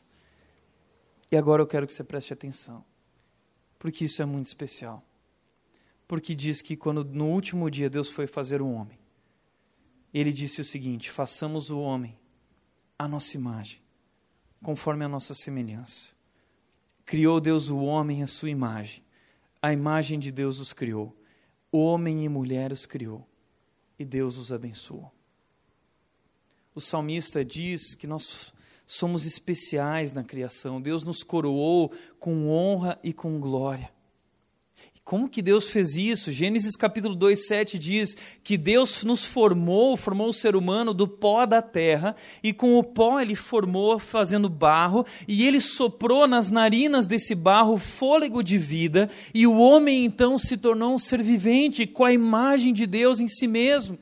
E 1.29 1.35
agora 1.35 1.61
eu 1.61 1.67
quero 1.67 1.85
que 1.85 1.93
você 1.93 2.05
preste 2.05 2.31
atenção, 2.31 2.85
porque 3.77 4.05
isso 4.05 4.21
é 4.21 4.25
muito 4.25 4.47
especial. 4.47 5.03
Porque 6.07 6.33
diz 6.33 6.61
que 6.61 6.77
quando 6.77 7.03
no 7.03 7.27
último 7.27 7.69
dia 7.69 7.89
Deus 7.89 8.09
foi 8.09 8.27
fazer 8.27 8.61
um 8.61 8.73
homem, 8.73 8.97
ele 10.13 10.31
disse 10.31 10.61
o 10.61 10.65
seguinte: 10.65 11.11
façamos 11.11 11.69
o 11.69 11.81
homem 11.81 12.17
à 12.97 13.09
nossa 13.09 13.35
imagem, 13.35 13.81
conforme 14.63 15.03
a 15.03 15.09
nossa 15.09 15.33
semelhança. 15.33 16.20
Criou 17.11 17.41
Deus 17.41 17.69
o 17.69 17.79
homem 17.79 18.23
à 18.23 18.27
sua 18.27 18.49
imagem. 18.49 19.03
A 19.61 19.73
imagem 19.73 20.17
de 20.17 20.31
Deus 20.31 20.59
os 20.59 20.71
criou. 20.71 21.13
Homem 21.69 22.23
e 22.23 22.29
mulher 22.29 22.71
os 22.71 22.85
criou. 22.85 23.27
E 23.99 24.05
Deus 24.05 24.37
os 24.37 24.53
abençoou. 24.53 25.11
O 26.73 26.79
salmista 26.79 27.43
diz 27.43 27.95
que 27.95 28.07
nós 28.07 28.53
somos 28.85 29.25
especiais 29.25 30.13
na 30.13 30.23
criação. 30.23 30.81
Deus 30.81 31.03
nos 31.03 31.21
coroou 31.21 31.93
com 32.17 32.47
honra 32.47 32.97
e 33.03 33.11
com 33.11 33.41
glória. 33.41 33.91
Como 35.03 35.27
que 35.27 35.41
Deus 35.41 35.69
fez 35.69 35.95
isso? 35.95 36.31
Gênesis 36.31 36.75
capítulo 36.75 37.15
2, 37.15 37.47
7 37.47 37.79
diz 37.79 38.15
que 38.43 38.55
Deus 38.55 39.03
nos 39.03 39.25
formou, 39.25 39.97
formou 39.97 40.29
o 40.29 40.33
ser 40.33 40.55
humano 40.55 40.93
do 40.93 41.07
pó 41.07 41.45
da 41.45 41.61
terra, 41.61 42.15
e 42.43 42.53
com 42.53 42.77
o 42.77 42.83
pó 42.83 43.19
ele 43.19 43.35
formou 43.35 43.97
fazendo 43.99 44.47
barro, 44.47 45.05
e 45.27 45.45
ele 45.45 45.59
soprou 45.59 46.27
nas 46.27 46.49
narinas 46.49 47.07
desse 47.07 47.33
barro 47.33 47.77
fôlego 47.77 48.43
de 48.43 48.57
vida, 48.57 49.09
e 49.33 49.47
o 49.47 49.57
homem 49.57 50.05
então 50.05 50.37
se 50.37 50.55
tornou 50.55 50.93
um 50.93 50.99
ser 50.99 51.21
vivente 51.21 51.87
com 51.87 52.05
a 52.05 52.13
imagem 52.13 52.71
de 52.71 52.85
Deus 52.85 53.19
em 53.19 53.27
si 53.27 53.47
mesmo. 53.47 53.97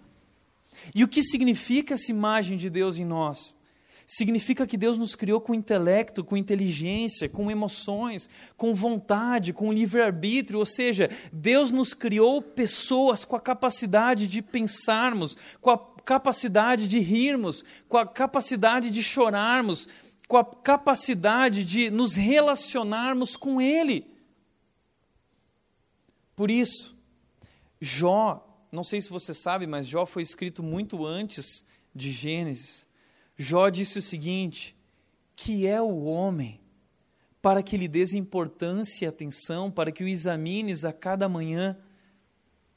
E 0.94 1.04
o 1.04 1.08
que 1.08 1.24
significa 1.24 1.94
essa 1.94 2.12
imagem 2.12 2.58
de 2.58 2.70
Deus 2.70 2.98
em 2.98 3.06
nós? 3.06 3.56
Significa 4.10 4.66
que 4.66 4.76
Deus 4.76 4.98
nos 4.98 5.16
criou 5.16 5.40
com 5.40 5.54
intelecto, 5.54 6.24
com 6.24 6.36
inteligência, 6.36 7.30
com 7.30 7.52
emoções, 7.52 8.28
com 8.58 8.74
vontade, 8.74 9.54
com 9.54 9.72
livre-arbítrio, 9.72 10.58
ou 10.58 10.66
seja, 10.66 11.08
Deus 11.32 11.70
nos 11.70 11.94
criou 11.94 12.42
pessoas 12.42 13.24
com 13.24 13.36
a 13.36 13.40
capacidade 13.40 14.26
de 14.26 14.42
pensarmos, 14.42 15.38
com 15.62 15.70
a 15.70 15.78
capacidade 16.04 16.88
de 16.88 16.98
rirmos, 16.98 17.64
com 17.88 17.98
a 17.98 18.08
capacidade 18.08 18.90
de 18.90 19.04
chorarmos, 19.04 19.88
com 20.28 20.38
a 20.38 20.44
capacidade 20.44 21.64
de 21.64 21.92
nos 21.92 22.16
relacionarmos 22.16 23.36
com 23.36 23.62
Ele. 23.62 24.08
Por 26.36 26.50
isso, 26.50 26.98
Jó, 27.80 28.44
não 28.72 28.84
sei 28.84 29.02
se 29.02 29.10
você 29.12 29.36
sabe, 29.36 29.68
mas 29.68 29.88
Jó 29.88 30.08
foi 30.08 30.24
escrito 30.24 30.64
muito 30.64 31.06
antes 31.06 31.64
de 31.94 32.12
Gênesis. 32.12 32.89
Jó 33.42 33.70
disse 33.70 33.98
o 33.98 34.02
seguinte: 34.02 34.76
que 35.34 35.66
é 35.66 35.82
o 35.82 36.04
homem 36.04 36.60
para 37.42 37.64
que 37.64 37.78
lhe 37.78 37.88
dês 37.88 38.14
importância 38.14 39.06
e 39.06 39.08
atenção, 39.08 39.72
para 39.72 39.94
que 39.94 40.04
o 40.04 40.08
examines 40.10 40.84
a 40.84 40.92
cada 40.92 41.30
manhã. 41.30 41.78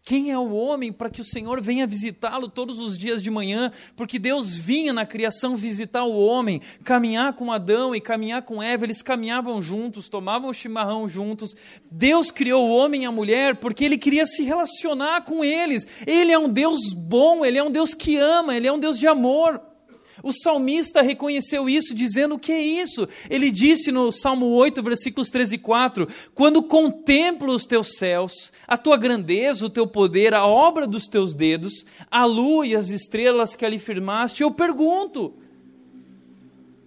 Quem 0.05 0.31
é 0.31 0.39
o 0.39 0.53
homem 0.53 0.93
para 0.93 1.11
que 1.11 1.21
o 1.21 1.25
Senhor 1.25 1.61
venha 1.61 1.87
visitá-lo 1.87 2.49
todos 2.49 2.79
os 2.79 2.97
dias 2.97 3.21
de 3.21 3.31
manhã? 3.31 3.73
Porque 3.97 4.19
Deus 4.19 4.53
vinha 4.53 4.93
na 4.93 5.07
criação 5.07 5.57
visitar 5.57 6.05
o 6.05 6.17
homem, 6.17 6.61
caminhar 6.85 7.33
com 7.33 7.53
Adão 7.53 7.95
e 7.95 8.01
caminhar 8.01 8.43
com 8.43 8.63
Eva, 8.63 8.85
eles 8.85 9.03
caminhavam 9.03 9.61
juntos, 9.61 10.09
tomavam 10.09 10.53
chimarrão 10.53 11.09
juntos. 11.09 11.57
Deus 11.91 12.31
criou 12.31 12.69
o 12.69 12.75
homem 12.75 13.03
e 13.03 13.07
a 13.07 13.13
mulher 13.13 13.57
porque 13.57 13.85
ele 13.85 13.99
queria 13.99 14.27
se 14.27 14.45
relacionar 14.45 15.25
com 15.25 15.45
eles. 15.45 15.87
Ele 16.07 16.31
é 16.31 16.39
um 16.39 16.49
Deus 16.49 16.93
bom, 16.93 17.45
ele 17.45 17.59
é 17.59 17.63
um 17.63 17.71
Deus 17.71 17.95
que 17.95 18.17
ama, 18.17 18.57
ele 18.57 18.69
é 18.69 18.73
um 18.73 18.79
Deus 18.79 18.99
de 18.99 19.09
amor. 19.09 19.72
O 20.23 20.33
salmista 20.33 21.01
reconheceu 21.01 21.69
isso, 21.69 21.95
dizendo: 21.95 22.35
O 22.35 22.39
que 22.39 22.53
é 22.53 22.61
isso? 22.61 23.09
Ele 23.31 23.51
disse 23.51 23.93
no 23.93 24.11
Salmo 24.11 24.47
8, 24.47 24.83
versículos 24.83 25.31
13 25.31 25.55
e 25.55 25.59
4: 25.59 26.09
Quando 26.35 26.63
contemplo 26.63 27.53
os 27.53 27.65
teus 27.65 27.97
céus, 27.97 28.53
a 28.67 28.77
tua 28.77 28.97
grandeza, 28.97 29.65
o 29.65 29.71
teu 29.71 29.87
poder, 29.87 30.35
a 30.35 30.47
obra 30.47 30.87
dos 30.87 31.07
teus 31.07 31.35
dedos, 31.35 31.87
a 32.11 32.25
lua 32.25 32.67
e 32.67 32.75
as 32.75 32.91
estrelas 32.91 33.55
que 33.55 33.65
ali 33.65 33.79
firmaste, 33.79 34.43
eu 34.43 34.51
pergunto: 34.51 35.35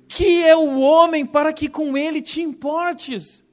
Que 0.07 0.43
é 0.43 0.55
o 0.55 0.79
homem 0.79 1.25
para 1.25 1.53
que 1.53 1.69
com 1.69 1.97
ele 1.97 2.21
te 2.21 2.41
importes? 2.41 3.45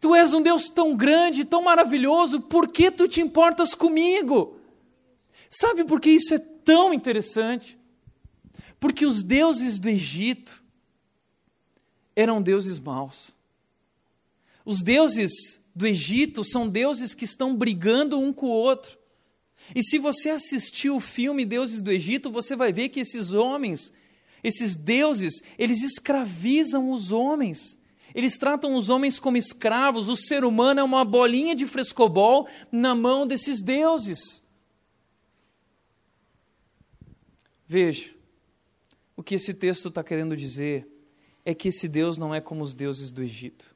Tu 0.00 0.14
és 0.14 0.34
um 0.34 0.42
Deus 0.42 0.68
tão 0.68 0.94
grande, 0.94 1.44
tão 1.44 1.62
maravilhoso, 1.62 2.40
por 2.40 2.68
que 2.68 2.90
tu 2.90 3.08
te 3.08 3.20
importas 3.20 3.74
comigo? 3.74 4.56
Sabe 5.48 5.84
por 5.84 6.00
que 6.00 6.10
isso 6.10 6.34
é 6.34 6.38
tão 6.38 6.92
interessante? 6.92 7.78
Porque 8.78 9.06
os 9.06 9.22
deuses 9.22 9.78
do 9.78 9.88
Egito 9.88 10.62
eram 12.14 12.40
deuses 12.40 12.78
maus. 12.78 13.30
Os 14.64 14.82
deuses 14.82 15.60
do 15.74 15.86
Egito 15.86 16.44
são 16.44 16.68
deuses 16.68 17.14
que 17.14 17.24
estão 17.24 17.54
brigando 17.54 18.18
um 18.18 18.32
com 18.32 18.46
o 18.46 18.50
outro. 18.50 18.98
E 19.74 19.82
se 19.82 19.98
você 19.98 20.30
assistir 20.30 20.90
o 20.90 21.00
filme 21.00 21.44
Deuses 21.44 21.80
do 21.80 21.90
Egito, 21.90 22.30
você 22.30 22.54
vai 22.54 22.72
ver 22.72 22.88
que 22.88 23.00
esses 23.00 23.32
homens, 23.32 23.92
esses 24.42 24.76
deuses, 24.76 25.42
eles 25.58 25.82
escravizam 25.82 26.90
os 26.90 27.10
homens. 27.10 27.78
Eles 28.14 28.38
tratam 28.38 28.74
os 28.74 28.88
homens 28.88 29.18
como 29.18 29.36
escravos. 29.36 30.08
O 30.08 30.16
ser 30.16 30.44
humano 30.44 30.80
é 30.80 30.82
uma 30.82 31.04
bolinha 31.04 31.54
de 31.54 31.66
frescobol 31.66 32.48
na 32.72 32.94
mão 32.94 33.26
desses 33.26 33.60
deuses. 33.60 34.42
Veja, 37.68 38.15
o 39.16 39.22
que 39.22 39.34
esse 39.34 39.54
texto 39.54 39.88
está 39.88 40.04
querendo 40.04 40.36
dizer 40.36 40.86
é 41.44 41.54
que 41.54 41.68
esse 41.68 41.88
Deus 41.88 42.18
não 42.18 42.34
é 42.34 42.40
como 42.40 42.62
os 42.62 42.74
deuses 42.74 43.10
do 43.10 43.22
Egito. 43.22 43.74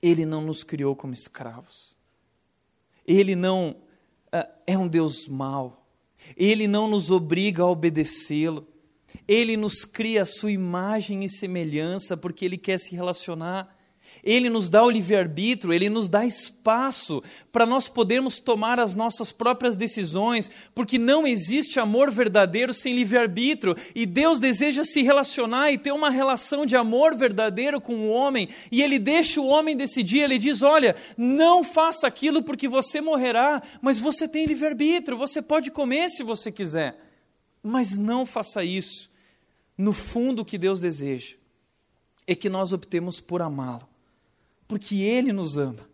Ele 0.00 0.24
não 0.24 0.40
nos 0.40 0.62
criou 0.62 0.94
como 0.94 1.12
escravos. 1.12 1.96
Ele 3.06 3.34
não 3.34 3.70
uh, 4.28 4.46
é 4.66 4.78
um 4.78 4.86
Deus 4.86 5.26
mau. 5.26 5.86
Ele 6.36 6.68
não 6.68 6.88
nos 6.88 7.10
obriga 7.10 7.62
a 7.62 7.66
obedecê-lo. 7.66 8.66
Ele 9.26 9.56
nos 9.56 9.84
cria 9.84 10.22
a 10.22 10.26
sua 10.26 10.52
imagem 10.52 11.24
e 11.24 11.28
semelhança 11.28 12.16
porque 12.16 12.44
ele 12.44 12.58
quer 12.58 12.78
se 12.78 12.94
relacionar. 12.94 13.75
Ele 14.22 14.48
nos 14.50 14.68
dá 14.68 14.82
o 14.82 14.90
livre-arbítrio, 14.90 15.72
ele 15.72 15.88
nos 15.88 16.08
dá 16.08 16.24
espaço 16.24 17.22
para 17.52 17.66
nós 17.66 17.88
podermos 17.88 18.40
tomar 18.40 18.80
as 18.80 18.94
nossas 18.94 19.30
próprias 19.32 19.76
decisões, 19.76 20.50
porque 20.74 20.98
não 20.98 21.26
existe 21.26 21.78
amor 21.78 22.10
verdadeiro 22.10 22.74
sem 22.74 22.94
livre-arbítrio, 22.94 23.76
e 23.94 24.04
Deus 24.04 24.38
deseja 24.38 24.84
se 24.84 25.02
relacionar 25.02 25.70
e 25.70 25.78
ter 25.78 25.92
uma 25.92 26.10
relação 26.10 26.66
de 26.66 26.76
amor 26.76 27.16
verdadeiro 27.16 27.80
com 27.80 27.94
o 27.94 28.10
homem, 28.10 28.48
e 28.70 28.82
ele 28.82 28.98
deixa 28.98 29.40
o 29.40 29.46
homem 29.46 29.76
decidir, 29.76 30.20
ele 30.20 30.38
diz: 30.38 30.62
"Olha, 30.62 30.96
não 31.16 31.62
faça 31.62 32.06
aquilo 32.06 32.42
porque 32.42 32.68
você 32.68 33.00
morrerá, 33.00 33.62
mas 33.80 33.98
você 33.98 34.26
tem 34.26 34.46
livre-arbítrio, 34.46 35.16
você 35.16 35.40
pode 35.40 35.70
comer 35.70 36.10
se 36.10 36.22
você 36.22 36.50
quiser, 36.50 36.98
mas 37.62 37.96
não 37.96 38.26
faça 38.26 38.64
isso". 38.64 39.10
No 39.78 39.92
fundo, 39.92 40.42
o 40.42 40.44
que 40.44 40.56
Deus 40.56 40.80
deseja 40.80 41.34
é 42.26 42.34
que 42.34 42.48
nós 42.48 42.72
optemos 42.72 43.20
por 43.20 43.42
amá-lo 43.42 43.95
porque 44.66 44.96
Ele 44.96 45.32
nos 45.32 45.56
ama, 45.58 45.88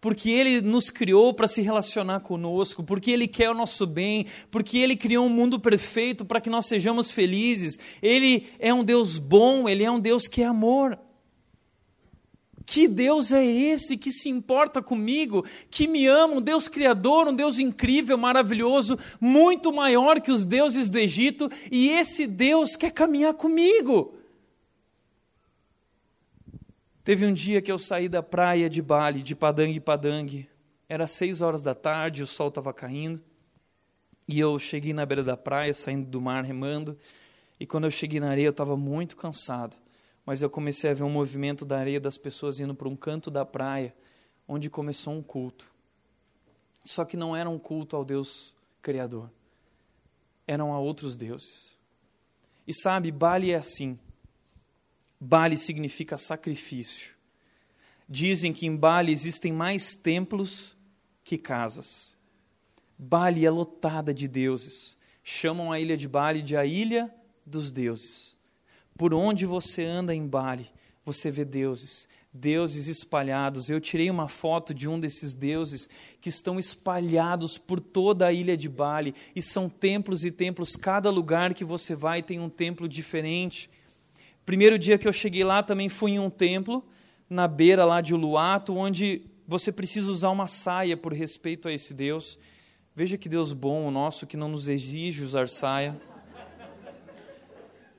porque 0.00 0.30
Ele 0.30 0.60
nos 0.60 0.90
criou 0.90 1.32
para 1.34 1.48
se 1.48 1.60
relacionar 1.60 2.20
conosco, 2.20 2.82
porque 2.82 3.10
Ele 3.10 3.26
quer 3.26 3.50
o 3.50 3.54
nosso 3.54 3.86
bem, 3.86 4.26
porque 4.50 4.78
Ele 4.78 4.96
criou 4.96 5.26
um 5.26 5.30
mundo 5.30 5.58
perfeito 5.58 6.24
para 6.24 6.40
que 6.40 6.50
nós 6.50 6.66
sejamos 6.66 7.10
felizes. 7.10 7.78
Ele 8.02 8.46
é 8.58 8.72
um 8.72 8.84
Deus 8.84 9.18
bom, 9.18 9.68
Ele 9.68 9.84
é 9.84 9.90
um 9.90 10.00
Deus 10.00 10.26
que 10.26 10.42
é 10.42 10.46
amor. 10.46 10.98
Que 12.64 12.86
Deus 12.86 13.32
é 13.32 13.42
esse 13.42 13.96
que 13.96 14.12
se 14.12 14.28
importa 14.28 14.82
comigo, 14.82 15.42
que 15.70 15.86
me 15.86 16.06
ama, 16.06 16.34
um 16.34 16.42
Deus 16.42 16.68
criador, 16.68 17.26
um 17.26 17.34
Deus 17.34 17.58
incrível, 17.58 18.18
maravilhoso, 18.18 18.98
muito 19.18 19.72
maior 19.72 20.20
que 20.20 20.30
os 20.30 20.44
deuses 20.44 20.90
do 20.90 20.98
Egito, 20.98 21.50
e 21.72 21.88
esse 21.88 22.26
Deus 22.26 22.76
quer 22.76 22.90
caminhar 22.90 23.32
comigo. 23.32 24.17
Teve 27.08 27.24
um 27.24 27.32
dia 27.32 27.62
que 27.62 27.72
eu 27.72 27.78
saí 27.78 28.06
da 28.06 28.22
praia 28.22 28.68
de 28.68 28.82
Bali, 28.82 29.22
de 29.22 29.34
Padang 29.34 29.80
Padang. 29.80 30.46
Era 30.86 31.06
seis 31.06 31.40
horas 31.40 31.62
da 31.62 31.74
tarde, 31.74 32.22
o 32.22 32.26
sol 32.26 32.48
estava 32.48 32.70
caindo. 32.70 33.24
E 34.28 34.38
eu 34.38 34.58
cheguei 34.58 34.92
na 34.92 35.06
beira 35.06 35.22
da 35.22 35.34
praia, 35.34 35.72
saindo 35.72 36.06
do 36.06 36.20
mar, 36.20 36.44
remando. 36.44 36.98
E 37.58 37.64
quando 37.64 37.84
eu 37.84 37.90
cheguei 37.90 38.20
na 38.20 38.28
areia, 38.28 38.48
eu 38.48 38.50
estava 38.50 38.76
muito 38.76 39.16
cansado. 39.16 39.74
Mas 40.26 40.42
eu 40.42 40.50
comecei 40.50 40.90
a 40.90 40.92
ver 40.92 41.02
um 41.02 41.08
movimento 41.08 41.64
da 41.64 41.78
areia 41.78 41.98
das 41.98 42.18
pessoas 42.18 42.60
indo 42.60 42.74
para 42.74 42.90
um 42.90 42.94
canto 42.94 43.30
da 43.30 43.42
praia, 43.42 43.94
onde 44.46 44.68
começou 44.68 45.14
um 45.14 45.22
culto. 45.22 45.72
Só 46.84 47.06
que 47.06 47.16
não 47.16 47.34
era 47.34 47.48
um 47.48 47.58
culto 47.58 47.96
ao 47.96 48.04
Deus 48.04 48.54
Criador, 48.82 49.30
eram 50.46 50.74
a 50.74 50.78
outros 50.78 51.16
deuses. 51.16 51.78
E 52.66 52.74
sabe, 52.74 53.10
Bali 53.10 53.52
é 53.52 53.56
assim. 53.56 53.98
Bali 55.20 55.56
significa 55.56 56.16
sacrifício. 56.16 57.16
Dizem 58.08 58.52
que 58.52 58.66
em 58.66 58.74
Bali 58.74 59.12
existem 59.12 59.52
mais 59.52 59.94
templos 59.94 60.76
que 61.24 61.36
casas. 61.36 62.16
Bali 62.98 63.44
é 63.44 63.50
lotada 63.50 64.14
de 64.14 64.26
deuses. 64.26 64.96
Chamam 65.22 65.70
a 65.70 65.78
ilha 65.78 65.96
de 65.96 66.08
Bali 66.08 66.40
de 66.40 66.56
a 66.56 66.64
ilha 66.64 67.14
dos 67.44 67.70
deuses. 67.70 68.36
Por 68.96 69.12
onde 69.12 69.44
você 69.44 69.84
anda 69.84 70.14
em 70.14 70.26
Bali, 70.26 70.70
você 71.04 71.30
vê 71.30 71.44
deuses, 71.44 72.08
deuses 72.32 72.86
espalhados. 72.86 73.68
Eu 73.68 73.80
tirei 73.80 74.10
uma 74.10 74.28
foto 74.28 74.74
de 74.74 74.88
um 74.88 74.98
desses 74.98 75.34
deuses 75.34 75.88
que 76.20 76.28
estão 76.28 76.58
espalhados 76.58 77.58
por 77.58 77.80
toda 77.80 78.26
a 78.26 78.32
ilha 78.32 78.56
de 78.56 78.68
Bali 78.68 79.14
e 79.34 79.42
são 79.42 79.68
templos 79.68 80.24
e 80.24 80.30
templos. 80.30 80.76
Cada 80.76 81.10
lugar 81.10 81.54
que 81.54 81.64
você 81.64 81.94
vai 81.94 82.22
tem 82.22 82.40
um 82.40 82.48
templo 82.48 82.88
diferente. 82.88 83.70
Primeiro 84.48 84.78
dia 84.78 84.96
que 84.96 85.06
eu 85.06 85.12
cheguei 85.12 85.44
lá 85.44 85.62
também 85.62 85.90
fui 85.90 86.12
em 86.12 86.18
um 86.18 86.30
templo, 86.30 86.82
na 87.28 87.46
beira 87.46 87.84
lá 87.84 88.00
de 88.00 88.14
Uluato, 88.14 88.74
onde 88.74 89.26
você 89.46 89.70
precisa 89.70 90.10
usar 90.10 90.30
uma 90.30 90.46
saia 90.46 90.96
por 90.96 91.12
respeito 91.12 91.68
a 91.68 91.72
esse 91.74 91.92
Deus. 91.92 92.38
Veja 92.96 93.18
que 93.18 93.28
Deus 93.28 93.52
bom 93.52 93.86
o 93.86 93.90
nosso, 93.90 94.26
que 94.26 94.38
não 94.38 94.48
nos 94.48 94.66
exige 94.66 95.22
usar 95.22 95.50
saia. 95.50 96.00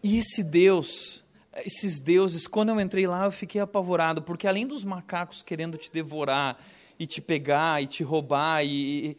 E 0.02 0.18
esse 0.18 0.43
Deus, 0.43 1.24
esses 1.64 2.00
deuses, 2.00 2.47
quando 2.47 2.70
eu 2.70 2.82
entrei 2.82 3.06
lá, 3.06 3.26
eu 3.26 3.32
fiquei 3.32 3.62
apavorado, 3.62 4.24
porque 4.24 4.47
além 4.47 4.66
dos 4.66 4.84
macacos 4.84 5.43
querendo 5.43 5.78
te 5.78 5.91
devorar 5.91 6.58
e 6.97 7.06
te 7.06 7.22
pegar 7.22 7.80
e 7.80 7.86
te 7.86 8.02
roubar, 8.02 8.66
e, 8.66 9.10
e 9.10 9.18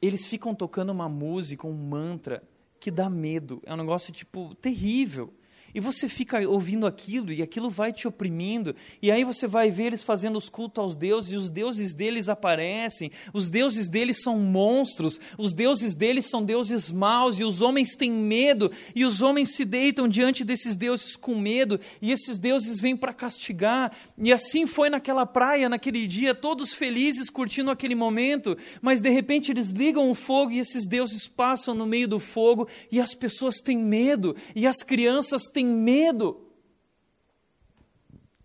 eles 0.00 0.28
ficam 0.28 0.54
tocando 0.54 0.90
uma 0.90 1.08
música, 1.08 1.66
um 1.66 1.72
mantra 1.72 2.40
que 2.78 2.88
dá 2.88 3.10
medo. 3.10 3.60
É 3.66 3.74
um 3.74 3.78
negócio 3.78 4.12
tipo 4.12 4.54
terrível. 4.54 5.34
E 5.78 5.80
você 5.80 6.08
fica 6.08 6.40
ouvindo 6.40 6.88
aquilo 6.88 7.32
e 7.32 7.40
aquilo 7.40 7.70
vai 7.70 7.92
te 7.92 8.08
oprimindo. 8.08 8.74
E 9.00 9.12
aí 9.12 9.22
você 9.22 9.46
vai 9.46 9.70
ver 9.70 9.84
eles 9.84 10.02
fazendo 10.02 10.36
os 10.36 10.48
cultos 10.48 10.82
aos 10.82 10.96
deuses 10.96 11.30
e 11.30 11.36
os 11.36 11.50
deuses 11.50 11.94
deles 11.94 12.28
aparecem. 12.28 13.12
Os 13.32 13.48
deuses 13.48 13.88
deles 13.88 14.20
são 14.20 14.40
monstros. 14.40 15.20
Os 15.38 15.52
deuses 15.52 15.94
deles 15.94 16.26
são 16.26 16.44
deuses 16.44 16.90
maus 16.90 17.38
e 17.38 17.44
os 17.44 17.62
homens 17.62 17.94
têm 17.94 18.10
medo 18.10 18.72
e 18.92 19.04
os 19.04 19.22
homens 19.22 19.50
se 19.50 19.64
deitam 19.64 20.08
diante 20.08 20.42
desses 20.42 20.74
deuses 20.74 21.14
com 21.14 21.36
medo 21.36 21.78
e 22.02 22.10
esses 22.10 22.38
deuses 22.38 22.80
vêm 22.80 22.96
para 22.96 23.12
castigar. 23.12 23.92
E 24.20 24.32
assim 24.32 24.66
foi 24.66 24.90
naquela 24.90 25.24
praia, 25.24 25.68
naquele 25.68 26.08
dia, 26.08 26.34
todos 26.34 26.72
felizes 26.72 27.30
curtindo 27.30 27.70
aquele 27.70 27.94
momento, 27.94 28.58
mas 28.82 29.00
de 29.00 29.10
repente 29.10 29.52
eles 29.52 29.68
ligam 29.68 30.10
o 30.10 30.14
fogo 30.16 30.50
e 30.50 30.58
esses 30.58 30.88
deuses 30.88 31.28
passam 31.28 31.72
no 31.72 31.86
meio 31.86 32.08
do 32.08 32.18
fogo 32.18 32.66
e 32.90 33.00
as 33.00 33.14
pessoas 33.14 33.60
têm 33.60 33.78
medo 33.78 34.34
e 34.56 34.66
as 34.66 34.82
crianças 34.82 35.44
têm 35.44 35.67
medo. 35.68 36.48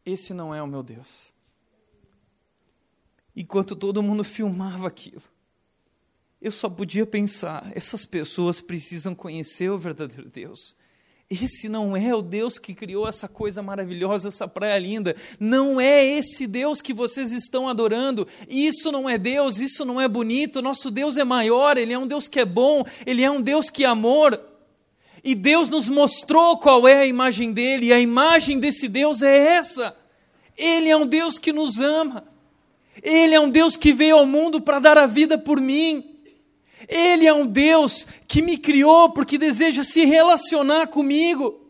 Esse 0.05 0.34
não 0.34 0.53
é 0.53 0.61
o 0.61 0.67
meu 0.67 0.84
Deus. 0.84 1.34
Enquanto 3.36 3.76
todo 3.76 4.03
mundo 4.03 4.24
filmava 4.24 4.88
aquilo, 4.88 5.24
eu 6.41 6.51
só 6.51 6.69
podia 6.69 7.05
pensar: 7.05 7.71
essas 7.74 8.05
pessoas 8.05 8.61
precisam 8.61 9.15
conhecer 9.15 9.69
o 9.71 9.78
verdadeiro 9.78 10.30
Deus. 10.30 10.76
Esse 11.30 11.67
não 11.67 11.97
é 11.97 12.13
o 12.13 12.21
Deus 12.21 12.59
que 12.59 12.76
criou 12.76 13.07
essa 13.07 13.28
coisa 13.28 13.63
maravilhosa, 13.63 14.28
essa 14.28 14.47
praia 14.47 14.78
linda. 14.78 15.15
Não 15.39 15.82
é 15.82 16.05
esse 16.05 16.45
Deus 16.45 16.80
que 16.80 16.93
vocês 16.93 17.32
estão 17.32 17.67
adorando. 17.67 18.28
Isso 18.47 18.91
não 18.91 19.09
é 19.09 19.17
Deus, 19.17 19.57
isso 19.57 19.84
não 19.84 19.99
é 19.99 20.07
bonito. 20.07 20.61
Nosso 20.61 20.91
Deus 20.91 21.17
é 21.17 21.24
maior, 21.24 21.78
Ele 21.78 21.93
é 21.93 21.97
um 21.97 22.05
Deus 22.05 22.28
que 22.28 22.39
é 22.39 22.45
bom, 22.45 22.84
Ele 23.05 23.24
é 23.24 23.32
um 23.32 23.41
Deus 23.41 23.69
que 23.69 23.84
é 23.84 23.88
amor. 23.88 24.39
E 25.24 25.34
Deus 25.34 25.69
nos 25.69 25.88
mostrou 25.88 26.57
qual 26.57 26.86
é 26.86 26.99
a 26.99 27.05
imagem 27.05 27.53
dele, 27.53 27.88
e 27.88 27.93
a 27.93 27.99
imagem 27.99 28.59
desse 28.59 28.89
Deus 28.89 29.21
é 29.21 29.55
essa. 29.55 29.95
Ele 30.57 30.89
é 30.89 30.97
um 30.97 31.07
Deus 31.07 31.39
que 31.39 31.53
nos 31.53 31.80
ama. 31.80 32.26
Ele 33.01 33.34
é 33.34 33.39
um 33.39 33.49
Deus 33.49 33.78
que 33.78 33.93
veio 33.93 34.17
ao 34.17 34.26
mundo 34.26 34.59
para 34.59 34.80
dar 34.80 34.97
a 34.97 35.05
vida 35.05 35.38
por 35.38 35.61
mim. 35.61 36.17
Ele 36.89 37.26
é 37.26 37.34
um 37.34 37.47
Deus 37.47 38.05
que 38.28 38.41
me 38.41 38.57
criou 38.57 39.11
porque 39.11 39.38
deseja 39.38 39.82
se 39.82 40.03
relacionar 40.03 40.88
comigo. 40.88 41.61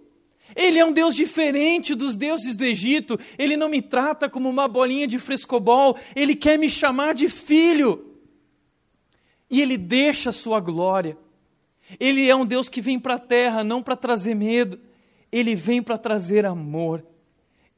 Ele 0.55 0.79
é 0.79 0.85
um 0.85 0.91
Deus 0.91 1.15
diferente 1.15 1.93
dos 1.93 2.17
deuses 2.17 2.55
do 2.55 2.65
Egito. 2.65 3.19
Ele 3.37 3.55
não 3.55 3.69
me 3.69 3.81
trata 3.81 4.27
como 4.27 4.49
uma 4.49 4.67
bolinha 4.67 5.07
de 5.07 5.19
frescobol. 5.19 5.95
Ele 6.15 6.35
quer 6.35 6.57
me 6.57 6.69
chamar 6.69 7.13
de 7.13 7.29
filho. 7.29 8.17
E 9.49 9.61
ele 9.61 9.77
deixa 9.77 10.31
a 10.31 10.33
sua 10.33 10.59
glória 10.59 11.17
ele 11.99 12.29
é 12.29 12.35
um 12.35 12.45
Deus 12.45 12.69
que 12.69 12.81
vem 12.81 12.99
para 12.99 13.15
a 13.15 13.19
terra 13.19 13.63
não 13.63 13.81
para 13.81 13.95
trazer 13.95 14.35
medo, 14.35 14.79
ele 15.31 15.55
vem 15.55 15.81
para 15.81 15.97
trazer 15.97 16.45
amor, 16.45 17.05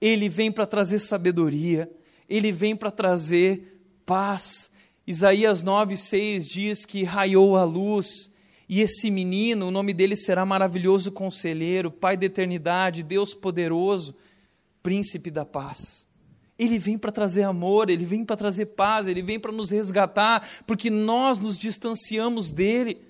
ele 0.01 0.27
vem 0.27 0.51
para 0.51 0.65
trazer 0.65 0.99
sabedoria, 0.99 1.89
ele 2.27 2.51
vem 2.51 2.75
para 2.75 2.91
trazer 2.91 3.81
paz. 4.05 4.69
Isaías 5.07 5.63
9,6 5.63 6.47
diz 6.47 6.85
que 6.85 7.03
raiou 7.03 7.55
a 7.55 7.63
luz, 7.63 8.31
e 8.67 8.81
esse 8.81 9.11
menino, 9.11 9.67
o 9.67 9.71
nome 9.71 9.93
dele 9.93 10.15
será 10.15 10.45
maravilhoso 10.45 11.11
conselheiro, 11.11 11.91
Pai 11.91 12.17
da 12.17 12.25
eternidade, 12.25 13.03
Deus 13.03 13.33
poderoso, 13.33 14.15
príncipe 14.81 15.29
da 15.29 15.45
paz. 15.45 16.07
Ele 16.57 16.79
vem 16.79 16.97
para 16.97 17.11
trazer 17.11 17.43
amor, 17.43 17.89
ele 17.89 18.05
vem 18.05 18.25
para 18.25 18.35
trazer 18.35 18.67
paz, 18.67 19.07
ele 19.07 19.21
vem 19.21 19.39
para 19.39 19.51
nos 19.51 19.69
resgatar, 19.69 20.47
porque 20.65 20.89
nós 20.89 21.37
nos 21.37 21.57
distanciamos 21.57 22.51
dele. 22.51 23.04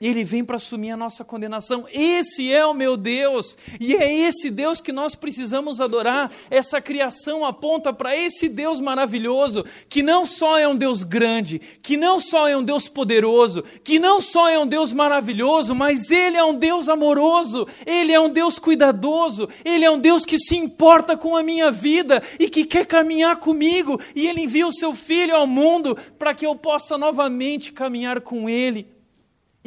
Ele 0.00 0.22
vem 0.22 0.44
para 0.44 0.56
assumir 0.56 0.92
a 0.92 0.96
nossa 0.96 1.24
condenação. 1.24 1.84
Esse 1.92 2.52
é 2.52 2.64
o 2.64 2.72
meu 2.72 2.96
Deus. 2.96 3.58
E 3.80 3.96
é 3.96 4.12
esse 4.12 4.48
Deus 4.48 4.80
que 4.80 4.92
nós 4.92 5.16
precisamos 5.16 5.80
adorar. 5.80 6.30
Essa 6.48 6.80
criação 6.80 7.44
aponta 7.44 7.92
para 7.92 8.16
esse 8.16 8.48
Deus 8.48 8.80
maravilhoso, 8.80 9.64
que 9.88 10.00
não 10.00 10.24
só 10.24 10.56
é 10.56 10.68
um 10.68 10.76
Deus 10.76 11.02
grande, 11.02 11.58
que 11.82 11.96
não 11.96 12.20
só 12.20 12.46
é 12.46 12.56
um 12.56 12.62
Deus 12.62 12.88
poderoso, 12.88 13.64
que 13.82 13.98
não 13.98 14.20
só 14.20 14.48
é 14.48 14.56
um 14.56 14.68
Deus 14.68 14.92
maravilhoso, 14.92 15.74
mas 15.74 16.12
ele 16.12 16.36
é 16.36 16.44
um 16.44 16.54
Deus 16.54 16.88
amoroso, 16.88 17.66
ele 17.84 18.12
é 18.12 18.20
um 18.20 18.30
Deus 18.30 18.56
cuidadoso, 18.60 19.48
ele 19.64 19.84
é 19.84 19.90
um 19.90 19.98
Deus 19.98 20.24
que 20.24 20.38
se 20.38 20.56
importa 20.56 21.16
com 21.16 21.36
a 21.36 21.42
minha 21.42 21.72
vida 21.72 22.22
e 22.38 22.48
que 22.48 22.64
quer 22.64 22.86
caminhar 22.86 23.38
comigo. 23.38 24.00
E 24.14 24.28
ele 24.28 24.42
envia 24.42 24.66
o 24.66 24.72
seu 24.72 24.94
filho 24.94 25.34
ao 25.34 25.46
mundo 25.46 25.98
para 26.16 26.34
que 26.34 26.46
eu 26.46 26.54
possa 26.54 26.96
novamente 26.96 27.72
caminhar 27.72 28.20
com 28.20 28.48
ele 28.48 28.97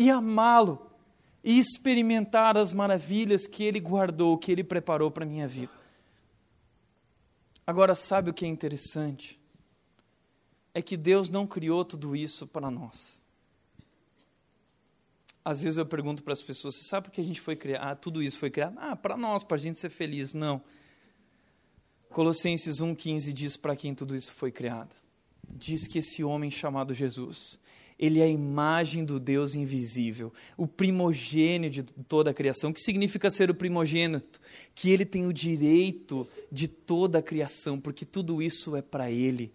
e 0.01 0.09
amá-lo 0.09 0.91
e 1.43 1.59
experimentar 1.59 2.57
as 2.57 2.71
maravilhas 2.71 3.45
que 3.45 3.63
ele 3.63 3.79
guardou, 3.79 4.35
que 4.37 4.51
ele 4.51 4.63
preparou 4.63 5.11
para 5.11 5.23
a 5.23 5.27
minha 5.27 5.47
vida. 5.47 5.71
Agora, 7.65 7.93
sabe 7.93 8.31
o 8.31 8.33
que 8.33 8.43
é 8.43 8.47
interessante? 8.47 9.39
É 10.73 10.81
que 10.81 10.97
Deus 10.97 11.29
não 11.29 11.45
criou 11.45 11.85
tudo 11.85 12.15
isso 12.15 12.47
para 12.47 12.71
nós. 12.71 13.21
Às 15.45 15.59
vezes 15.59 15.77
eu 15.77 15.85
pergunto 15.85 16.23
para 16.23 16.33
as 16.33 16.41
pessoas: 16.41 16.75
você 16.75 16.83
sabe 16.83 17.07
por 17.07 17.13
que 17.13 17.21
a 17.21 17.23
gente 17.23 17.39
foi 17.39 17.55
criar? 17.55 17.91
Ah, 17.91 17.95
tudo 17.95 18.23
isso 18.23 18.37
foi 18.37 18.49
criado? 18.49 18.77
Ah, 18.79 18.95
para 18.95 19.15
nós, 19.15 19.43
para 19.43 19.57
a 19.57 19.59
gente 19.59 19.79
ser 19.79 19.89
feliz. 19.89 20.33
Não. 20.33 20.63
Colossenses 22.09 22.77
1,15 22.77 23.31
diz 23.33 23.55
para 23.55 23.75
quem 23.75 23.93
tudo 23.93 24.15
isso 24.15 24.33
foi 24.33 24.51
criado. 24.51 24.95
Diz 25.47 25.87
que 25.87 25.99
esse 25.99 26.23
homem 26.23 26.49
chamado 26.49 26.93
Jesus, 26.93 27.59
ele 28.01 28.19
é 28.19 28.23
a 28.23 28.27
imagem 28.27 29.05
do 29.05 29.19
Deus 29.19 29.53
invisível, 29.53 30.33
o 30.57 30.65
primogênito 30.65 31.75
de 31.75 31.83
toda 31.83 32.31
a 32.31 32.33
criação. 32.33 32.71
O 32.71 32.73
que 32.73 32.81
significa 32.81 33.29
ser 33.29 33.51
o 33.51 33.55
primogênito? 33.55 34.41
Que 34.73 34.89
ele 34.89 35.05
tem 35.05 35.27
o 35.27 35.31
direito 35.31 36.27
de 36.51 36.67
toda 36.67 37.19
a 37.19 37.21
criação, 37.21 37.79
porque 37.79 38.03
tudo 38.03 38.41
isso 38.41 38.75
é 38.75 38.81
para 38.81 39.11
ele. 39.11 39.53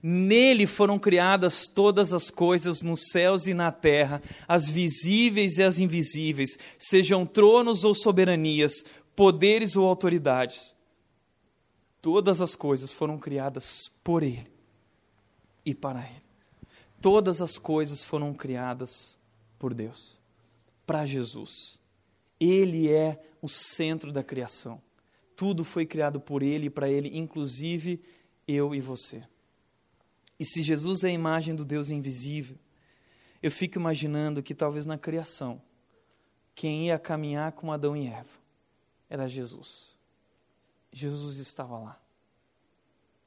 Nele 0.00 0.64
foram 0.64 0.96
criadas 0.96 1.66
todas 1.66 2.12
as 2.12 2.30
coisas 2.30 2.82
nos 2.82 3.08
céus 3.10 3.48
e 3.48 3.52
na 3.52 3.72
terra, 3.72 4.22
as 4.46 4.70
visíveis 4.70 5.58
e 5.58 5.62
as 5.64 5.80
invisíveis, 5.80 6.56
sejam 6.78 7.26
tronos 7.26 7.82
ou 7.82 7.96
soberanias, 7.96 8.84
poderes 9.16 9.74
ou 9.74 9.86
autoridades. 9.86 10.72
Todas 12.00 12.40
as 12.40 12.54
coisas 12.54 12.92
foram 12.92 13.18
criadas 13.18 13.90
por 14.04 14.22
Ele 14.22 14.50
e 15.66 15.74
para 15.74 16.00
Ele. 16.00 16.21
Todas 17.02 17.42
as 17.42 17.58
coisas 17.58 18.04
foram 18.04 18.32
criadas 18.32 19.18
por 19.58 19.74
Deus, 19.74 20.20
para 20.86 21.04
Jesus. 21.04 21.80
Ele 22.38 22.88
é 22.88 23.20
o 23.42 23.48
centro 23.48 24.12
da 24.12 24.22
criação. 24.22 24.80
Tudo 25.34 25.64
foi 25.64 25.84
criado 25.84 26.20
por 26.20 26.44
Ele 26.44 26.66
e 26.66 26.70
para 26.70 26.88
Ele, 26.88 27.18
inclusive 27.18 28.00
eu 28.46 28.72
e 28.72 28.80
você. 28.80 29.24
E 30.38 30.44
se 30.44 30.62
Jesus 30.62 31.02
é 31.02 31.08
a 31.08 31.12
imagem 31.12 31.56
do 31.56 31.64
Deus 31.64 31.90
invisível, 31.90 32.56
eu 33.42 33.50
fico 33.50 33.78
imaginando 33.78 34.42
que 34.42 34.54
talvez 34.54 34.86
na 34.86 34.96
criação, 34.96 35.60
quem 36.54 36.86
ia 36.86 36.98
caminhar 37.00 37.50
com 37.50 37.72
Adão 37.72 37.96
e 37.96 38.06
Eva 38.06 38.40
era 39.10 39.26
Jesus. 39.26 39.98
Jesus 40.92 41.38
estava 41.38 41.76
lá. 41.78 42.00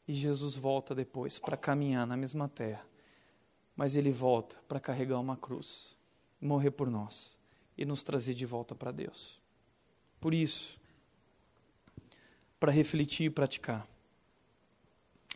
E 0.08 0.14
Jesus 0.14 0.56
volta 0.56 0.96
depois 0.96 1.38
para 1.40 1.58
caminhar 1.58 2.08
na 2.08 2.16
mesma 2.16 2.48
terra. 2.48 2.95
Mas 3.76 3.96
ele 3.96 4.12
volta 4.12 4.58
para 4.68 4.80
carregar 4.80 5.20
uma 5.20 5.36
cruz, 5.36 5.98
morrer 6.40 6.72
por 6.72 6.90
nós 6.90 7.38
e 7.78 7.86
nos 7.86 8.04
trazer 8.04 8.34
de 8.34 8.46
volta 8.46 8.74
para 8.74 8.92
Deus. 8.92 9.42
Por 10.20 10.34
isso, 10.34 10.80
para 12.60 12.72
refletir 12.72 13.26
e 13.26 13.30
praticar, 13.30 13.88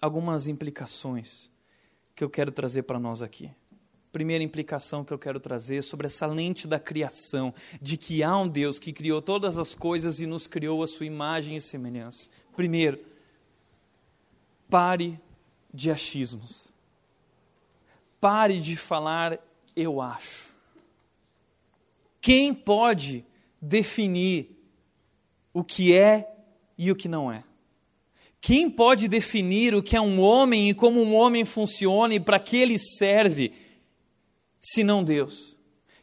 algumas 0.02 0.48
implicações 0.48 1.50
que 2.16 2.24
eu 2.24 2.30
quero 2.30 2.52
trazer 2.52 2.84
para 2.84 3.00
nós 3.00 3.22
aqui. 3.22 3.52
Primeira 4.12 4.44
implicação 4.44 5.06
que 5.06 5.14
eu 5.14 5.20
quero 5.20 5.40
trazer 5.40 5.84
sobre 5.84 6.08
essa 6.08 6.26
lente 6.26 6.68
da 6.68 6.80
criação, 6.80 7.54
de 7.80 7.96
que 7.96 8.24
há 8.24 8.36
um 8.36 8.48
Deus 8.48 8.80
que 8.80 8.92
criou 8.92 9.22
todas 9.22 9.60
as 9.60 9.76
coisas 9.76 10.20
e 10.20 10.26
nos 10.26 10.48
criou 10.48 10.82
a 10.82 10.88
sua 10.88 11.06
imagem 11.06 11.56
e 11.56 11.62
semelhança. 11.62 12.30
Primeiro, 12.56 13.00
pare 14.68 15.20
de 15.72 15.92
achismos. 15.92 16.69
Pare 18.20 18.60
de 18.60 18.76
falar 18.76 19.40
eu 19.76 20.02
acho. 20.02 20.56
Quem 22.22 22.54
pode 22.54 23.26
definir 23.62 24.58
o 25.54 25.64
que 25.64 25.94
é 25.94 26.30
e 26.78 26.92
o 26.92 26.96
que 26.96 27.08
não 27.08 27.32
é? 27.32 27.44
Quem 28.42 28.70
pode 28.70 29.08
definir 29.08 29.76
o 29.76 29.84
que 29.84 29.96
é 29.96 30.02
um 30.02 30.22
homem 30.22 30.70
e 30.70 30.74
como 30.74 31.02
um 31.02 31.14
homem 31.14 31.44
funciona 31.44 32.14
e 32.14 32.20
para 32.20 32.40
que 32.40 32.58
ele 32.58 32.78
serve, 32.78 33.54
se 34.60 34.84
não 34.84 35.04
Deus? 35.04 35.58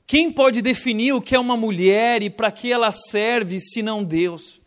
Quem 0.07 0.31
pode 0.31 0.62
definir 0.62 1.12
o 1.12 1.21
que 1.21 1.35
é 1.35 1.39
uma 1.39 1.57
mulher 1.57 2.23
e 2.23 2.31
para 2.31 2.53
que 2.53 2.71
ela 2.71 2.93
serve, 2.93 3.59
se 3.61 3.83
não 3.83 4.05
Deus? 4.05 4.61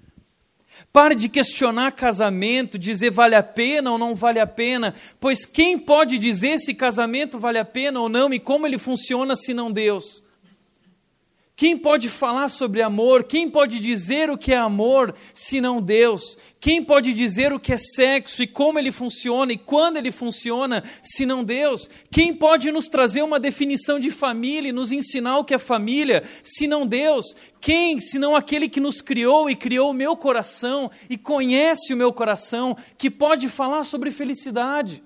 Pare 0.91 1.15
de 1.15 1.29
questionar 1.29 1.91
casamento, 1.91 2.79
dizer 2.79 3.09
vale 3.09 3.35
a 3.35 3.43
pena 3.43 3.91
ou 3.91 3.97
não 3.97 4.15
vale 4.15 4.39
a 4.39 4.47
pena, 4.47 4.93
pois 5.19 5.45
quem 5.45 5.77
pode 5.77 6.17
dizer 6.17 6.59
se 6.59 6.73
casamento 6.73 7.39
vale 7.39 7.57
a 7.57 7.65
pena 7.65 7.99
ou 7.99 8.09
não 8.09 8.33
e 8.33 8.39
como 8.39 8.65
ele 8.65 8.77
funciona 8.77 9.35
se 9.35 9.53
não 9.53 9.71
Deus? 9.71 10.23
Quem 11.59 11.77
pode 11.77 12.07
falar 12.07 12.47
sobre 12.47 12.81
amor? 12.81 13.25
Quem 13.25 13.49
pode 13.49 13.79
dizer 13.79 14.29
o 14.29 14.37
que 14.37 14.53
é 14.53 14.57
amor, 14.57 15.13
se 15.33 15.59
não 15.59 15.81
Deus? 15.81 16.37
Quem 16.57 16.81
pode 16.81 17.11
dizer 17.11 17.51
o 17.51 17.59
que 17.59 17.73
é 17.73 17.77
sexo 17.77 18.41
e 18.41 18.47
como 18.47 18.79
ele 18.79 18.93
funciona 18.93 19.51
e 19.51 19.57
quando 19.57 19.97
ele 19.97 20.09
funciona, 20.09 20.81
se 21.03 21.25
não 21.25 21.43
Deus? 21.43 21.89
Quem 22.09 22.33
pode 22.33 22.71
nos 22.71 22.87
trazer 22.87 23.23
uma 23.23 23.41
definição 23.41 23.99
de 23.99 24.09
família 24.09 24.69
e 24.69 24.71
nos 24.71 24.93
ensinar 24.93 25.37
o 25.37 25.43
que 25.43 25.53
é 25.53 25.57
família, 25.57 26.23
se 26.41 26.65
não 26.65 26.87
Deus? 26.87 27.35
Quem, 27.59 27.99
se 27.99 28.17
não 28.17 28.37
aquele 28.37 28.69
que 28.69 28.79
nos 28.79 29.01
criou 29.01 29.49
e 29.49 29.53
criou 29.53 29.91
o 29.91 29.93
meu 29.93 30.15
coração 30.15 30.89
e 31.09 31.17
conhece 31.17 31.93
o 31.93 31.97
meu 31.97 32.13
coração, 32.13 32.73
que 32.97 33.11
pode 33.11 33.49
falar 33.49 33.83
sobre 33.83 34.11
felicidade? 34.11 35.03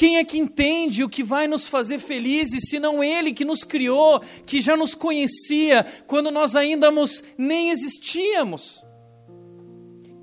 Quem 0.00 0.16
é 0.16 0.24
que 0.24 0.38
entende 0.38 1.04
o 1.04 1.10
que 1.10 1.22
vai 1.22 1.46
nos 1.46 1.68
fazer 1.68 1.98
felizes, 1.98 2.70
se 2.70 2.78
não 2.78 3.04
Ele 3.04 3.34
que 3.34 3.44
nos 3.44 3.62
criou, 3.62 4.18
que 4.46 4.58
já 4.58 4.74
nos 4.74 4.94
conhecia 4.94 5.84
quando 6.06 6.30
nós 6.30 6.56
ainda 6.56 6.90
nem 7.36 7.68
existíamos? 7.68 8.82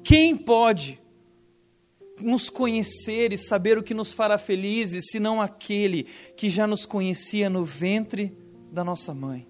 Quem 0.03 0.35
pode 0.35 0.99
nos 2.19 2.49
conhecer 2.49 3.31
e 3.31 3.37
saber 3.37 3.77
o 3.77 3.83
que 3.83 3.93
nos 3.93 4.11
fará 4.11 4.39
felizes, 4.39 5.11
se 5.11 5.19
não 5.19 5.39
aquele 5.39 6.07
que 6.35 6.49
já 6.49 6.65
nos 6.65 6.83
conhecia 6.83 7.47
no 7.47 7.63
ventre 7.63 8.35
da 8.71 8.83
nossa 8.83 9.13
mãe? 9.13 9.47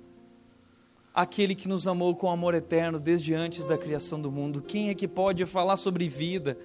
Aquele 1.13 1.55
que 1.55 1.69
nos 1.69 1.87
amou 1.87 2.13
com 2.17 2.29
amor 2.29 2.53
eterno 2.53 2.99
desde 2.99 3.33
antes 3.33 3.65
da 3.65 3.77
criação 3.77 4.19
do 4.19 4.29
mundo. 4.29 4.61
Quem 4.61 4.89
é 4.89 4.93
que 4.93 5.07
pode 5.07 5.45
falar 5.45 5.77
sobre 5.77 6.09
vida? 6.09 6.57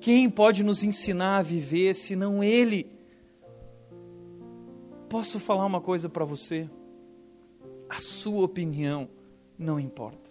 Quem 0.00 0.30
pode 0.30 0.64
nos 0.64 0.82
ensinar 0.82 1.38
a 1.38 1.42
viver 1.42 1.94
se 1.94 2.16
não 2.16 2.42
Ele? 2.42 2.90
Posso 5.08 5.38
falar 5.38 5.66
uma 5.66 5.80
coisa 5.80 6.08
para 6.08 6.24
você? 6.24 6.68
A 7.88 8.00
sua 8.00 8.44
opinião 8.44 9.08
não 9.58 9.78
importa. 9.78 10.30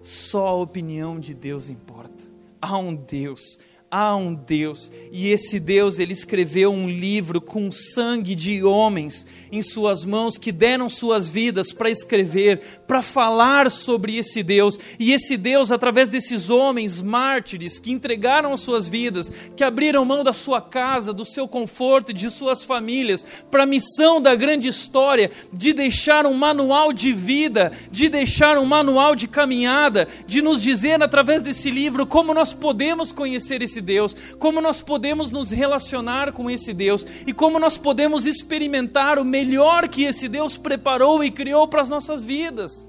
Só 0.00 0.46
a 0.46 0.54
opinião 0.54 1.20
de 1.20 1.34
Deus 1.34 1.68
importa. 1.68 2.24
Há 2.62 2.78
um 2.78 2.94
Deus 2.94 3.58
há 3.90 4.14
um 4.14 4.34
Deus, 4.34 4.90
e 5.10 5.28
esse 5.28 5.58
Deus 5.58 5.98
ele 5.98 6.12
escreveu 6.12 6.70
um 6.70 6.88
livro 6.88 7.40
com 7.40 7.72
sangue 7.72 8.36
de 8.36 8.62
homens 8.62 9.26
em 9.50 9.62
suas 9.62 10.04
mãos 10.04 10.38
que 10.38 10.52
deram 10.52 10.88
suas 10.88 11.28
vidas 11.28 11.72
para 11.72 11.90
escrever, 11.90 12.60
para 12.86 13.02
falar 13.02 13.68
sobre 13.70 14.16
esse 14.16 14.42
Deus. 14.42 14.78
E 14.98 15.12
esse 15.12 15.36
Deus, 15.36 15.72
através 15.72 16.08
desses 16.08 16.50
homens 16.50 17.00
mártires 17.00 17.80
que 17.80 17.90
entregaram 17.90 18.52
as 18.52 18.60
suas 18.60 18.86
vidas, 18.86 19.30
que 19.56 19.64
abriram 19.64 20.04
mão 20.04 20.22
da 20.22 20.32
sua 20.32 20.60
casa, 20.60 21.12
do 21.12 21.24
seu 21.24 21.48
conforto 21.48 22.12
de 22.12 22.30
suas 22.30 22.62
famílias, 22.62 23.24
para 23.50 23.64
a 23.64 23.66
missão 23.66 24.22
da 24.22 24.34
grande 24.34 24.68
história 24.68 25.30
de 25.52 25.72
deixar 25.72 26.26
um 26.26 26.34
manual 26.34 26.92
de 26.92 27.12
vida, 27.12 27.72
de 27.90 28.08
deixar 28.08 28.56
um 28.56 28.64
manual 28.64 29.16
de 29.16 29.26
caminhada, 29.26 30.06
de 30.26 30.40
nos 30.40 30.62
dizer 30.62 31.02
através 31.02 31.42
desse 31.42 31.70
livro 31.70 32.06
como 32.06 32.32
nós 32.32 32.52
podemos 32.52 33.10
conhecer 33.10 33.62
esse 33.62 33.79
esse 33.80 33.82
Deus, 33.82 34.16
como 34.38 34.60
nós 34.60 34.82
podemos 34.82 35.30
nos 35.30 35.50
relacionar 35.50 36.32
com 36.32 36.50
esse 36.50 36.72
Deus 36.72 37.06
e 37.26 37.32
como 37.32 37.58
nós 37.58 37.78
podemos 37.78 38.26
experimentar 38.26 39.18
o 39.18 39.24
melhor 39.24 39.88
que 39.88 40.04
esse 40.04 40.28
Deus 40.28 40.56
preparou 40.56 41.24
e 41.24 41.30
criou 41.30 41.66
para 41.66 41.80
as 41.80 41.88
nossas 41.88 42.22
vidas. 42.22 42.86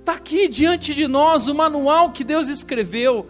Está 0.00 0.14
aqui 0.14 0.48
diante 0.48 0.94
de 0.94 1.06
nós 1.06 1.46
o 1.46 1.54
manual 1.54 2.10
que 2.10 2.24
Deus 2.24 2.48
escreveu 2.48 3.28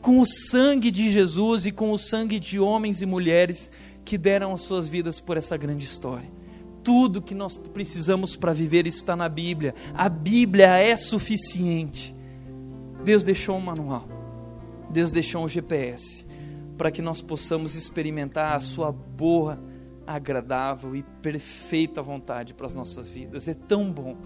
com 0.00 0.20
o 0.20 0.26
sangue 0.26 0.90
de 0.90 1.10
Jesus 1.10 1.66
e 1.66 1.72
com 1.72 1.92
o 1.92 1.98
sangue 1.98 2.38
de 2.38 2.60
homens 2.60 3.02
e 3.02 3.06
mulheres 3.06 3.70
que 4.04 4.16
deram 4.16 4.52
as 4.52 4.60
suas 4.60 4.86
vidas 4.86 5.18
por 5.18 5.36
essa 5.36 5.56
grande 5.56 5.84
história. 5.84 6.30
Tudo 6.84 7.20
que 7.20 7.34
nós 7.34 7.58
precisamos 7.58 8.36
para 8.36 8.52
viver 8.52 8.86
está 8.86 9.16
na 9.16 9.28
Bíblia. 9.28 9.74
A 9.92 10.08
Bíblia 10.08 10.78
é 10.78 10.96
suficiente. 10.96 12.14
Deus 13.04 13.24
deixou 13.24 13.56
um 13.56 13.60
manual. 13.60 14.17
Deus 14.90 15.12
deixou 15.12 15.44
um 15.44 15.48
GPS 15.48 16.26
para 16.76 16.90
que 16.90 17.02
nós 17.02 17.20
possamos 17.20 17.74
experimentar 17.74 18.56
a 18.56 18.60
Sua 18.60 18.92
boa, 18.92 19.58
agradável 20.06 20.96
e 20.96 21.02
perfeita 21.20 22.00
vontade 22.00 22.54
para 22.54 22.66
as 22.66 22.74
nossas 22.74 23.10
vidas. 23.10 23.48
É 23.48 23.54
tão 23.54 23.92
bom. 23.92 24.16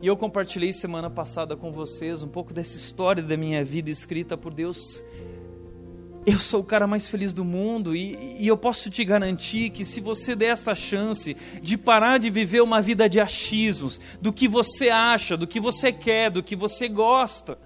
E 0.00 0.06
eu 0.06 0.16
compartilhei 0.16 0.72
semana 0.72 1.10
passada 1.10 1.54
com 1.54 1.70
vocês 1.70 2.22
um 2.22 2.28
pouco 2.28 2.54
dessa 2.54 2.78
história 2.78 3.22
da 3.22 3.36
minha 3.36 3.62
vida 3.62 3.90
escrita 3.90 4.34
por 4.34 4.54
Deus. 4.54 5.04
Eu 6.24 6.38
sou 6.38 6.60
o 6.60 6.64
cara 6.64 6.86
mais 6.86 7.06
feliz 7.06 7.34
do 7.34 7.44
mundo 7.44 7.94
e, 7.94 8.36
e, 8.38 8.46
eu 8.46 8.56
posso 8.56 8.88
te 8.88 9.04
garantir 9.04 9.70
que 9.70 9.84
se 9.84 10.00
você 10.00 10.34
der 10.34 10.52
essa 10.52 10.74
chance 10.74 11.36
de 11.62 11.76
parar 11.76 12.18
de 12.18 12.30
viver 12.30 12.62
uma 12.62 12.80
vida 12.80 13.08
de 13.08 13.18
achismos, 13.20 14.00
do 14.20 14.32
que 14.32 14.46
você 14.46 14.90
acha, 14.90 15.36
do 15.36 15.46
que 15.46 15.58
você 15.58 15.90
quer, 15.90 16.30
do 16.30 16.42
que 16.42 16.54
você 16.54 16.88
gosta, 16.88 17.58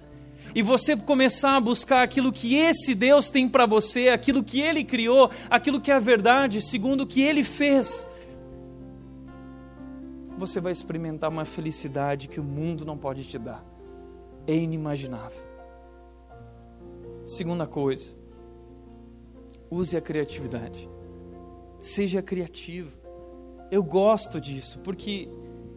e 0.55 0.61
você 0.61 0.95
começar 0.95 1.57
a 1.57 1.61
buscar 1.61 2.01
aquilo 2.01 2.31
que 2.31 2.55
esse 2.55 2.95
Deus 2.95 3.27
tem 3.27 3.47
para 3.47 3.65
você, 3.65 4.07
aquilo 4.07 4.41
que 4.41 4.61
ele 4.61 4.85
criou, 4.85 5.29
aquilo 5.49 5.81
que 5.81 5.91
é 5.91 5.95
a 5.95 5.99
verdade, 5.99 6.61
segundo 6.61 7.01
o 7.01 7.07
que 7.07 7.21
ele 7.21 7.43
fez, 7.43 8.07
você 10.37 10.61
vai 10.61 10.71
experimentar 10.71 11.29
uma 11.29 11.43
felicidade 11.43 12.29
que 12.29 12.39
o 12.39 12.43
mundo 12.43 12.85
não 12.85 12.97
pode 12.97 13.25
te 13.25 13.37
dar. 13.37 13.65
É 14.47 14.55
inimaginável. 14.55 15.43
Segunda 17.25 17.67
coisa, 17.67 18.15
use 19.69 19.97
a 19.97 20.01
criatividade. 20.01 20.89
Seja 21.79 22.21
criativo. 22.21 22.97
Eu 23.69 23.83
gosto 23.83 24.39
disso, 24.39 24.79
porque 24.79 25.27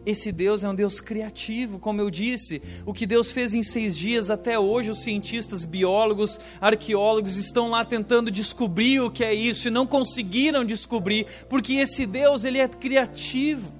esse 0.05 0.31
Deus 0.31 0.63
é 0.63 0.69
um 0.69 0.75
Deus 0.75 1.01
criativo, 1.01 1.77
como 1.77 2.01
eu 2.01 2.09
disse. 2.09 2.61
O 2.85 2.93
que 2.93 3.05
Deus 3.05 3.31
fez 3.31 3.53
em 3.53 3.61
seis 3.61 3.95
dias, 3.95 4.29
até 4.29 4.57
hoje, 4.57 4.89
os 4.89 5.03
cientistas, 5.03 5.65
biólogos, 5.65 6.39
arqueólogos 6.59 7.37
estão 7.37 7.69
lá 7.69 7.83
tentando 7.83 8.31
descobrir 8.31 9.01
o 9.01 9.11
que 9.11 9.23
é 9.23 9.33
isso 9.33 9.67
e 9.67 9.71
não 9.71 9.85
conseguiram 9.85 10.63
descobrir, 10.63 11.27
porque 11.47 11.73
esse 11.73 12.05
Deus 12.05 12.43
ele 12.43 12.59
é 12.59 12.67
criativo. 12.67 13.71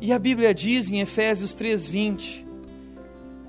E 0.00 0.12
a 0.12 0.18
Bíblia 0.18 0.54
diz 0.54 0.90
em 0.90 1.00
Efésios 1.00 1.54
3:20 1.54 2.46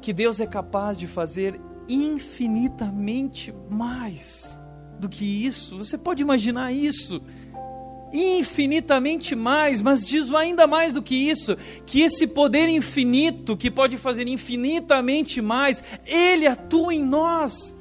que 0.02 0.14
Deus 0.14 0.40
é 0.40 0.48
capaz 0.48 0.98
de 0.98 1.06
fazer 1.06 1.60
infinitamente 1.88 3.54
mais 3.70 4.60
do 5.00 5.10
que 5.10 5.46
isso. 5.46 5.78
Você 5.78 5.98
pode 5.98 6.22
imaginar 6.22 6.72
isso? 6.72 7.22
Infinitamente 8.14 9.36
mais, 9.36 9.82
mas 9.82 10.06
diz 10.06 10.34
ainda 10.34 10.66
mais 10.66 10.94
do 10.94 11.02
que 11.02 11.16
isso: 11.16 11.58
que 11.86 12.02
esse 12.02 12.28
poder 12.28 12.70
infinito, 12.70 13.58
que 13.58 13.70
pode 13.70 13.98
fazer 13.98 14.28
infinitamente 14.28 15.42
mais, 15.42 15.84
ele 16.06 16.48
atua 16.48 16.94
em 16.94 17.04
nós. 17.04 17.77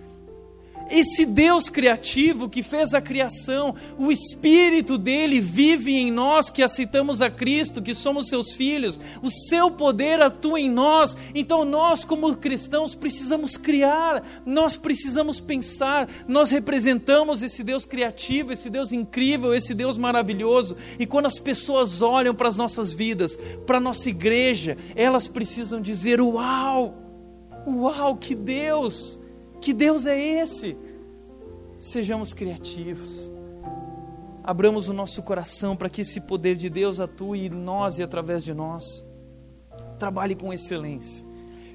Esse 0.91 1.27
Deus 1.27 1.69
criativo 1.69 2.49
que 2.49 2.63
fez 2.63 2.95
a 2.95 3.01
criação, 3.01 3.75
o 3.99 4.13
Espírito 4.13 4.97
dele 4.97 5.41
vive 5.41 5.97
em 5.97 6.13
nós 6.13 6.49
que 6.49 6.63
aceitamos 6.63 7.21
a 7.21 7.29
Cristo, 7.29 7.83
que 7.83 7.95
somos 7.95 8.29
seus 8.29 8.53
filhos, 8.53 9.01
o 9.21 9.31
seu 9.31 9.71
poder 9.71 10.21
atua 10.21 10.61
em 10.61 10.71
nós. 10.71 11.17
Então, 11.35 11.65
nós, 11.65 12.05
como 12.05 12.37
cristãos, 12.37 12.95
precisamos 12.95 13.57
criar, 13.57 14.23
nós 14.45 14.77
precisamos 14.77 15.41
pensar, 15.41 16.09
nós 16.29 16.51
representamos 16.51 17.43
esse 17.43 17.65
Deus 17.65 17.85
criativo, 17.85 18.53
esse 18.53 18.71
Deus 18.71 18.93
incrível, 18.93 19.53
esse 19.53 19.75
Deus 19.75 19.99
maravilhoso. 19.99 20.77
E 20.99 21.07
quando 21.07 21.27
as 21.27 21.39
pessoas 21.39 22.01
olham 22.01 22.35
para 22.35 22.49
as 22.49 22.57
nossas 22.57 22.93
vidas, 22.93 23.37
para 23.67 23.79
a 23.79 23.81
nossa 23.81 24.09
igreja, 24.09 24.77
elas 24.95 25.27
precisam 25.27 25.81
dizer: 25.81 26.21
Uau! 26.21 26.95
Uau, 27.67 28.17
que 28.17 28.35
Deus! 28.35 29.19
Que 29.67 29.73
Deus 29.73 30.07
é 30.07 30.17
esse? 30.17 30.77
Sejamos 31.81 32.33
criativos. 32.33 33.29
Abramos 34.45 34.89
o 34.89 34.93
nosso 34.93 35.21
coração 35.25 35.77
para 35.77 35.91
que 35.91 36.03
esse 36.03 36.21
poder 36.21 36.55
de 36.55 36.71
Deus 36.71 37.01
atue 37.01 37.47
em 37.47 37.49
nós 37.49 37.99
e 37.99 38.03
através 38.05 38.45
de 38.45 38.55
nós. 38.55 39.05
Trabalhe 39.99 40.37
com 40.37 40.53
excelência. 40.53 41.27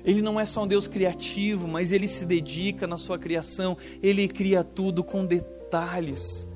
Ele 0.05 0.21
não 0.21 0.39
é 0.39 0.45
só 0.45 0.63
um 0.63 0.67
Deus 0.67 0.87
criativo, 0.87 1.67
mas 1.67 1.91
ele 1.91 2.07
se 2.07 2.25
dedica 2.25 2.87
na 2.87 2.95
sua 2.95 3.19
criação, 3.19 3.77
ele 4.01 4.25
cria 4.29 4.63
tudo 4.63 5.03
com 5.03 5.25
detalhes. 5.25 6.47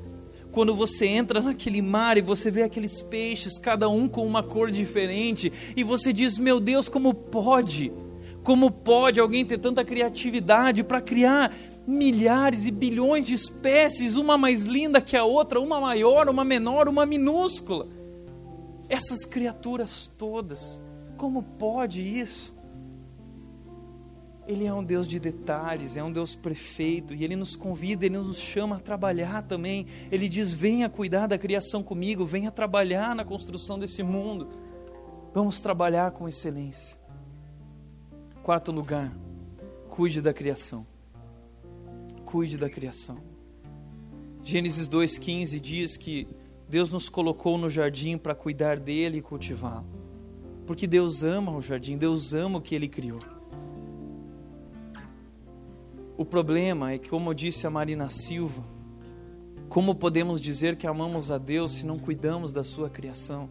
Quando 0.54 0.74
você 0.74 1.06
entra 1.06 1.42
naquele 1.42 1.82
mar 1.82 2.18
e 2.18 2.22
você 2.22 2.50
vê 2.50 2.64
aqueles 2.64 3.02
peixes, 3.02 3.60
cada 3.60 3.90
um 3.90 4.08
com 4.08 4.26
uma 4.26 4.42
cor 4.42 4.72
diferente, 4.72 5.52
e 5.76 5.84
você 5.84 6.14
diz: 6.14 6.38
Meu 6.38 6.62
Deus, 6.62 6.88
como 6.88 7.14
pode? 7.14 7.92
Como 8.46 8.70
pode 8.70 9.20
alguém 9.20 9.44
ter 9.44 9.58
tanta 9.58 9.84
criatividade 9.84 10.84
para 10.84 11.02
criar 11.02 11.52
milhares 11.88 12.68
e 12.68 12.72
bilhões 12.72 13.26
de 13.26 13.34
espécies, 13.34 14.16
uma 14.16 14.38
mais 14.38 14.66
linda 14.66 15.02
que 15.02 15.18
a 15.18 15.26
outra, 15.26 15.60
uma 15.60 15.82
maior, 15.82 16.30
uma 16.30 16.46
menor, 16.46 16.88
uma 16.88 17.08
minúscula? 17.08 17.88
Essas 18.88 19.26
criaturas 19.26 20.12
todas, 20.16 20.80
como 21.18 21.42
pode 21.42 22.04
isso? 22.04 22.54
Ele 24.48 24.68
é 24.68 24.72
um 24.72 24.84
Deus 24.84 25.08
de 25.08 25.20
detalhes, 25.20 25.98
é 25.98 26.04
um 26.04 26.12
Deus 26.12 26.36
perfeito, 26.36 27.16
e 27.16 27.24
Ele 27.24 27.36
nos 27.36 27.56
convida, 27.56 28.06
Ele 28.06 28.20
nos 28.20 28.38
chama 28.38 28.76
a 28.76 28.80
trabalhar 28.80 29.42
também. 29.42 29.88
Ele 30.12 30.30
diz: 30.30 30.54
venha 30.54 30.88
cuidar 30.88 31.26
da 31.26 31.36
criação 31.36 31.82
comigo, 31.82 32.28
venha 32.28 32.52
trabalhar 32.52 33.16
na 33.16 33.26
construção 33.26 33.80
desse 33.80 34.04
mundo. 34.04 34.50
Vamos 35.34 35.60
trabalhar 35.62 36.12
com 36.12 36.28
excelência. 36.28 37.05
Quarto 38.46 38.72
lugar, 38.72 39.12
cuide 39.90 40.22
da 40.22 40.32
criação. 40.32 40.86
Cuide 42.24 42.60
da 42.60 42.70
criação. 42.70 43.18
Gênesis 44.44 44.88
2,15 44.88 45.60
diz 45.60 45.98
que 45.98 46.28
Deus 46.70 46.92
nos 46.92 47.10
colocou 47.10 47.58
no 47.58 47.68
jardim 47.68 48.20
para 48.20 48.36
cuidar 48.36 48.80
dele 48.80 49.18
e 49.18 49.22
cultivá-lo. 49.24 49.88
Porque 50.68 50.86
Deus 50.86 51.24
ama 51.24 51.54
o 51.54 51.60
jardim, 51.60 51.98
Deus 51.98 52.36
ama 52.36 52.60
o 52.60 52.62
que 52.62 52.76
ele 52.76 52.88
criou. 52.88 53.18
O 56.16 56.24
problema 56.24 56.92
é 56.92 57.00
que, 57.00 57.10
como 57.10 57.34
disse 57.34 57.66
a 57.66 57.72
Marina 57.72 58.12
Silva, 58.12 58.64
como 59.68 59.96
podemos 59.96 60.40
dizer 60.40 60.76
que 60.76 60.86
amamos 60.86 61.32
a 61.32 61.40
Deus 61.40 61.72
se 61.72 61.86
não 61.88 61.98
cuidamos 61.98 62.52
da 62.52 62.64
sua 62.64 62.92
criação? 62.92 63.50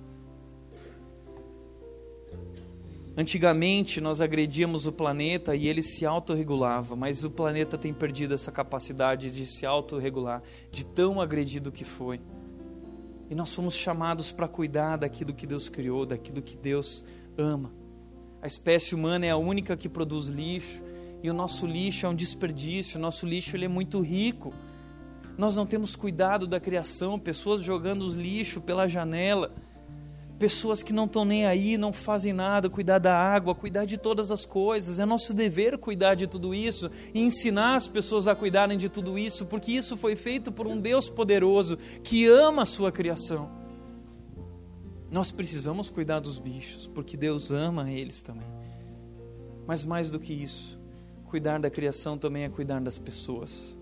Antigamente 3.16 4.00
nós 4.00 4.20
agredíamos 4.20 4.86
o 4.86 4.92
planeta 4.92 5.54
e 5.54 5.68
ele 5.68 5.82
se 5.82 6.04
autorregulava, 6.04 6.96
mas 6.96 7.22
o 7.22 7.30
planeta 7.30 7.78
tem 7.78 7.94
perdido 7.94 8.34
essa 8.34 8.50
capacidade 8.50 9.30
de 9.30 9.46
se 9.46 9.64
autorregular, 9.64 10.42
de 10.72 10.84
tão 10.84 11.20
agredido 11.20 11.70
que 11.70 11.84
foi. 11.84 12.20
E 13.30 13.34
nós 13.34 13.54
fomos 13.54 13.76
chamados 13.76 14.32
para 14.32 14.48
cuidar 14.48 14.96
daquilo 14.96 15.32
que 15.32 15.46
Deus 15.46 15.68
criou, 15.68 16.04
daquilo 16.04 16.42
que 16.42 16.56
Deus 16.56 17.04
ama. 17.38 17.72
A 18.42 18.48
espécie 18.48 18.96
humana 18.96 19.26
é 19.26 19.30
a 19.30 19.36
única 19.36 19.76
que 19.76 19.88
produz 19.88 20.26
lixo, 20.26 20.82
e 21.22 21.30
o 21.30 21.34
nosso 21.34 21.66
lixo 21.66 22.06
é 22.06 22.08
um 22.08 22.14
desperdício, 22.14 22.98
o 22.98 23.00
nosso 23.00 23.24
lixo 23.24 23.56
ele 23.56 23.64
é 23.64 23.68
muito 23.68 24.00
rico. 24.00 24.52
Nós 25.38 25.54
não 25.54 25.64
temos 25.64 25.94
cuidado 25.94 26.48
da 26.48 26.58
criação, 26.58 27.18
pessoas 27.18 27.62
jogando 27.62 28.02
os 28.02 28.16
lixo 28.16 28.60
pela 28.60 28.88
janela 28.88 29.54
pessoas 30.39 30.82
que 30.82 30.93
não 30.93 31.05
estão 31.05 31.24
nem 31.24 31.47
aí, 31.47 31.76
não 31.76 31.93
fazem 31.93 32.32
nada, 32.32 32.68
cuidar 32.68 32.99
da 32.99 33.16
água, 33.16 33.55
cuidar 33.55 33.85
de 33.85 33.97
todas 33.97 34.30
as 34.30 34.45
coisas. 34.45 34.99
É 34.99 35.05
nosso 35.05 35.32
dever 35.32 35.78
cuidar 35.78 36.14
de 36.14 36.26
tudo 36.26 36.55
isso 36.55 36.91
e 37.12 37.20
ensinar 37.20 37.76
as 37.76 37.87
pessoas 37.87 38.26
a 38.26 38.35
cuidarem 38.35 38.76
de 38.76 38.89
tudo 38.89 39.18
isso, 39.18 39.47
porque 39.47 39.72
isso 39.72 39.97
foi 39.97 40.16
feito 40.16 40.51
por 40.51 40.66
um 40.66 40.80
Deus 40.80 41.09
poderoso 41.09 41.76
que 42.03 42.26
ama 42.26 42.62
a 42.62 42.66
sua 42.66 42.91
criação. 42.91 43.51
Nós 45.11 45.30
precisamos 45.30 45.89
cuidar 45.89 46.18
dos 46.18 46.39
bichos, 46.39 46.89
porque 46.89 47.16
Deus 47.16 47.53
ama 47.53 47.91
eles 47.91 48.20
também. 48.20 48.49
Mas 49.66 49.85
mais 49.85 50.11
do 50.11 50.18
que 50.18 50.32
isso, 50.32 50.78
cuidar 51.24 51.61
da 51.61 51.70
criação 51.70 52.18
também 52.18 52.43
é 52.43 52.49
cuidar 52.49 52.80
das 52.80 52.99
pessoas. 52.99 53.76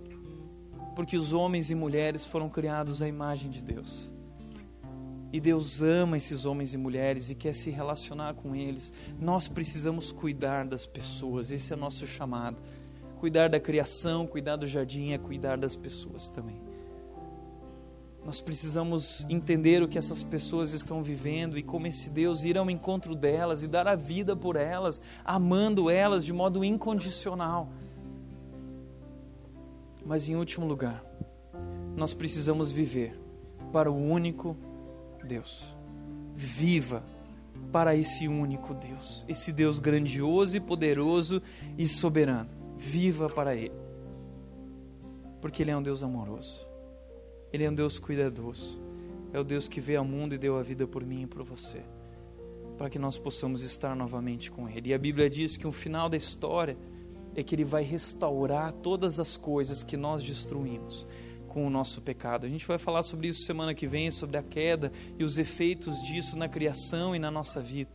Porque 0.94 1.16
os 1.16 1.32
homens 1.32 1.70
e 1.70 1.74
mulheres 1.74 2.26
foram 2.26 2.50
criados 2.50 3.00
à 3.00 3.08
imagem 3.08 3.50
de 3.50 3.64
Deus. 3.64 4.11
E 5.32 5.40
Deus 5.40 5.80
ama 5.80 6.18
esses 6.18 6.44
homens 6.44 6.74
e 6.74 6.76
mulheres 6.76 7.30
e 7.30 7.34
quer 7.34 7.54
se 7.54 7.70
relacionar 7.70 8.34
com 8.34 8.54
eles. 8.54 8.92
Nós 9.18 9.48
precisamos 9.48 10.12
cuidar 10.12 10.66
das 10.66 10.84
pessoas, 10.84 11.50
esse 11.50 11.72
é 11.72 11.76
nosso 11.76 12.06
chamado. 12.06 12.58
Cuidar 13.18 13.48
da 13.48 13.58
criação, 13.58 14.26
cuidar 14.26 14.56
do 14.56 14.66
jardim 14.66 15.12
é 15.12 15.18
cuidar 15.18 15.56
das 15.56 15.74
pessoas 15.74 16.28
também. 16.28 16.60
Nós 18.24 18.40
precisamos 18.40 19.26
entender 19.28 19.82
o 19.82 19.88
que 19.88 19.98
essas 19.98 20.22
pessoas 20.22 20.72
estão 20.72 21.02
vivendo 21.02 21.58
e 21.58 21.62
como 21.62 21.86
esse 21.86 22.10
Deus 22.10 22.44
ir 22.44 22.58
ao 22.58 22.70
encontro 22.70 23.16
delas 23.16 23.62
e 23.62 23.68
dar 23.68 23.88
a 23.88 23.96
vida 23.96 24.36
por 24.36 24.54
elas, 24.54 25.00
amando 25.24 25.88
elas 25.88 26.24
de 26.24 26.32
modo 26.32 26.62
incondicional. 26.62 27.68
Mas 30.04 30.28
em 30.28 30.36
último 30.36 30.66
lugar, 30.66 31.02
nós 31.96 32.12
precisamos 32.12 32.70
viver 32.70 33.18
para 33.72 33.90
o 33.90 33.96
único 33.96 34.56
Deus. 35.32 35.64
Viva 36.34 37.02
para 37.70 37.96
esse 37.96 38.28
único 38.28 38.74
Deus, 38.74 39.24
esse 39.26 39.50
Deus 39.50 39.78
grandioso 39.78 40.56
e 40.56 40.60
poderoso 40.60 41.40
e 41.78 41.86
soberano. 41.86 42.50
Viva 42.76 43.28
para 43.30 43.54
Ele, 43.54 43.76
porque 45.40 45.62
Ele 45.62 45.70
é 45.70 45.76
um 45.76 45.82
Deus 45.82 46.02
amoroso, 46.02 46.66
Ele 47.52 47.64
é 47.64 47.70
um 47.70 47.74
Deus 47.74 47.98
cuidadoso, 47.98 48.78
é 49.32 49.38
o 49.38 49.44
Deus 49.44 49.68
que 49.68 49.80
veio 49.80 50.00
ao 50.00 50.04
mundo 50.04 50.34
e 50.34 50.38
deu 50.38 50.58
a 50.58 50.62
vida 50.62 50.86
por 50.86 51.04
mim 51.04 51.22
e 51.22 51.26
por 51.26 51.42
você, 51.42 51.80
para 52.76 52.90
que 52.90 52.98
nós 52.98 53.16
possamos 53.16 53.62
estar 53.62 53.94
novamente 53.94 54.50
com 54.50 54.68
Ele. 54.68 54.90
E 54.90 54.94
a 54.94 54.98
Bíblia 54.98 55.30
diz 55.30 55.56
que 55.56 55.66
o 55.66 55.72
final 55.72 56.10
da 56.10 56.16
história 56.16 56.76
é 57.34 57.42
que 57.42 57.54
Ele 57.54 57.64
vai 57.64 57.84
restaurar 57.84 58.72
todas 58.72 59.18
as 59.18 59.36
coisas 59.36 59.82
que 59.82 59.96
nós 59.96 60.22
destruímos 60.22 61.06
com 61.52 61.66
o 61.66 61.70
nosso 61.70 62.00
pecado. 62.00 62.46
A 62.46 62.48
gente 62.48 62.66
vai 62.66 62.78
falar 62.78 63.02
sobre 63.02 63.28
isso 63.28 63.44
semana 63.44 63.74
que 63.74 63.86
vem, 63.86 64.10
sobre 64.10 64.38
a 64.38 64.42
queda 64.42 64.90
e 65.18 65.22
os 65.22 65.36
efeitos 65.36 66.00
disso 66.00 66.34
na 66.34 66.48
criação 66.48 67.14
e 67.14 67.18
na 67.18 67.30
nossa 67.30 67.60
vida. 67.60 67.90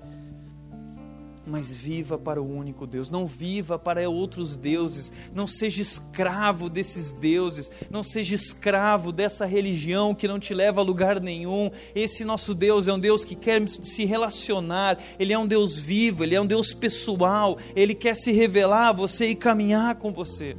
mas 1.50 1.74
viva 1.74 2.18
para 2.18 2.42
o 2.42 2.46
único 2.46 2.86
Deus. 2.86 3.10
Não 3.10 3.26
viva 3.26 3.80
para 3.80 4.08
outros 4.10 4.58
deuses. 4.58 5.14
Não 5.34 5.48
seja 5.48 5.82
escravo 5.82 6.70
desses 6.70 7.14
deuses. 7.14 7.72
Não 7.90 8.04
seja 8.04 8.36
escravo 8.36 9.14
dessa 9.14 9.46
religião 9.46 10.14
que 10.14 10.28
não 10.28 10.40
te 10.40 10.54
leva 10.54 10.82
a 10.82 10.84
lugar 10.84 11.22
nenhum. 11.22 11.72
Esse 11.96 12.26
nosso 12.26 12.54
Deus 12.54 12.86
é 12.90 12.94
um 12.94 13.00
Deus 13.00 13.24
que 13.24 13.34
quer 13.34 13.66
se 13.66 14.04
relacionar. 14.04 15.00
Ele 15.18 15.32
é 15.32 15.40
um 15.40 15.48
Deus 15.48 15.74
vivo. 15.74 16.22
Ele 16.22 16.36
é 16.36 16.42
um 16.42 16.46
Deus 16.46 16.74
pessoal. 16.74 17.58
Ele 17.74 17.96
quer 17.96 18.14
se 18.14 18.34
revelar 18.34 18.90
a 18.90 18.94
você 18.94 19.30
e 19.30 19.36
caminhar 19.36 19.96
com 19.96 20.12
você. 20.12 20.58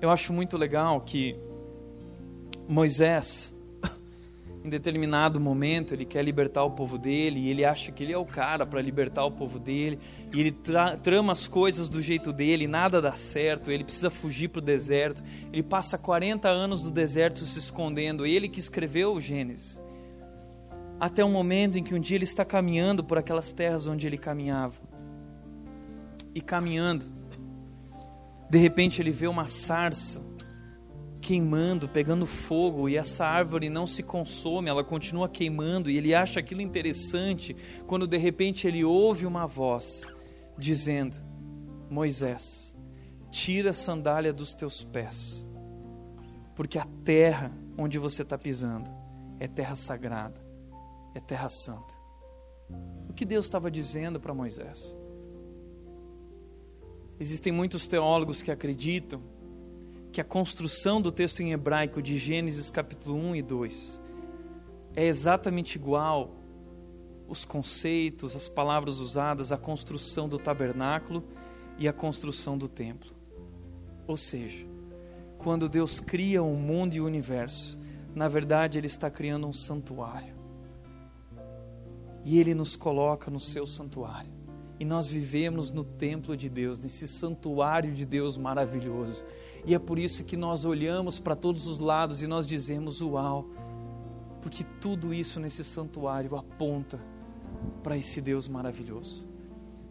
Eu 0.00 0.10
acho 0.10 0.32
muito 0.32 0.56
legal 0.56 1.00
que 1.00 1.36
Moisés 2.66 3.52
em 4.64 4.68
determinado 4.68 5.40
momento 5.40 5.94
ele 5.94 6.04
quer 6.04 6.22
libertar 6.22 6.64
o 6.64 6.70
povo 6.70 6.98
dele 6.98 7.40
e 7.40 7.48
ele 7.48 7.64
acha 7.64 7.90
que 7.90 8.02
ele 8.02 8.12
é 8.12 8.18
o 8.18 8.24
cara 8.24 8.66
para 8.66 8.80
libertar 8.80 9.24
o 9.24 9.30
povo 9.30 9.58
dele 9.58 9.98
e 10.32 10.40
ele 10.40 10.52
tra 10.52 10.96
trama 10.96 11.32
as 11.32 11.48
coisas 11.48 11.88
do 11.88 12.00
jeito 12.00 12.32
dele, 12.32 12.66
nada 12.66 13.00
dá 13.00 13.12
certo, 13.12 13.70
ele 13.70 13.84
precisa 13.84 14.10
fugir 14.10 14.48
para 14.48 14.58
o 14.58 14.62
deserto. 14.62 15.22
Ele 15.52 15.62
passa 15.62 15.96
40 15.96 16.48
anos 16.48 16.82
no 16.82 16.90
deserto 16.90 17.40
se 17.40 17.58
escondendo, 17.58 18.26
ele 18.26 18.48
que 18.48 18.60
escreveu 18.60 19.14
o 19.14 19.20
Gênesis. 19.20 19.82
Até 20.98 21.24
o 21.24 21.30
momento 21.30 21.78
em 21.78 21.82
que 21.82 21.94
um 21.94 22.00
dia 22.00 22.16
ele 22.16 22.24
está 22.24 22.44
caminhando 22.44 23.02
por 23.02 23.16
aquelas 23.16 23.52
terras 23.52 23.86
onde 23.86 24.06
ele 24.06 24.18
caminhava. 24.18 24.74
E 26.34 26.42
caminhando, 26.42 27.06
de 28.50 28.58
repente 28.58 29.00
ele 29.00 29.12
vê 29.12 29.28
uma 29.28 29.46
sarça 29.46 30.28
queimando, 31.20 31.88
pegando 31.88 32.26
fogo, 32.26 32.88
e 32.88 32.96
essa 32.96 33.24
árvore 33.24 33.68
não 33.68 33.86
se 33.86 34.02
consome, 34.02 34.68
ela 34.68 34.82
continua 34.82 35.28
queimando, 35.28 35.88
e 35.88 35.96
ele 35.96 36.12
acha 36.12 36.40
aquilo 36.40 36.60
interessante, 36.60 37.54
quando 37.86 38.06
de 38.06 38.16
repente 38.16 38.66
ele 38.66 38.82
ouve 38.82 39.26
uma 39.26 39.46
voz 39.46 40.02
dizendo: 40.58 41.16
Moisés, 41.88 42.74
tira 43.30 43.70
a 43.70 43.74
sandália 43.74 44.32
dos 44.32 44.52
teus 44.52 44.82
pés, 44.82 45.46
porque 46.56 46.78
a 46.78 46.86
terra 47.04 47.52
onde 47.78 47.98
você 47.98 48.22
está 48.22 48.36
pisando 48.36 48.90
é 49.38 49.46
terra 49.46 49.76
sagrada, 49.76 50.44
é 51.14 51.20
terra 51.20 51.48
santa. 51.48 51.94
O 53.08 53.12
que 53.12 53.24
Deus 53.24 53.46
estava 53.46 53.70
dizendo 53.70 54.18
para 54.18 54.34
Moisés? 54.34 54.94
Existem 57.20 57.52
muitos 57.52 57.86
teólogos 57.86 58.40
que 58.40 58.50
acreditam 58.50 59.20
que 60.10 60.22
a 60.22 60.24
construção 60.24 61.02
do 61.02 61.12
texto 61.12 61.40
em 61.40 61.52
hebraico 61.52 62.00
de 62.00 62.16
Gênesis 62.16 62.70
capítulo 62.70 63.14
1 63.14 63.36
e 63.36 63.42
2 63.42 64.00
é 64.96 65.04
exatamente 65.04 65.76
igual 65.76 66.34
os 67.28 67.44
conceitos, 67.44 68.34
as 68.34 68.48
palavras 68.48 69.00
usadas, 69.00 69.52
a 69.52 69.58
construção 69.58 70.30
do 70.30 70.38
tabernáculo 70.38 71.22
e 71.78 71.86
a 71.86 71.92
construção 71.92 72.56
do 72.56 72.66
templo. 72.66 73.14
Ou 74.06 74.16
seja, 74.16 74.66
quando 75.36 75.68
Deus 75.68 76.00
cria 76.00 76.42
o 76.42 76.56
mundo 76.56 76.94
e 76.94 77.02
o 77.02 77.06
universo, 77.06 77.78
na 78.14 78.28
verdade 78.28 78.78
Ele 78.78 78.86
está 78.86 79.10
criando 79.10 79.46
um 79.46 79.52
santuário. 79.52 80.34
E 82.24 82.40
Ele 82.40 82.54
nos 82.54 82.76
coloca 82.76 83.30
no 83.30 83.38
seu 83.38 83.66
santuário. 83.66 84.39
E 84.80 84.84
nós 84.84 85.06
vivemos 85.06 85.70
no 85.70 85.84
templo 85.84 86.34
de 86.34 86.48
Deus, 86.48 86.78
nesse 86.78 87.06
santuário 87.06 87.92
de 87.92 88.06
Deus 88.06 88.38
maravilhoso. 88.38 89.22
E 89.66 89.74
é 89.74 89.78
por 89.78 89.98
isso 89.98 90.24
que 90.24 90.38
nós 90.38 90.64
olhamos 90.64 91.20
para 91.20 91.36
todos 91.36 91.66
os 91.66 91.78
lados 91.78 92.22
e 92.22 92.26
nós 92.26 92.46
dizemos: 92.46 93.02
Uau! 93.02 93.44
Porque 94.40 94.64
tudo 94.80 95.12
isso 95.12 95.38
nesse 95.38 95.62
santuário 95.62 96.34
aponta 96.34 96.98
para 97.82 97.94
esse 97.94 98.22
Deus 98.22 98.48
maravilhoso. 98.48 99.28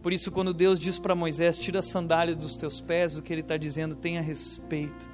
Por 0.01 0.11
isso, 0.11 0.31
quando 0.31 0.55
Deus 0.55 0.79
diz 0.79 0.97
para 0.97 1.13
Moisés: 1.13 1.55
Tira 1.55 1.79
a 1.79 1.83
sandália 1.83 2.35
dos 2.35 2.57
teus 2.57 2.81
pés, 2.81 3.15
o 3.15 3.21
que 3.21 3.31
ele 3.31 3.41
está 3.41 3.57
dizendo, 3.57 3.95
tenha 3.95 4.21
respeito, 4.21 5.07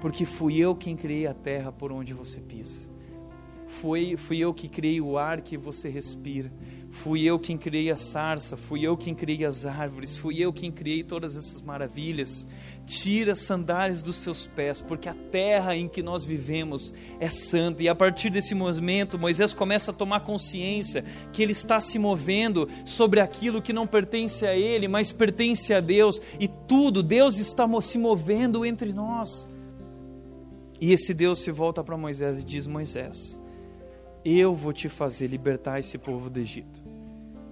porque 0.00 0.24
fui 0.24 0.56
eu 0.56 0.74
quem 0.74 0.96
criei 0.96 1.26
a 1.26 1.34
terra 1.34 1.70
por 1.70 1.92
onde 1.92 2.14
você 2.14 2.40
pisa. 2.40 2.88
Fui, 3.66 4.16
fui 4.16 4.38
eu 4.38 4.54
que 4.54 4.68
criei 4.68 5.02
o 5.02 5.18
ar 5.18 5.42
que 5.42 5.58
você 5.58 5.90
respira. 5.90 6.50
Fui 7.02 7.22
eu 7.22 7.38
quem 7.38 7.56
criei 7.56 7.92
a 7.92 7.96
sarça, 7.96 8.56
fui 8.56 8.84
eu 8.84 8.96
quem 8.96 9.14
criei 9.14 9.44
as 9.44 9.64
árvores, 9.64 10.16
fui 10.16 10.40
eu 10.40 10.52
quem 10.52 10.70
criei 10.72 11.04
todas 11.04 11.36
essas 11.36 11.62
maravilhas. 11.62 12.44
Tira 12.86 13.32
as 13.32 13.38
sandálias 13.38 14.02
dos 14.02 14.18
teus 14.18 14.48
pés, 14.48 14.80
porque 14.80 15.08
a 15.08 15.14
terra 15.14 15.76
em 15.76 15.86
que 15.86 16.02
nós 16.02 16.24
vivemos 16.24 16.92
é 17.20 17.28
santa. 17.28 17.84
E 17.84 17.88
a 17.88 17.94
partir 17.94 18.30
desse 18.30 18.52
momento, 18.52 19.16
Moisés 19.16 19.54
começa 19.54 19.92
a 19.92 19.94
tomar 19.94 20.20
consciência 20.20 21.04
que 21.32 21.40
ele 21.40 21.52
está 21.52 21.78
se 21.78 22.00
movendo 22.00 22.68
sobre 22.84 23.20
aquilo 23.20 23.62
que 23.62 23.72
não 23.72 23.86
pertence 23.86 24.44
a 24.44 24.56
ele, 24.56 24.88
mas 24.88 25.12
pertence 25.12 25.72
a 25.72 25.80
Deus. 25.80 26.20
E 26.40 26.48
tudo, 26.48 27.00
Deus 27.00 27.38
está 27.38 27.68
se 27.80 27.96
movendo 27.96 28.66
entre 28.66 28.92
nós. 28.92 29.46
E 30.80 30.92
esse 30.92 31.14
Deus 31.14 31.40
se 31.40 31.52
volta 31.52 31.84
para 31.84 31.96
Moisés 31.96 32.40
e 32.40 32.44
diz: 32.44 32.66
Moisés, 32.66 33.38
eu 34.24 34.52
vou 34.52 34.72
te 34.72 34.88
fazer 34.88 35.28
libertar 35.28 35.78
esse 35.78 35.96
povo 35.96 36.28
do 36.28 36.40
Egito. 36.40 36.87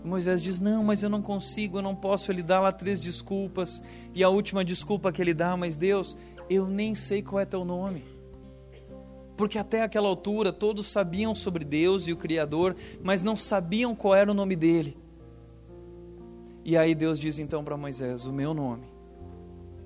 Moisés 0.06 0.40
diz: 0.40 0.60
Não, 0.60 0.82
mas 0.82 1.02
eu 1.02 1.10
não 1.10 1.20
consigo, 1.20 1.78
eu 1.78 1.82
não 1.82 1.94
posso. 1.94 2.30
Ele 2.30 2.42
dá 2.42 2.60
lá 2.60 2.72
três 2.72 3.00
desculpas. 3.00 3.82
E 4.14 4.22
a 4.22 4.28
última 4.28 4.64
desculpa 4.64 5.12
que 5.12 5.20
ele 5.20 5.34
dá, 5.34 5.56
mas 5.56 5.76
Deus, 5.76 6.16
eu 6.48 6.66
nem 6.66 6.94
sei 6.94 7.22
qual 7.22 7.40
é 7.40 7.44
teu 7.44 7.64
nome. 7.64 8.04
Porque 9.36 9.58
até 9.58 9.82
aquela 9.82 10.08
altura 10.08 10.52
todos 10.52 10.86
sabiam 10.86 11.34
sobre 11.34 11.64
Deus 11.64 12.06
e 12.06 12.12
o 12.12 12.16
Criador, 12.16 12.74
mas 13.02 13.22
não 13.22 13.36
sabiam 13.36 13.94
qual 13.94 14.14
era 14.14 14.30
o 14.30 14.34
nome 14.34 14.56
dele. 14.56 14.96
E 16.64 16.76
aí 16.76 16.94
Deus 16.94 17.18
diz 17.18 17.38
então 17.38 17.62
para 17.62 17.76
Moisés: 17.76 18.24
O 18.26 18.32
meu 18.32 18.54
nome 18.54 18.86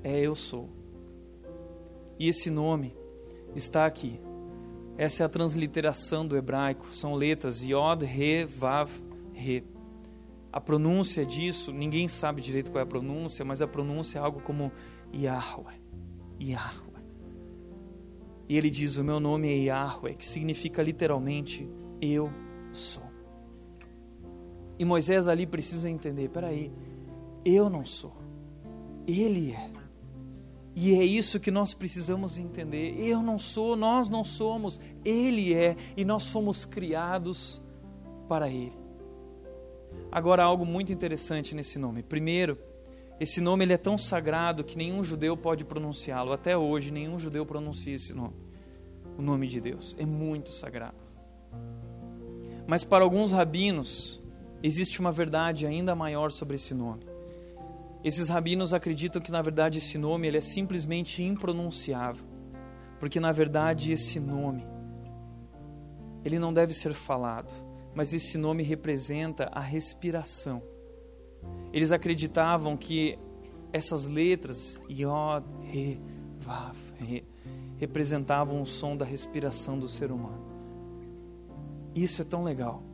é 0.05 0.21
Eu 0.21 0.35
Sou. 0.35 0.69
E 2.19 2.29
esse 2.29 2.51
nome 2.51 2.95
está 3.55 3.87
aqui 3.87 4.21
essa 5.01 5.23
é 5.23 5.27
a 5.27 5.31
transliteração 5.31 6.27
do 6.27 6.37
hebraico, 6.37 6.95
são 6.95 7.15
letras 7.15 7.63
Yod, 7.63 8.05
Re, 8.05 8.45
Vav, 8.45 8.91
Re. 9.33 9.65
A 10.53 10.61
pronúncia 10.61 11.25
disso, 11.25 11.73
ninguém 11.73 12.09
sabe 12.09 12.43
direito 12.43 12.71
qual 12.71 12.81
é 12.81 12.83
a 12.83 12.87
pronúncia, 12.87 13.45
mas 13.45 13.63
a 13.63 13.69
pronúncia 13.69 14.19
é 14.19 14.23
algo 14.23 14.41
como 14.41 14.73
Yahweh, 15.15 15.81
Yahweh. 16.41 16.91
E 18.49 18.57
ele 18.57 18.69
diz: 18.69 18.97
O 18.97 19.05
meu 19.05 19.21
nome 19.21 19.49
é 19.49 19.57
Yahweh, 19.57 20.15
que 20.15 20.25
significa 20.25 20.83
literalmente 20.83 21.69
eu 22.01 22.31
sou. 22.73 23.09
E 24.77 24.85
Moisés 24.85 25.29
ali 25.29 25.47
precisa 25.47 25.89
entender: 25.89 26.29
peraí, 26.31 26.73
eu 27.45 27.71
não 27.71 27.85
sou, 27.85 28.17
ele 29.07 29.53
é. 29.53 29.71
E 30.75 30.95
é 30.95 31.05
isso 31.05 31.41
que 31.41 31.51
nós 31.51 31.75
precisamos 31.75 32.39
entender. 32.39 32.99
Eu 32.99 33.23
não 33.23 33.39
sou, 33.39 33.77
nós 33.77 34.09
não 34.09 34.25
somos, 34.25 34.81
Ele 35.05 35.53
é, 35.53 35.77
e 35.97 36.05
nós 36.05 36.27
fomos 36.27 36.65
criados 36.65 37.61
para 38.29 38.49
Ele. 38.49 38.79
Agora, 40.13 40.43
algo 40.43 40.67
muito 40.67 40.93
interessante 40.93 41.55
nesse 41.55 41.79
nome. 41.79 42.03
Primeiro, 42.03 42.59
esse 43.21 43.41
nome 43.41 43.65
ele 43.65 43.75
é 43.75 43.77
tão 43.77 43.99
sagrado 43.99 44.65
que 44.65 44.77
nenhum 44.77 45.05
judeu 45.05 45.37
pode 45.37 45.65
pronunciá-lo. 45.65 46.33
Até 46.33 46.57
hoje, 46.57 46.91
nenhum 46.91 47.19
judeu 47.19 47.45
pronuncia 47.47 47.95
esse 47.95 48.13
nome. 48.13 48.35
O 49.17 49.23
nome 49.23 49.47
de 49.47 49.61
Deus 49.61 49.95
é 49.99 50.07
muito 50.07 50.51
sagrado. 50.51 50.97
Mas 52.67 52.83
para 52.83 53.05
alguns 53.05 53.31
rabinos, 53.31 54.21
existe 54.63 55.01
uma 55.01 55.13
verdade 55.13 55.67
ainda 55.67 55.95
maior 55.95 56.31
sobre 56.31 56.57
esse 56.57 56.73
nome. 56.73 57.05
Esses 58.03 58.29
rabinos 58.29 58.73
acreditam 58.73 59.21
que 59.21 59.31
na 59.31 59.43
verdade 59.43 59.79
esse 59.79 59.99
nome 59.99 60.27
ele 60.27 60.39
é 60.39 60.41
simplesmente 60.41 61.23
impronunciável, 61.23 62.25
porque 62.99 63.21
na 63.21 63.31
verdade 63.31 63.93
esse 63.93 64.19
nome 64.19 64.65
ele 66.25 66.39
não 66.39 66.53
deve 66.53 66.73
ser 66.73 66.95
falado, 66.95 67.53
mas 67.95 68.13
esse 68.13 68.39
nome 68.39 68.63
representa 68.63 69.51
a 69.53 69.61
respiração. 69.61 70.63
Eles 71.73 71.93
acreditavam 71.93 72.77
que 72.77 73.19
essas 73.73 74.07
letras 74.07 74.81
Yod, 74.89 75.47
Re, 75.65 76.01
Vav, 76.39 76.77
Re 76.99 77.25
representavam 77.79 78.61
o 78.61 78.67
som 78.67 78.97
da 78.97 79.05
respiração 79.05 79.79
do 79.79 79.89
ser 79.89 80.13
humano. 80.13 80.45
Isso 81.95 82.21
é 82.21 82.25
tão 82.25 82.45
legal 82.45 82.91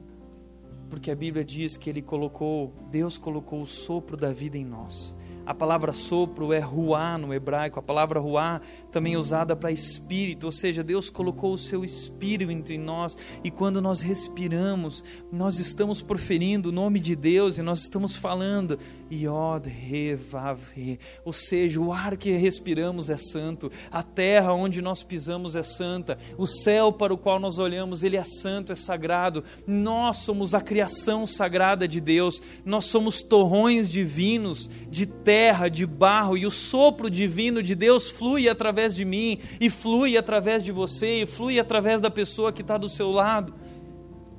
porque 0.89 1.11
a 1.11 1.15
Bíblia 1.17 1.45
diz 1.45 1.77
que 1.77 1.91
ele 1.91 2.03
colocou, 2.03 2.73
Deus 2.91 3.19
colocou 3.19 3.61
o 3.61 3.67
sopro 3.67 4.17
da 4.17 4.33
vida 4.33 4.57
em 4.57 4.65
nós. 4.65 5.17
A 5.47 5.55
palavra 5.55 5.93
sopro 5.93 6.53
é 6.53 6.59
ruá 6.59 7.17
no 7.17 7.33
hebraico. 7.33 7.79
A 7.79 7.83
palavra 7.83 8.19
ruá 8.19 8.61
também 8.91 9.15
é 9.15 9.19
usada 9.19 9.55
para 9.55 9.71
espírito, 9.71 10.45
ou 10.45 10.53
seja, 10.53 10.83
Deus 10.83 11.09
colocou 11.09 11.53
o 11.53 11.59
seu 11.59 11.85
espírito 11.85 12.51
entre 12.51 12.77
nós 12.77 13.17
e 13.45 13.51
quando 13.51 13.81
nós 13.81 14.01
respiramos, 14.01 15.05
nós 15.31 15.61
estamos 15.61 16.03
proferindo 16.03 16.71
o 16.71 16.73
nome 16.73 16.99
de 16.99 17.15
Deus 17.15 17.59
e 17.59 17.63
nós 17.63 17.81
estamos 17.81 18.17
falando 18.17 18.79
Yod 19.11 19.67
He 19.67 20.15
Vav 20.15 20.61
He. 20.77 20.99
Ou 21.25 21.33
seja, 21.33 21.81
o 21.81 21.93
ar 21.93 22.17
que 22.17 22.37
respiramos 22.37 23.11
é 23.11 23.17
santo, 23.17 23.71
a 23.91 24.03
terra 24.03 24.53
onde 24.53 24.83
nós 24.83 25.03
pisamos 25.03 25.55
é 25.55 25.63
santa, 25.63 26.19
o 26.37 26.47
céu 26.47 26.93
para 26.93 27.15
o 27.15 27.19
qual 27.19 27.39
nós 27.39 27.59
olhamos, 27.59 28.03
ele 28.03 28.17
é 28.17 28.25
santo, 28.25 28.73
é 28.73 28.75
sagrado. 28.75 29.45
Nós 29.67 30.19
somos 30.19 30.55
a 30.55 30.61
criação 30.61 31.27
sagrada 31.27 31.87
de 31.87 32.01
Deus. 32.01 32.43
Nós 32.65 32.87
somos 32.87 33.23
torrões 33.23 33.89
divinos 33.89 34.69
de 34.91 35.07
terra, 35.07 35.69
de 35.69 35.87
barro, 35.87 36.37
e 36.37 36.47
o 36.47 36.51
sopro 36.51 37.11
divino 37.11 37.63
de 37.63 37.75
Deus 37.75 38.11
flui 38.11 38.49
através 38.49 38.95
de 38.95 39.05
mim, 39.05 39.39
e 39.61 39.71
flui 39.71 40.17
através 40.17 40.63
de 40.63 40.73
você, 40.73 41.23
e 41.23 41.27
flui 41.27 41.59
através 41.59 42.01
da 42.01 42.11
pessoa 42.11 42.53
que 42.53 42.63
está 42.63 42.77
do 42.77 42.89
seu 42.89 43.11
lado. 43.11 43.55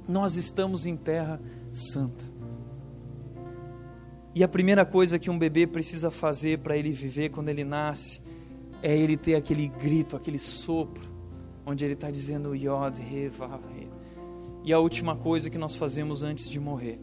Nós 0.08 0.36
estamos 0.36 0.86
em 0.86 0.96
terra 0.96 1.40
santa. 1.72 2.37
E 4.38 4.44
a 4.44 4.48
primeira 4.48 4.86
coisa 4.86 5.18
que 5.18 5.32
um 5.32 5.40
bebê 5.40 5.66
precisa 5.66 6.12
fazer 6.12 6.60
para 6.60 6.78
ele 6.78 6.92
viver 6.92 7.30
quando 7.30 7.50
ele 7.50 7.64
nasce 7.64 8.22
é 8.84 8.96
ele 8.96 9.18
ter 9.18 9.34
aquele 9.34 9.68
grito, 9.68 10.16
aquele 10.16 10.38
sopro, 10.38 11.10
onde 11.66 11.84
ele 11.84 11.96
está 11.96 12.12
dizendo 12.12 12.54
Yod, 12.54 13.02
He, 13.02 13.30
Vav, 13.30 13.64
He. 13.76 13.88
E 14.64 14.72
a 14.72 14.78
última 14.78 15.16
coisa 15.16 15.50
que 15.50 15.58
nós 15.58 15.74
fazemos 15.76 16.22
antes 16.22 16.48
de 16.48 16.60
morrer 16.60 17.00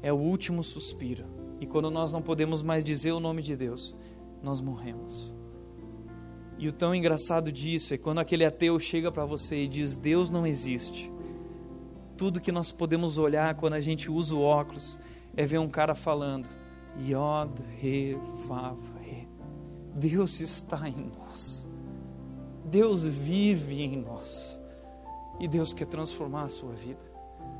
é 0.00 0.12
o 0.12 0.16
último 0.16 0.62
suspiro 0.62 1.24
e 1.60 1.66
quando 1.66 1.90
nós 1.90 2.12
não 2.12 2.22
podemos 2.22 2.62
mais 2.62 2.84
dizer 2.84 3.10
o 3.10 3.18
nome 3.18 3.42
de 3.42 3.56
Deus, 3.56 3.92
nós 4.40 4.60
morremos. 4.60 5.34
E 6.56 6.68
o 6.68 6.72
tão 6.72 6.94
engraçado 6.94 7.50
disso 7.50 7.94
é 7.94 7.98
quando 7.98 8.20
aquele 8.20 8.44
ateu 8.44 8.78
chega 8.78 9.10
para 9.10 9.24
você 9.24 9.64
e 9.64 9.66
diz: 9.66 9.96
Deus 9.96 10.30
não 10.30 10.46
existe. 10.46 11.10
Tudo 12.16 12.40
que 12.40 12.52
nós 12.52 12.70
podemos 12.70 13.18
olhar 13.18 13.56
quando 13.56 13.72
a 13.72 13.80
gente 13.80 14.08
usa 14.08 14.36
o 14.36 14.40
óculos 14.40 15.00
é 15.36 15.44
ver 15.46 15.58
um 15.58 15.68
cara 15.68 15.94
falando: 15.94 16.48
Yod, 16.98 17.52
He, 17.82 18.16
Vav, 18.46 18.78
He. 19.04 19.26
Deus 19.94 20.40
está 20.40 20.88
em 20.88 21.10
nós. 21.18 21.68
Deus 22.64 23.04
vive 23.04 23.82
em 23.82 24.00
nós. 24.00 24.58
E 25.38 25.48
Deus 25.48 25.72
quer 25.72 25.86
transformar 25.86 26.44
a 26.44 26.48
sua 26.48 26.72
vida. 26.72 27.00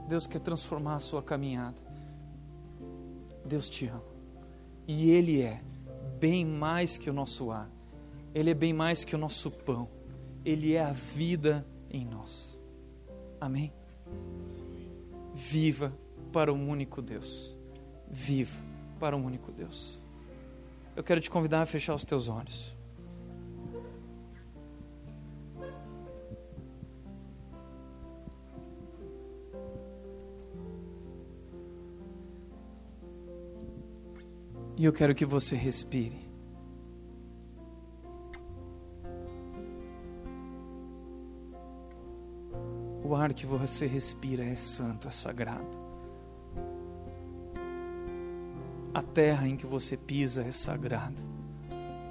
Deus 0.09 0.27
quer 0.27 0.41
transformar 0.41 0.97
a 0.97 1.01
sua 1.01 1.23
caminhada. 1.23 1.77
Deus 3.45 3.69
te 3.69 3.87
ama. 3.87 4.03
E 4.87 5.11
Ele 5.11 5.43
é 5.43 5.63
bem 6.19 6.45
mais 6.45 6.97
que 6.97 7.11
o 7.11 7.13
nosso 7.13 7.51
ar, 7.51 7.69
Ele 8.35 8.51
é 8.51 8.55
bem 8.55 8.73
mais 8.73 9.05
que 9.05 9.15
o 9.15 9.19
nosso 9.19 9.51
pão, 9.51 9.89
Ele 10.45 10.75
é 10.75 10.85
a 10.85 10.93
vida 10.93 11.67
em 11.91 12.05
nós. 12.05 12.59
Amém? 13.41 13.73
Viva 15.35 15.93
para 16.33 16.53
um 16.53 16.69
único 16.69 17.03
Deus. 17.03 17.52
Viva 18.13 18.61
para 19.01 19.17
um 19.17 19.25
único 19.25 19.51
Deus. 19.51 19.99
Eu 20.95 21.03
quero 21.03 21.21
te 21.21 21.31
convidar 21.31 21.63
a 21.63 21.67
fechar 21.67 21.95
os 21.95 22.05
teus 22.05 22.29
olhos. 22.29 22.77
E 34.77 34.85
eu 34.85 34.93
quero 34.93 35.15
que 35.15 35.25
você 35.25 35.57
respire. 35.57 36.21
O 43.05 43.15
ar 43.15 43.33
que 43.33 43.47
você 43.47 43.87
respira 43.87 44.45
é 44.45 44.55
santo, 44.55 45.07
é 45.09 45.11
sagrado. 45.11 45.92
A 48.95 49.03
terra 49.03 49.49
em 49.49 49.57
que 49.57 49.67
você 49.67 49.97
pisa 49.97 50.43
é 50.43 50.51
sagrada. 50.51 51.21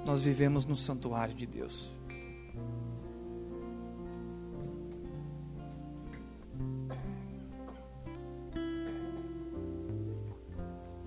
Nós 0.04 0.22
vivemos 0.22 0.66
no 0.66 0.76
santuário 0.76 1.34
de 1.34 1.46
Deus. 1.46 1.92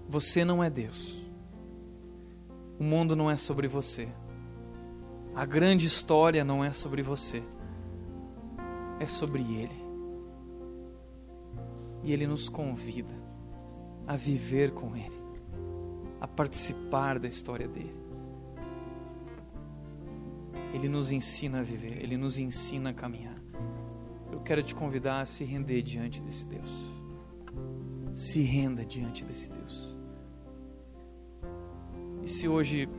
Você 0.08 0.46
não 0.46 0.64
é 0.64 0.70
Deus. 0.70 1.22
O 2.80 2.84
mundo 2.84 3.18
não 3.18 3.30
é 3.30 3.36
sobre 3.36 3.68
você. 3.68 4.08
A 5.36 5.46
grande 5.46 5.86
história 5.86 6.46
não 6.46 6.64
é 6.64 6.72
sobre 6.72 7.02
você. 7.02 7.44
É 8.98 9.06
sobre 9.06 9.44
Ele. 9.44 9.76
E 12.02 12.14
Ele 12.14 12.26
nos 12.26 12.48
convida 12.48 13.14
a 14.08 14.16
viver 14.16 14.72
com 14.72 14.96
Ele, 14.96 15.18
a 16.26 16.28
participar 16.28 17.20
da 17.20 17.28
história 17.28 17.68
dele. 17.68 17.94
Ele 20.74 20.90
nos 20.90 21.12
ensina 21.12 21.60
a 21.60 21.64
viver, 21.64 22.02
Ele 22.04 22.18
nos 22.18 22.40
ensina 22.40 22.90
a 22.90 22.94
caminhar. 22.94 23.40
Eu 24.32 24.40
quero 24.42 24.64
te 24.64 24.74
convidar 24.74 25.22
a 25.22 25.26
se 25.26 25.44
render 25.44 25.84
diante 25.84 26.20
desse 26.22 26.46
Deus. 26.48 26.70
Se 28.14 28.42
renda 28.42 28.84
diante 28.84 29.24
desse 29.24 29.50
Deus. 29.50 29.96
E 32.24 32.28
se 32.28 32.48
hoje 32.48 32.90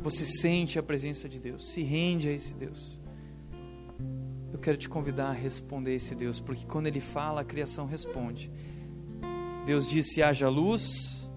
você 0.00 0.24
sente 0.24 0.78
a 0.78 0.82
presença 0.82 1.28
de 1.28 1.40
Deus, 1.40 1.68
se 1.72 1.82
rende 1.82 2.28
a 2.28 2.32
esse 2.32 2.54
Deus, 2.54 2.96
eu 4.52 4.60
quero 4.60 4.78
te 4.78 4.88
convidar 4.88 5.30
a 5.30 5.32
responder 5.32 5.90
a 5.90 5.94
esse 5.94 6.14
Deus, 6.14 6.38
porque 6.38 6.64
quando 6.64 6.86
Ele 6.86 7.00
fala, 7.00 7.40
a 7.40 7.44
criação 7.44 7.84
responde. 7.84 8.48
Deus 9.64 9.88
disse: 9.88 10.22
haja 10.22 10.48
luz 10.48 11.28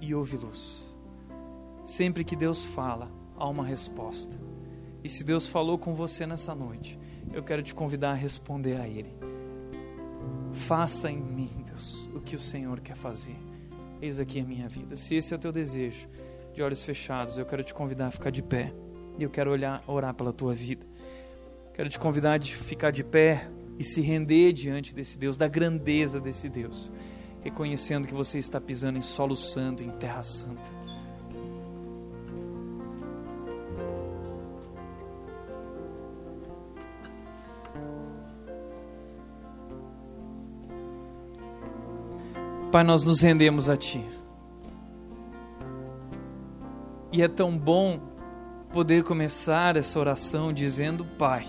e 0.00 0.12
houve 0.12 0.36
luz. 0.36 0.87
Sempre 1.88 2.22
que 2.22 2.36
Deus 2.36 2.62
fala, 2.62 3.10
há 3.34 3.48
uma 3.48 3.64
resposta. 3.64 4.38
E 5.02 5.08
se 5.08 5.24
Deus 5.24 5.46
falou 5.46 5.78
com 5.78 5.94
você 5.94 6.26
nessa 6.26 6.54
noite, 6.54 6.98
eu 7.32 7.42
quero 7.42 7.62
te 7.62 7.74
convidar 7.74 8.10
a 8.10 8.14
responder 8.14 8.78
a 8.78 8.86
Ele. 8.86 9.16
Faça 10.52 11.10
em 11.10 11.16
mim, 11.16 11.64
Deus, 11.64 12.10
o 12.14 12.20
que 12.20 12.36
o 12.36 12.38
Senhor 12.38 12.80
quer 12.80 12.94
fazer. 12.94 13.38
Eis 14.02 14.20
aqui 14.20 14.38
a 14.38 14.44
minha 14.44 14.68
vida. 14.68 14.96
Se 14.96 15.14
esse 15.14 15.32
é 15.32 15.36
o 15.38 15.40
teu 15.40 15.50
desejo, 15.50 16.06
de 16.52 16.62
olhos 16.62 16.82
fechados, 16.82 17.38
eu 17.38 17.46
quero 17.46 17.64
te 17.64 17.72
convidar 17.72 18.08
a 18.08 18.10
ficar 18.10 18.28
de 18.28 18.42
pé. 18.42 18.70
E 19.16 19.22
eu 19.22 19.30
quero 19.30 19.50
olhar, 19.50 19.82
orar 19.86 20.12
pela 20.12 20.30
tua 20.30 20.54
vida. 20.54 20.86
Quero 21.72 21.88
te 21.88 21.98
convidar 21.98 22.38
a 22.38 22.42
ficar 22.42 22.90
de 22.90 23.02
pé 23.02 23.48
e 23.78 23.82
se 23.82 24.02
render 24.02 24.52
diante 24.52 24.94
desse 24.94 25.18
Deus, 25.18 25.38
da 25.38 25.48
grandeza 25.48 26.20
desse 26.20 26.50
Deus, 26.50 26.92
reconhecendo 27.40 28.06
que 28.06 28.12
você 28.12 28.38
está 28.38 28.60
pisando 28.60 28.98
em 28.98 29.02
solo 29.02 29.34
santo, 29.34 29.82
em 29.82 29.90
terra 29.92 30.22
santa. 30.22 30.77
Pai, 42.70 42.84
nós 42.84 43.02
nos 43.02 43.22
rendemos 43.22 43.70
a 43.70 43.78
Ti. 43.78 44.04
E 47.10 47.22
é 47.22 47.28
tão 47.28 47.56
bom 47.56 47.98
poder 48.70 49.04
começar 49.04 49.74
essa 49.74 49.98
oração 49.98 50.52
dizendo 50.52 51.02
Pai. 51.02 51.46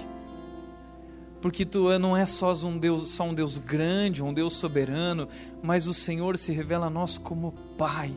Porque 1.41 1.65
tu 1.65 1.97
não 1.99 2.15
é 2.15 2.25
só 2.25 2.53
um 2.65 2.77
Deus, 2.77 3.09
só 3.09 3.25
um 3.25 3.33
Deus 3.33 3.57
grande, 3.57 4.23
um 4.23 4.33
Deus 4.33 4.53
soberano, 4.55 5.27
mas 5.61 5.87
o 5.87 5.93
Senhor 5.93 6.37
se 6.37 6.53
revela 6.53 6.87
a 6.87 6.89
nós 6.89 7.17
como 7.17 7.53
Pai, 7.77 8.13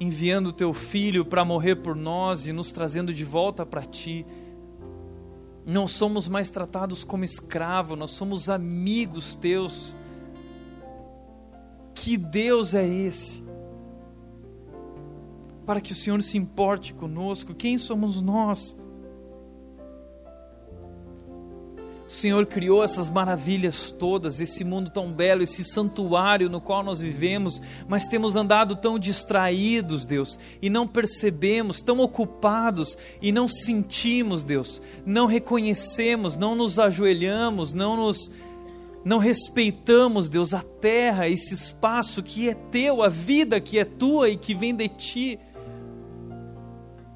enviando 0.00 0.52
teu 0.52 0.72
filho 0.72 1.22
para 1.22 1.44
morrer 1.44 1.76
por 1.76 1.94
nós 1.94 2.46
e 2.46 2.52
nos 2.52 2.72
trazendo 2.72 3.12
de 3.12 3.24
volta 3.26 3.66
para 3.66 3.82
ti. 3.82 4.24
Não 5.66 5.86
somos 5.86 6.28
mais 6.28 6.48
tratados 6.48 7.04
como 7.04 7.24
escravo, 7.24 7.94
nós 7.94 8.12
somos 8.12 8.48
amigos 8.48 9.34
teus. 9.34 9.95
Que 12.06 12.16
Deus 12.16 12.72
é 12.72 12.86
esse? 12.86 13.44
para 15.66 15.80
que 15.80 15.90
o 15.90 15.96
Senhor 15.96 16.22
se 16.22 16.38
importe 16.38 16.94
conosco. 16.94 17.52
Quem 17.52 17.76
somos 17.76 18.20
nós? 18.20 18.76
O 22.06 22.10
Senhor 22.10 22.46
criou 22.46 22.84
essas 22.84 23.08
maravilhas 23.08 23.90
todas, 23.90 24.38
esse 24.38 24.62
mundo 24.62 24.90
tão 24.90 25.10
belo, 25.10 25.42
esse 25.42 25.64
santuário 25.64 26.48
no 26.48 26.60
qual 26.60 26.84
nós 26.84 27.00
vivemos, 27.00 27.60
mas 27.88 28.06
temos 28.06 28.36
andado 28.36 28.76
tão 28.76 28.96
distraídos, 28.96 30.06
Deus, 30.06 30.38
e 30.62 30.70
não 30.70 30.86
percebemos, 30.86 31.82
tão 31.82 31.98
ocupados 31.98 32.96
e 33.20 33.32
não 33.32 33.48
sentimos, 33.48 34.44
Deus, 34.44 34.80
não 35.04 35.26
reconhecemos, 35.26 36.36
não 36.36 36.54
nos 36.54 36.78
ajoelhamos, 36.78 37.72
não 37.72 37.96
nos 37.96 38.30
não 39.06 39.18
respeitamos, 39.18 40.28
Deus, 40.28 40.52
a 40.52 40.62
terra, 40.62 41.28
esse 41.28 41.54
espaço 41.54 42.24
que 42.24 42.48
é 42.48 42.54
teu, 42.54 43.04
a 43.04 43.08
vida 43.08 43.60
que 43.60 43.78
é 43.78 43.84
tua 43.84 44.28
e 44.28 44.36
que 44.36 44.52
vem 44.52 44.74
de 44.74 44.88
ti. 44.88 45.38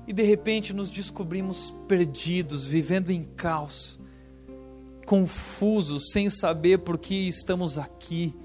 e 0.07 0.13
de 0.13 0.23
repente 0.23 0.73
nos 0.73 0.89
descobrimos 0.89 1.75
perdidos, 1.89 2.65
vivendo 2.65 3.11
em 3.11 3.25
caos, 3.25 3.99
confusos, 5.05 6.13
sem 6.13 6.31
saber 6.31 6.79
por 6.79 6.97
que 6.97 7.27
estamos 7.27 7.77
aqui, 7.77 8.37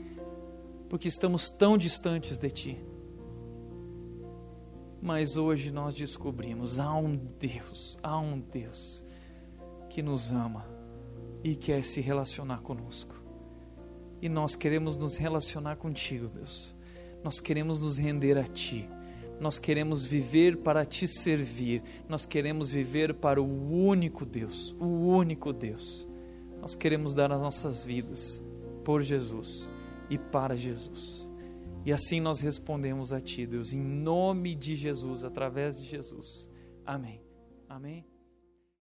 porque 0.90 1.08
estamos 1.08 1.52
tão 1.52 1.78
distantes 1.78 2.40
de 2.40 2.50
Ti. 2.50 2.86
Mas 5.00 5.38
hoje 5.38 5.72
nós 5.72 5.94
descobrimos: 5.94 6.80
há 6.80 6.96
um 6.96 7.16
Deus, 7.16 7.96
há 8.02 8.18
um 8.18 8.40
Deus 8.40 9.06
que 9.90 10.02
nos 10.02 10.32
ama 10.32 10.66
e 11.44 11.56
quer 11.56 11.86
se 11.86 12.02
relacionar 12.02 12.62
conosco. 12.62 13.15
E 14.26 14.30
nós 14.30 14.56
queremos 14.56 14.98
nos 14.98 15.18
relacionar 15.18 15.76
contigo, 15.76 16.28
Deus. 16.28 16.76
Nós 17.24 17.40
queremos 17.40 17.78
nos 17.78 18.00
render 18.00 18.40
a 18.40 18.44
Ti. 18.44 18.90
Nós 19.40 19.60
queremos 19.60 20.04
viver 20.04 20.58
para 20.58 20.84
Te 20.84 21.08
servir. 21.08 21.84
Nós 22.10 22.26
queremos 22.26 22.72
viver 22.72 23.14
para 23.14 23.40
o 23.40 23.46
único 23.46 24.26
Deus, 24.26 24.76
o 24.80 24.88
único 24.88 25.54
Deus. 25.54 26.08
Nós 26.60 26.74
queremos 26.74 27.14
dar 27.14 27.32
as 27.32 27.40
nossas 27.40 27.86
vidas 27.86 28.44
por 28.84 29.04
Jesus 29.04 29.70
e 30.10 30.18
para 30.18 30.56
Jesus. 30.56 31.30
E 31.86 31.94
assim 31.94 32.20
nós 32.20 32.40
respondemos 32.40 33.14
a 33.14 33.22
Ti, 33.22 33.46
Deus, 33.46 33.74
em 33.74 33.80
nome 33.80 34.56
de 34.56 34.74
Jesus, 34.74 35.24
através 35.24 35.78
de 35.78 35.86
Jesus. 35.86 36.50
Amém. 36.84 37.22
Amém. 37.70 38.15